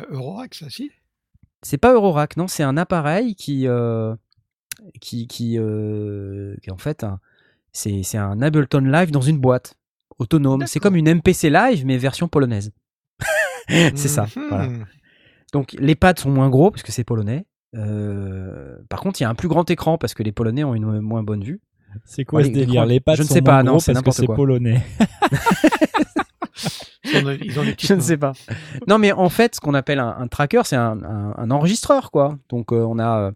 [0.00, 0.90] pas Eurorack, ça, si?
[1.62, 3.66] C'est pas Eurorack, non, c'est un appareil qui,
[5.00, 7.18] qui, qui, qui est en fait, un-
[7.74, 9.74] c'est c'est un Ableton Live dans une boîte
[10.18, 10.66] autonome.
[10.66, 12.72] C'est comme une MPC Live, mais version polonaise.
[13.68, 14.22] c'est ça.
[14.36, 14.46] Mhm.
[14.48, 14.68] voilà.
[15.52, 17.44] Donc les pads sont moins gros parce que c'est polonais.
[17.76, 20.76] Euh, par contre, il y a un plus grand écran parce que les Polonais ont
[20.76, 21.60] une moins bonne vue.
[22.04, 22.86] C'est quoi Ouais, ce les- délire?
[22.86, 24.26] Les pattes je ne sont sais pas, moins non, gros c'est parce que n'importe c'est
[24.26, 24.36] quoi.
[24.36, 24.80] polonais.
[27.04, 27.26] Ils
[27.58, 28.32] ont, ils Je ne sais pas.
[28.88, 32.10] non, mais en fait, ce qu'on appelle un, un tracker, c'est un, un- un enregistreur,
[32.10, 32.38] quoi.
[32.48, 33.32] Donc, euh, on, a, euh,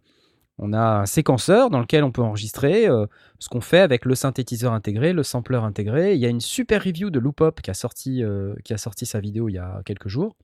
[0.59, 3.07] on a un séquenceur dans lequel on peut enregistrer euh,
[3.39, 6.15] ce qu'on fait avec le synthétiseur intégré, le sampler intégré.
[6.15, 9.07] Il y a une super review de Loopop qui a sorti, euh, qui a sorti
[9.07, 10.37] sa vidéo il y a quelques jours.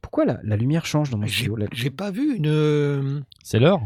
[0.00, 1.56] Pourquoi la, la lumière change dans mon studio?
[1.72, 3.24] J'ai pas vu une.
[3.42, 3.80] C'est l'heure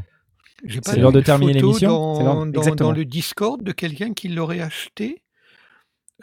[0.82, 4.12] C'est l'heure de terminer photo l'émission C'est l'heure, Dans, dans, dans le Discord de quelqu'un
[4.12, 5.22] qui l'aurait acheté.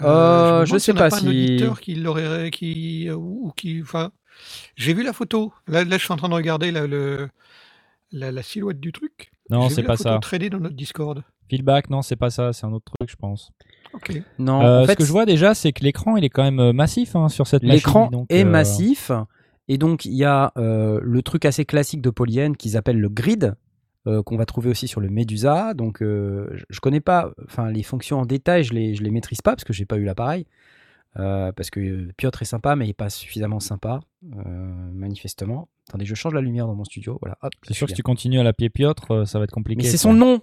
[0.02, 3.48] Euh, je demande sais si on pas pas si- un auditeur qui l'aurait qui ou
[3.48, 4.12] ou qui enfin
[4.78, 7.28] j'ai vu la photo là, là je suis en train de regarder la, le,
[8.12, 10.18] la, la silhouette du truc Non, c'est pas ça.
[10.22, 12.54] tradée dans notre Discord Feedback, non, c'est pas ça.
[12.54, 13.52] C'est un autre truc, je pense.
[13.94, 16.30] ok Non, Euh, en fait, ce que je vois déjà, c'est que l'écran, il est
[16.30, 17.76] quand même euh, massif hein, sur cette machine.
[17.76, 19.12] L'écran est euh, massif
[19.68, 23.10] et donc il y a euh, le truc assez classique de Polyend qu'ils appellent le
[23.10, 23.56] grid
[24.08, 25.74] euh, qu'on va trouver aussi sur le Medusa.
[25.74, 29.10] Donc euh, je- je connais pas, enfin les fonctions en détail, je les je les
[29.12, 30.46] maîtrise pas parce que j'ai pas eu l'appareil.
[31.18, 34.40] Euh, parce que Piotr est sympa, mais il est pas suffisamment sympa, euh,
[34.94, 35.68] manifestement.
[35.88, 37.18] Attendez, je change la lumière dans mon studio.
[37.22, 37.38] Voilà.
[37.64, 39.82] C'est sûr que si tu continues à l'appeler Piotr, euh, ça va être compliqué.
[39.84, 40.42] Mais c'est son nom.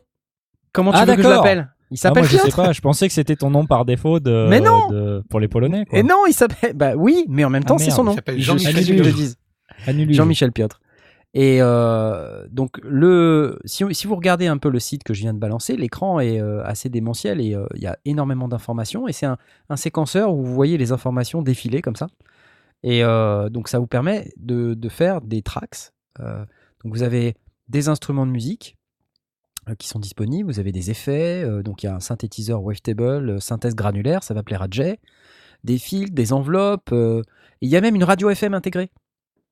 [0.73, 1.71] Comment tu Ah, veux que je l'appelle?
[1.93, 2.57] Il Ah, s'appelle je sais Piotr?
[2.57, 2.73] pas.
[2.73, 5.85] Je pensais que c'était ton nom par défaut de, Mais non de- pour les Polonais.
[5.87, 6.01] Quoi.
[6.01, 6.73] Et non, il s'appelle.
[6.75, 8.13] Bah oui, mais en même Ah, temps, c'est son nom.
[8.13, 9.35] il s'appelle Je- Jean-Michel.
[10.13, 10.81] Jean-Michel Piotr.
[11.39, 15.39] Et euh, donc, le, si, vous regardez un peu le site que je viens de
[15.39, 19.07] balancer, l'écran est euh, assez démentiel et euh, il y a énormément d'informations.
[19.07, 19.37] Et c'est un,
[19.77, 22.07] séquenceur où vous voyez les informations défiler comme ça.
[22.83, 23.03] Et
[23.51, 25.93] donc, ça vous permet de, faire des tracks.
[26.19, 27.35] Donc, vous avez
[27.69, 28.79] des instruments de musique
[29.79, 30.51] qui sont disponibles.
[30.51, 31.45] Vous avez des effets.
[31.63, 35.01] donc, il y a un synthétiseur wavetable, synthèse granulaire, ça va plaire à Jay.
[35.65, 36.95] Des fils, des enveloppes.
[37.61, 38.91] il y a même une radio FM intégrée.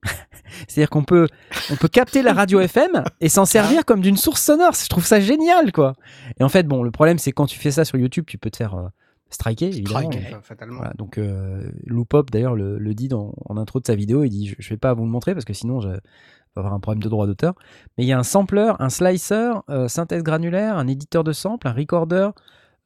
[0.68, 1.28] C'est-à-dire qu'on peut,
[1.70, 4.72] on peut capter la radio FM et s'en servir comme d'une source sonore.
[4.72, 5.94] Je trouve ça génial, quoi.
[6.38, 8.50] Et en fait, bon, le problème, c'est quand tu fais ça sur YouTube, tu peux
[8.50, 8.88] te faire euh,
[9.30, 10.10] striker, évidemment.
[10.10, 10.26] Striker.
[10.28, 10.76] Enfin, fatalement.
[10.76, 14.30] Voilà, donc euh, Loopop d'ailleurs le, le dit dans, en intro de sa vidéo, il
[14.30, 16.00] dit je, je vais pas vous le montrer parce que sinon je vais
[16.56, 17.54] avoir un problème de droit d'auteur.
[17.98, 21.66] Mais il y a un sampler, un slicer, euh, synthèse granulaire, un éditeur de sample,
[21.66, 22.30] un recorder,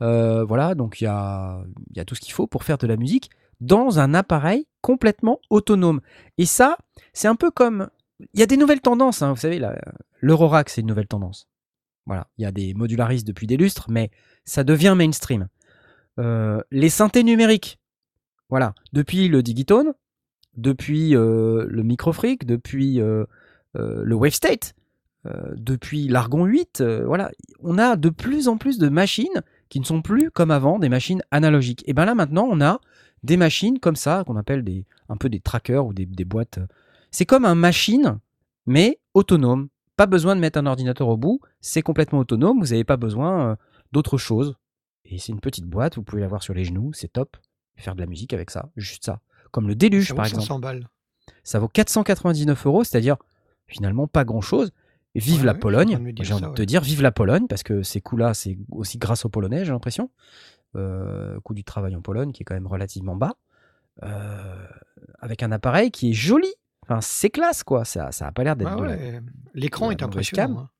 [0.01, 2.79] euh, voilà, donc il y a, il y a tout ce qu'il faut pour faire
[2.79, 3.31] de la musique
[3.61, 6.01] dans un appareil complètement autonome.
[6.37, 6.79] Et ça,
[7.13, 7.89] c'est un peu comme
[8.35, 9.61] il y a des nouvelles tendances, hein, vous savez,
[10.21, 11.49] l'Eurorack c'est une nouvelle tendance.
[12.07, 14.11] Voilà, il y a des modularistes depuis des lustres, mais
[14.45, 15.49] ça devient mainstream.
[16.19, 17.79] Euh, les synthés numériques.
[18.49, 19.93] Voilà, depuis le Digitone,
[20.57, 23.27] depuis euh, le Microfreak, depuis euh,
[23.75, 24.75] le Wavestate,
[25.57, 27.31] depuis l'Argon 8, euh, voilà,
[27.61, 30.89] on a de plus en plus de machines qui ne sont plus comme avant des
[30.89, 31.85] machines analogiques.
[31.87, 32.81] Et bien là maintenant, on a
[33.23, 36.59] des machines comme ça qu'on appelle des un peu des trackers ou des, des boîtes.
[37.11, 38.19] C'est comme un machine,
[38.67, 39.69] mais autonome.
[39.97, 42.61] Pas besoin de mettre un ordinateur au bout, c'est complètement autonome.
[42.61, 43.57] Vous n'avez pas besoin euh,
[43.93, 44.55] d'autre chose.
[45.05, 47.37] Et c'est une petite boîte, vous pouvez l'avoir sur les genoux, c'est top.
[47.77, 49.21] Faire de la musique avec ça, juste ça.
[49.51, 50.47] Comme le déluge Ça par vaut exemple.
[50.47, 50.89] 500 balles.
[51.43, 53.17] Ça vaut 499 euros, c'est-à-dire
[53.67, 54.73] finalement pas grand-chose.
[55.15, 56.15] Vive Ouais, la Pologne.
[56.21, 56.67] J'ai envie de te ouais.
[56.67, 60.11] dire, vive la Pologne, parce que ces coups-là, c'est aussi grâce aux Polonais, j'ai l'impression.
[60.77, 63.35] Euh, coût du travail en Pologne, qui est quand même relativement bas.
[64.03, 64.67] Euh,
[65.19, 66.53] avec un appareil qui est joli.
[66.83, 67.85] Enfin, c'est classe, quoi.
[67.85, 69.21] Ça, ça a pas l'air d'être Ah ouais,
[69.55, 70.59] L'écran est impressionnant.
[70.61, 70.71] hein.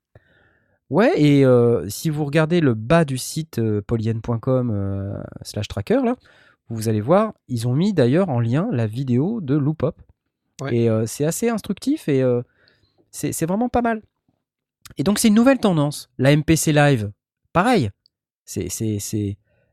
[0.91, 6.17] Ouais, et euh, si vous regardez le bas du site polyene.com euh, slash tracker, là,
[6.71, 10.01] vous allez voir, ils ont mis d'ailleurs en lien la vidéo de Loopop.
[10.63, 10.77] Ouais.
[10.77, 12.23] Et c'est assez instructif et
[13.11, 14.03] c'est vraiment pas mal.
[14.97, 16.11] Et donc, c'est une nouvelle tendance.
[16.19, 17.11] La MPC Live,
[17.53, 17.91] pareil.
[18.45, 18.69] C'est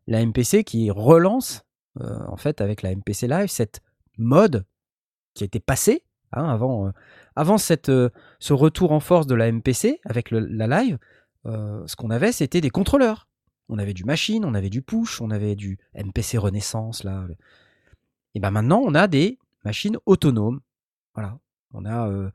[0.07, 1.65] la MPC qui relance,
[1.99, 3.81] en fait, avec la MPC Live, cette
[4.17, 4.65] mode
[5.33, 6.03] qui été passée
[6.33, 6.91] hein, avant,
[7.35, 7.91] avant cette,
[8.39, 10.97] ce retour en force de la MPC avec la live.
[11.45, 13.27] ce qu'on avait, c'était des contrôleurs.
[13.67, 17.03] On avait du machine, on avait du push, on avait du MPC Renaissance.
[17.03, 17.25] Là.
[18.35, 20.59] Et ben maintenant, on a des machines autonomes.
[21.15, 21.39] Voilà.
[21.73, 22.31] On a,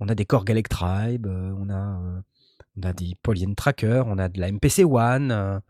[0.00, 2.00] on a des Korg Electribe, euh, on, a,
[2.76, 5.60] on a des Polyene Tracker, on a de la MPC One.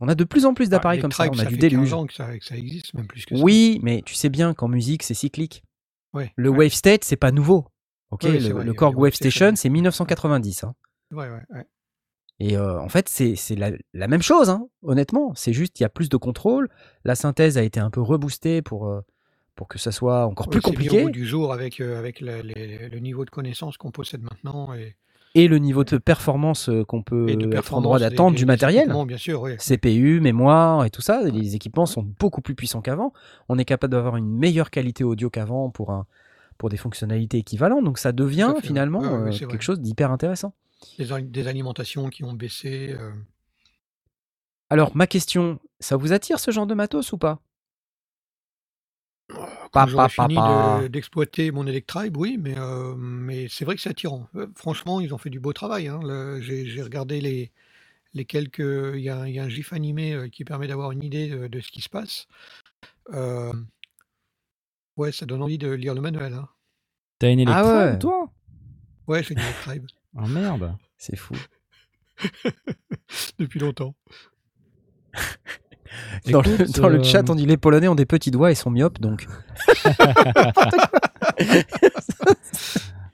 [0.00, 1.24] On a de plus en plus d'appareils Ah, comme ça.
[1.30, 1.92] On a du fait 15 déluge.
[1.92, 3.42] ans que ça, que ça existe, même plus que ça.
[3.42, 5.62] Oui, mais tu sais bien qu'en musique, c'est cyclique.
[6.12, 6.58] Ouais, Le ouais.
[6.66, 7.66] Wave State, c'est pas nouveau.
[8.10, 10.64] Ok, le, vrai, Korg Wave Station, c'est 1990.
[10.64, 10.74] hein.
[11.12, 11.64] Ouais, ouais, ouais.
[12.38, 15.32] Et euh, en fait, c'est la, la même chose, hein, honnêtement.
[15.34, 16.68] C'est juste, il y a plus de contrôle.
[17.04, 19.00] La synthèse a été un peu reboostée pour, euh,
[19.54, 21.00] pour que ça soit encore plus c'est mis compliqué.
[21.00, 24.74] au bout du jour avec, euh, avec les- le niveau de connaissance qu'on possède maintenant
[24.74, 24.96] et,
[25.38, 28.46] Et le niveau de performance euh, qu'on peut de être en performance droit d'attendre du
[28.46, 28.90] matériel.
[29.06, 29.56] bien sûr, oui.
[29.58, 33.12] CPU, mémoire et tout ça, les équipements sont beaucoup plus puissants qu'avant.
[33.50, 36.06] On est capable d'avoir une meilleure qualité audio qu'avant pour, un,
[36.56, 37.84] pour des fonctionnalités équivalentes.
[37.84, 39.46] Donc ça devient fait, finalement Ouais, ouais, euh, vrai.
[39.46, 40.54] quelque chose d'hyper intéressant.
[40.98, 42.94] Des alimentations qui ont baissé.
[42.98, 43.10] euh,
[44.70, 47.40] Alors ma question, ça vous attire ce genre de matos ou pas?
[49.72, 53.90] Quand j'aurai fini de- d'exploiter mon Electribe, oui, mais, euh, mais c'est vrai que c'est
[53.90, 54.28] attirant.
[54.36, 55.88] Euh, franchement, ils ont fait du beau travail.
[55.88, 56.00] hein.
[56.40, 57.52] J'ai regardé les,
[58.14, 58.58] les quelques.
[58.94, 61.02] Il y, a, un- il y a un GIF animé euh, qui permet d'avoir une
[61.02, 62.26] idée de, de ce qui se passe.
[63.12, 63.52] Euh,
[64.96, 66.32] ouais, ça donne envie de lire le manuel.
[66.34, 66.48] hein.
[67.18, 67.98] T'as une Ah Electribe, ouais.
[67.98, 68.32] toi?
[69.06, 69.86] Ouais, j'ai une Electribe
[70.18, 70.76] Oh merde.
[70.98, 71.34] C'est fou.
[73.38, 73.94] depuis longtemps.
[76.30, 76.42] Dans,
[76.88, 79.26] le, chat, on dit les Polonais ont des petits doigts et sont myopes, donc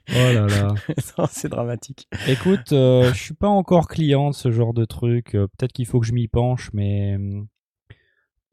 [0.09, 0.75] Oh là là.
[1.31, 2.07] C'est dramatique.
[2.27, 5.33] Écoute, euh, je suis pas encore client de ce genre de truc.
[5.33, 7.17] Euh, Peut-être qu'il faut que je m'y penche, mais.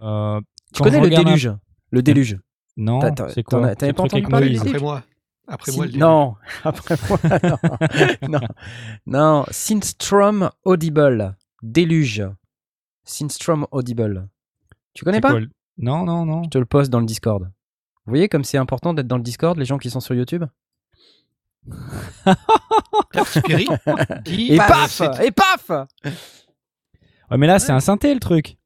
[0.01, 0.41] euh,
[0.73, 1.53] Tu connais le un- déluge?
[1.91, 2.39] Le déluge.
[2.77, 3.75] Non, c'est quoi?
[3.75, 5.03] t'avais pas entendu parler Après moi.
[5.49, 8.41] Après moi, le non, après moi, non, non,
[9.07, 9.45] non.
[9.51, 12.23] Synstrom Audible, déluge.
[13.11, 14.29] Synstrom Audible.
[14.95, 15.33] Tu connais pas
[15.79, 16.43] Non, non, non.
[16.45, 17.45] Je te le poste dans le Discord.
[18.07, 20.45] Vous voyez comme c'est important d'être dans le Discord, les gens qui sont sur YouTube
[24.27, 25.71] Et paf Et paf
[27.31, 28.57] Ouais, mais là, c'est un synthé le truc.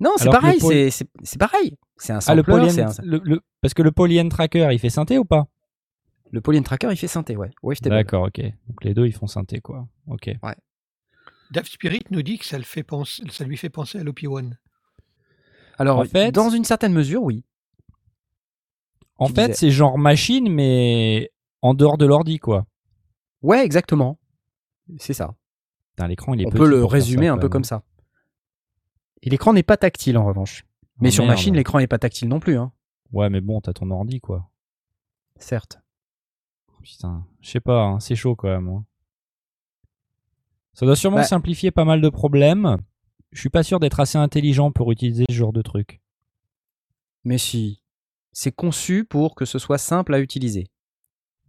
[0.00, 0.90] Non, c'est pareil, poly-
[1.22, 1.76] c'est- pareil.
[1.96, 4.68] C'est un Ah, le sampler, polyen, c'est un- le, le- parce que le polyen tracker,
[4.72, 5.46] il fait synthé ou pas?
[6.30, 7.50] Le Polyene Tracker, il fait synthé, ouais.
[7.80, 7.88] Table.
[7.96, 8.38] D'accord, ok.
[8.40, 9.88] Donc les deux, ils font synthé, quoi.
[10.08, 10.30] Ok.
[11.50, 14.52] Dave Spirit nous dit que ça, le fait penser, ça lui fait penser à l'OP1.
[15.78, 17.44] Alors, En fait- dans une certaine mesure, oui.
[19.16, 19.54] En Tu fait, disais.
[19.54, 21.30] c'est genre machine, mais
[21.62, 22.66] en dehors de l'ordi, quoi.
[23.42, 24.18] Ouais, exactement.
[24.98, 25.34] C'est ça.
[26.06, 27.82] L'écran, il est On peut le résumer ça, un peu comme ça.
[29.22, 30.64] Et l'écran n'est pas tactile en revanche.
[31.00, 31.36] Mais Oh, sur merde.
[31.36, 32.72] machine, l'écran n'est pas tactile non plus, hein.
[33.12, 34.48] Ouais, mais bon, t'as ton ordi, quoi.
[35.40, 35.78] certes.
[36.82, 38.68] Putain, je sais pas, hein, c'est chaud quand même.
[38.68, 38.84] hein.
[40.78, 42.76] Ça doit sûrement Bah- simplifier pas mal de problèmes.
[43.32, 46.00] Je suis pas sûr d'être assez intelligent pour utiliser ce genre de truc.
[47.24, 47.82] Mais si.
[48.30, 50.68] C'est conçu pour que ce soit simple à utiliser.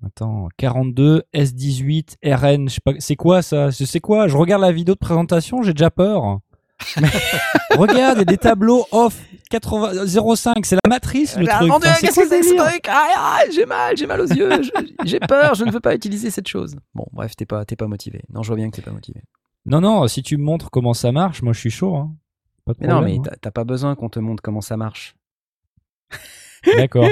[0.03, 3.71] Attends, 42, S18, RN, je sais pas, c'est quoi ça?
[3.71, 4.27] Sais quoi?
[4.27, 6.39] Je regarde la vidéo de présentation, j'ai déjà peur.
[7.77, 9.19] regarde, il y a des tableaux off
[9.49, 11.71] 80, 05, c'est la matrice le truc.
[11.71, 12.85] Enfin, c'est le délire truc?
[12.87, 14.61] Ah, ah, J'ai mal, j'ai mal aux yeux,
[15.05, 16.75] j'ai peur, je ne veux pas utiliser cette chose.
[16.93, 18.21] Bon, bref, t'es pas, t'es pas motivé.
[18.29, 19.21] Non, je vois bien que t'es pas motivé.
[19.65, 21.95] Non, non, si tu me montres comment ça marche, moi je suis chaud.
[21.95, 22.11] hein.
[22.65, 25.15] Pas de Mais non, mais t'as- t'as pas besoin qu'on te montre comment ça marche.
[26.11, 26.17] hein.
[26.77, 27.07] D'accord.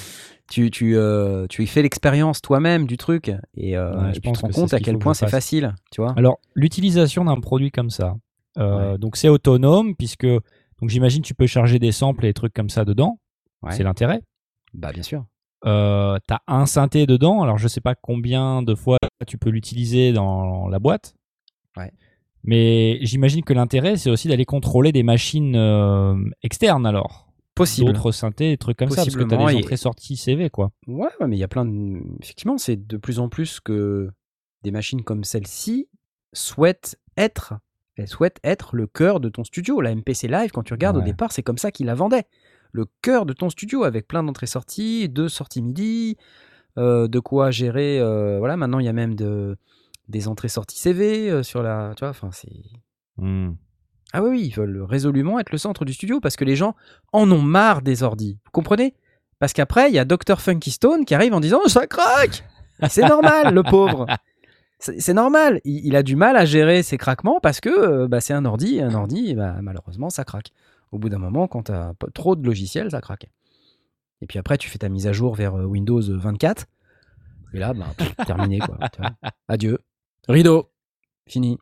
[0.50, 4.20] tu, tu, euh, tu y fais l'expérience toi-même du truc et, euh, Ouais, je tu
[4.22, 6.14] pense te rends que c'est compte à quel que point c'est facile, tu vois.
[6.16, 8.16] Alors, l'utilisation d'un produit comme ça,
[8.58, 12.52] euh, donc c'est autonome puisque donc j'imagine tu peux charger des samples et des trucs
[12.54, 13.18] comme ça dedans.
[13.62, 13.72] Ouais.
[13.72, 14.22] C'est l'intérêt.
[14.74, 15.24] Bah bien sûr.
[15.64, 17.42] Euh, T'as un synthé dedans.
[17.42, 21.14] Alors je sais pas combien de fois tu peux l'utiliser dans la boîte.
[21.76, 21.92] Ouais.
[22.44, 27.28] Mais j'imagine que l'intérêt c'est aussi d'aller contrôler des machines euh, externes alors.
[27.54, 27.92] Possible.
[27.92, 30.72] D'autres synthés, des trucs comme ça, parce que t'as des et- entrées-sorties CV quoi.
[30.86, 32.00] Ouais, ouais, mais il y a plein de.
[32.22, 34.08] Effectivement, c'est de plus en plus que
[34.62, 35.86] des machines comme celle-ci
[36.32, 37.52] souhaitent être.
[37.96, 39.80] Elles souhaitent être le cœur de ton studio.
[39.80, 42.26] La MPC Live, quand tu regardes au départ, c'est comme ça qu'ils la vendaient.
[42.72, 46.16] Le cœur de ton studio avec plein d'entrées-sorties, deux sorties MIDI,
[46.78, 48.00] euh, de quoi gérer.
[48.00, 49.58] euh, voilà, maintenant il y a même de,
[50.08, 51.92] des entrées-sorties CV euh, sur la.
[51.96, 52.48] Tu vois, enfin, c'est.
[53.18, 53.52] Hmm.
[54.14, 56.74] Ah oui, oui, ils veulent résolument être le centre du studio parce que les gens
[57.12, 58.38] en ont marre des ordis.
[58.44, 58.94] Vous comprenez?
[59.38, 60.40] Parce qu'après, il y a Dr.
[60.40, 62.44] Funky Stone qui arrive en disant ça craque
[62.88, 64.06] C'est normal, le pauvre.
[64.84, 65.60] C'est normal.
[65.64, 68.44] Il, il a du mal à gérer ses craquements parce que euh, bah, c'est un
[68.44, 68.76] ordi.
[68.78, 70.50] et Un ordi, bah, malheureusement, ça craque.
[70.90, 73.26] Au bout d'un moment, quand tu as trop de logiciels, ça craque.
[74.20, 76.66] Et puis après, tu fais ta mise à jour vers euh, Windows 24.
[77.54, 78.58] Et là, bah, pff, terminé.
[78.58, 79.12] Quoi, tu vois.
[79.48, 79.78] Adieu.
[80.28, 80.68] Rideau.
[81.28, 81.58] Fini.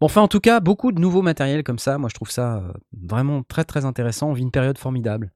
[0.00, 1.98] Bon, enfin, en tout cas, beaucoup de nouveaux matériels comme ça.
[1.98, 4.30] Moi, je trouve ça euh, vraiment très, très intéressant.
[4.30, 5.32] On vit une période formidable.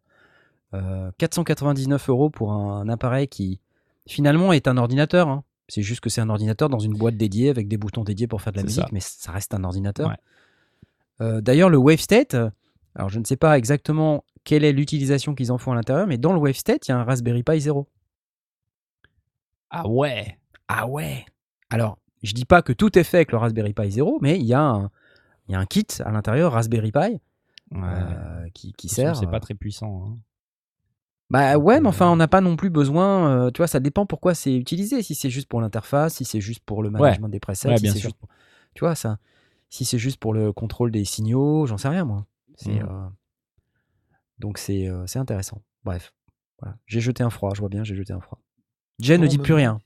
[0.74, 3.60] Euh, 499 euros pour un, un appareil qui,
[4.06, 5.28] finalement, est un ordinateur.
[5.28, 5.44] hein.
[5.70, 8.42] C'est juste que c'est un ordinateur dans une boîte dédiée avec des boutons dédiés pour
[8.42, 8.88] faire de la musique, ça.
[8.92, 10.08] mais ça reste un ordinateur.
[10.10, 10.16] Ouais.
[11.22, 12.50] Euh, D'ailleurs, le WaveState, euh,
[12.94, 16.18] alors je ne sais pas exactement quelle est l'utilisation qu'ils en font à l'intérieur, mais
[16.18, 17.86] dans le WaveState, il y a un Raspberry Pi 0.
[19.70, 20.38] Ah ouais.
[20.68, 21.24] Ah ouais
[21.70, 24.46] Alors, je dis pas que tout est fait avec le Raspberry Pi 0, mais il
[24.46, 24.90] y a un,
[25.48, 27.20] il y a un kit à l'intérieur Raspberry Pi
[27.72, 27.80] Ouais.
[27.84, 29.14] euh, qui, sert.
[29.14, 30.04] C'est euh, pas très puissant.
[30.04, 30.18] hein.
[31.30, 33.30] Bah ouais, mais Euh, enfin, on n'a pas non plus besoin.
[33.46, 35.02] euh, tu vois, ça dépend pourquoi c'est utilisé.
[35.02, 37.82] Si c'est juste pour l'interface, si c'est juste pour le management des presets, Ouais, si
[37.82, 38.08] bien c'est sûr.
[38.08, 38.28] juste pour-
[38.74, 39.18] Tu vois, ça.
[39.68, 42.26] Si c'est juste pour le contrôle des signaux, j'en sais rien, moi.
[42.56, 42.88] C'est, Mhm.
[42.90, 43.08] euh,
[44.38, 45.62] Donc c'est euh, c'est intéressant.
[45.84, 46.12] Bref.
[46.60, 46.76] Voilà.
[46.86, 48.40] J'ai jeté un froid, je vois bien, j'ai jeté un froid.
[48.98, 49.80] Jay ne dit mais plus rien.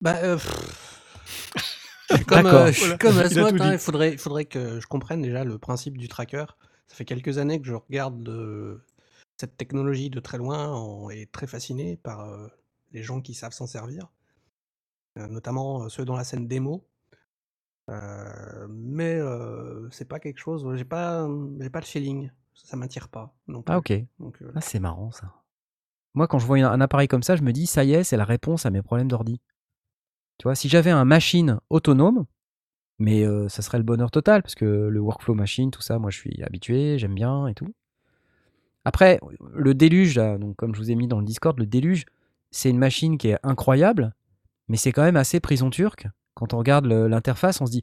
[0.00, 0.38] Bah, euh,
[2.10, 4.80] je suis comme, euh, je suis Voilà, comme il hein, il faudrait, il faudrait que
[4.80, 6.44] je comprenne déjà le principe du tracker.
[6.86, 8.84] Ça fait quelques années que je regarde euh,
[9.36, 12.48] cette technologie de très loin et très fasciné par euh,
[12.92, 14.10] les gens qui savent s'en servir,
[15.18, 16.86] euh, notamment ceux dans la scène démo.
[18.68, 19.20] Mais
[19.90, 21.28] c'est pas quelque chose, j'ai pas,
[21.60, 23.34] j'ai pas le feeling, ça, ça m'attire pas.
[23.46, 23.92] non Ah ok.
[24.18, 25.32] Donc, Ah, c'est marrant ça.
[26.14, 28.16] Moi, quand je vois un appareil comme ça, je me dis, ça y est, c'est
[28.16, 29.40] la réponse à mes problèmes d'ordi.
[30.38, 32.26] Tu vois, si j'avais un machine autonome,
[32.98, 36.10] mais euh, ça serait le bonheur total, parce que le workflow machine, tout ça, moi
[36.10, 37.72] je suis habitué, j'aime bien et tout.
[38.84, 39.18] Après,
[39.54, 42.04] le déluge, là, donc comme je vous ai mis dans le Discord, le déluge,
[42.50, 44.14] c'est une machine qui est incroyable,
[44.68, 46.06] mais c'est quand même assez prison turque.
[46.34, 47.82] Quand on regarde l'interface, on se dit,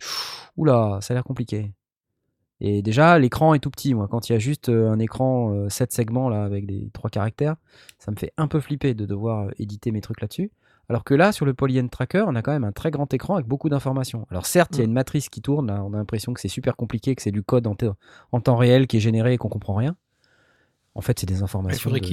[0.57, 1.73] oula, ça a l'air compliqué.
[2.59, 3.95] Et déjà, l'écran est tout petit.
[3.95, 6.91] Moi, quand il y a juste euh, un écran euh, 7 segments là, avec des
[6.93, 7.55] trois caractères,
[7.97, 10.51] ça me fait un peu flipper de devoir euh, éditer mes trucs là-dessus.
[10.87, 13.35] Alors que là, sur le Polyend Tracker, on a quand même un très grand écran
[13.35, 14.27] avec beaucoup d'informations.
[14.29, 14.89] Alors certes, il y a Mm.
[14.89, 17.41] une matrice qui tourne, là, on a l'impression que c'est super compliqué, que c'est du
[17.41, 17.75] code en,
[18.31, 19.95] en temps réel qui est généré et qu'on comprend rien.
[20.95, 22.05] En fait, c'est des Il informations faudrait de,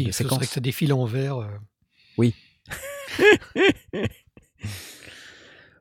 [0.47, 1.37] que ça défile en vert.
[1.39, 1.49] euh.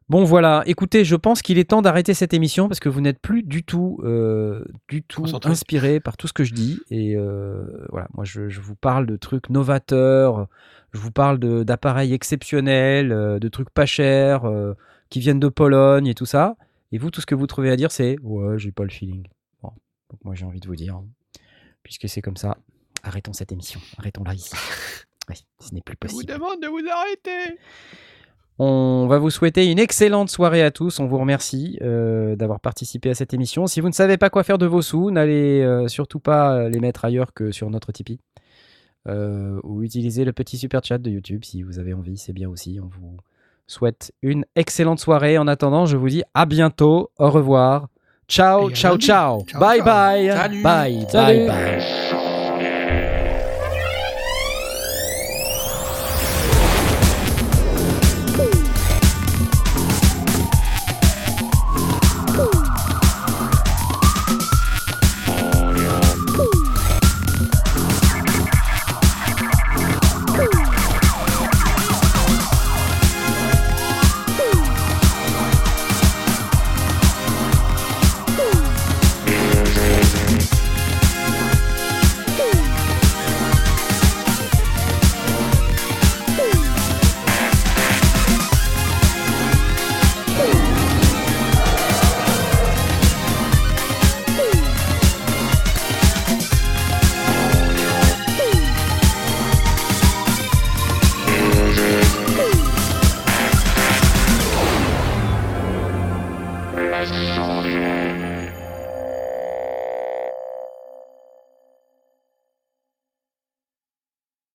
[0.10, 3.20] Bon voilà, écoutez, je pense qu'il est temps d'arrêter cette émission parce que vous n'êtes
[3.20, 6.80] plus du tout, euh, du tout inspiré par tout ce que je dis.
[6.90, 10.48] Et euh, voilà, moi je, je vous parle de trucs novateurs,
[10.94, 14.76] je vous parle d'appareils exceptionnels, de trucs pas chers, euh,
[15.10, 16.56] qui viennent de Pologne et tout ça.
[16.94, 19.28] Et vous, tout ce que vous trouvez à dire, c'est ouais, j'ai pas le feeling.
[19.62, 19.72] Bon,
[20.10, 21.02] donc moi j'ai envie de vous dire,
[21.84, 22.58] puisque c'est comme ça,
[23.08, 24.52] arrêtons cette émission, arrêtons-la ici.
[25.30, 26.34] Oui, ce n'est plus Je vous possible.
[26.34, 27.58] demande de vous arrêter.
[28.60, 31.02] On va vous souhaiter une excellente soirée à tous.
[31.02, 33.68] On vous remercie euh, d'avoir participé à cette émission.
[33.68, 36.70] Si vous ne savez pas quoi faire de vos sous, n'allez euh, surtout pas euh,
[36.70, 38.22] les mettre ailleurs que sur notre Tipeee.
[39.10, 42.48] Euh, ou utilisez le petit super chat de YouTube si vous avez envie, c'est bien
[42.50, 42.80] aussi.
[42.82, 43.18] On vous
[43.68, 45.38] souhaite une excellente soirée.
[45.38, 47.12] En attendant, je vous dis à bientôt.
[47.20, 47.90] Au revoir.
[48.30, 49.44] Ciao, ciao, ciao.
[49.46, 49.86] Ciao, Bye ciao.
[49.86, 50.28] bye.
[50.30, 50.64] Salut.
[50.64, 51.48] Bye, Salut.
[51.48, 52.27] bye, bye.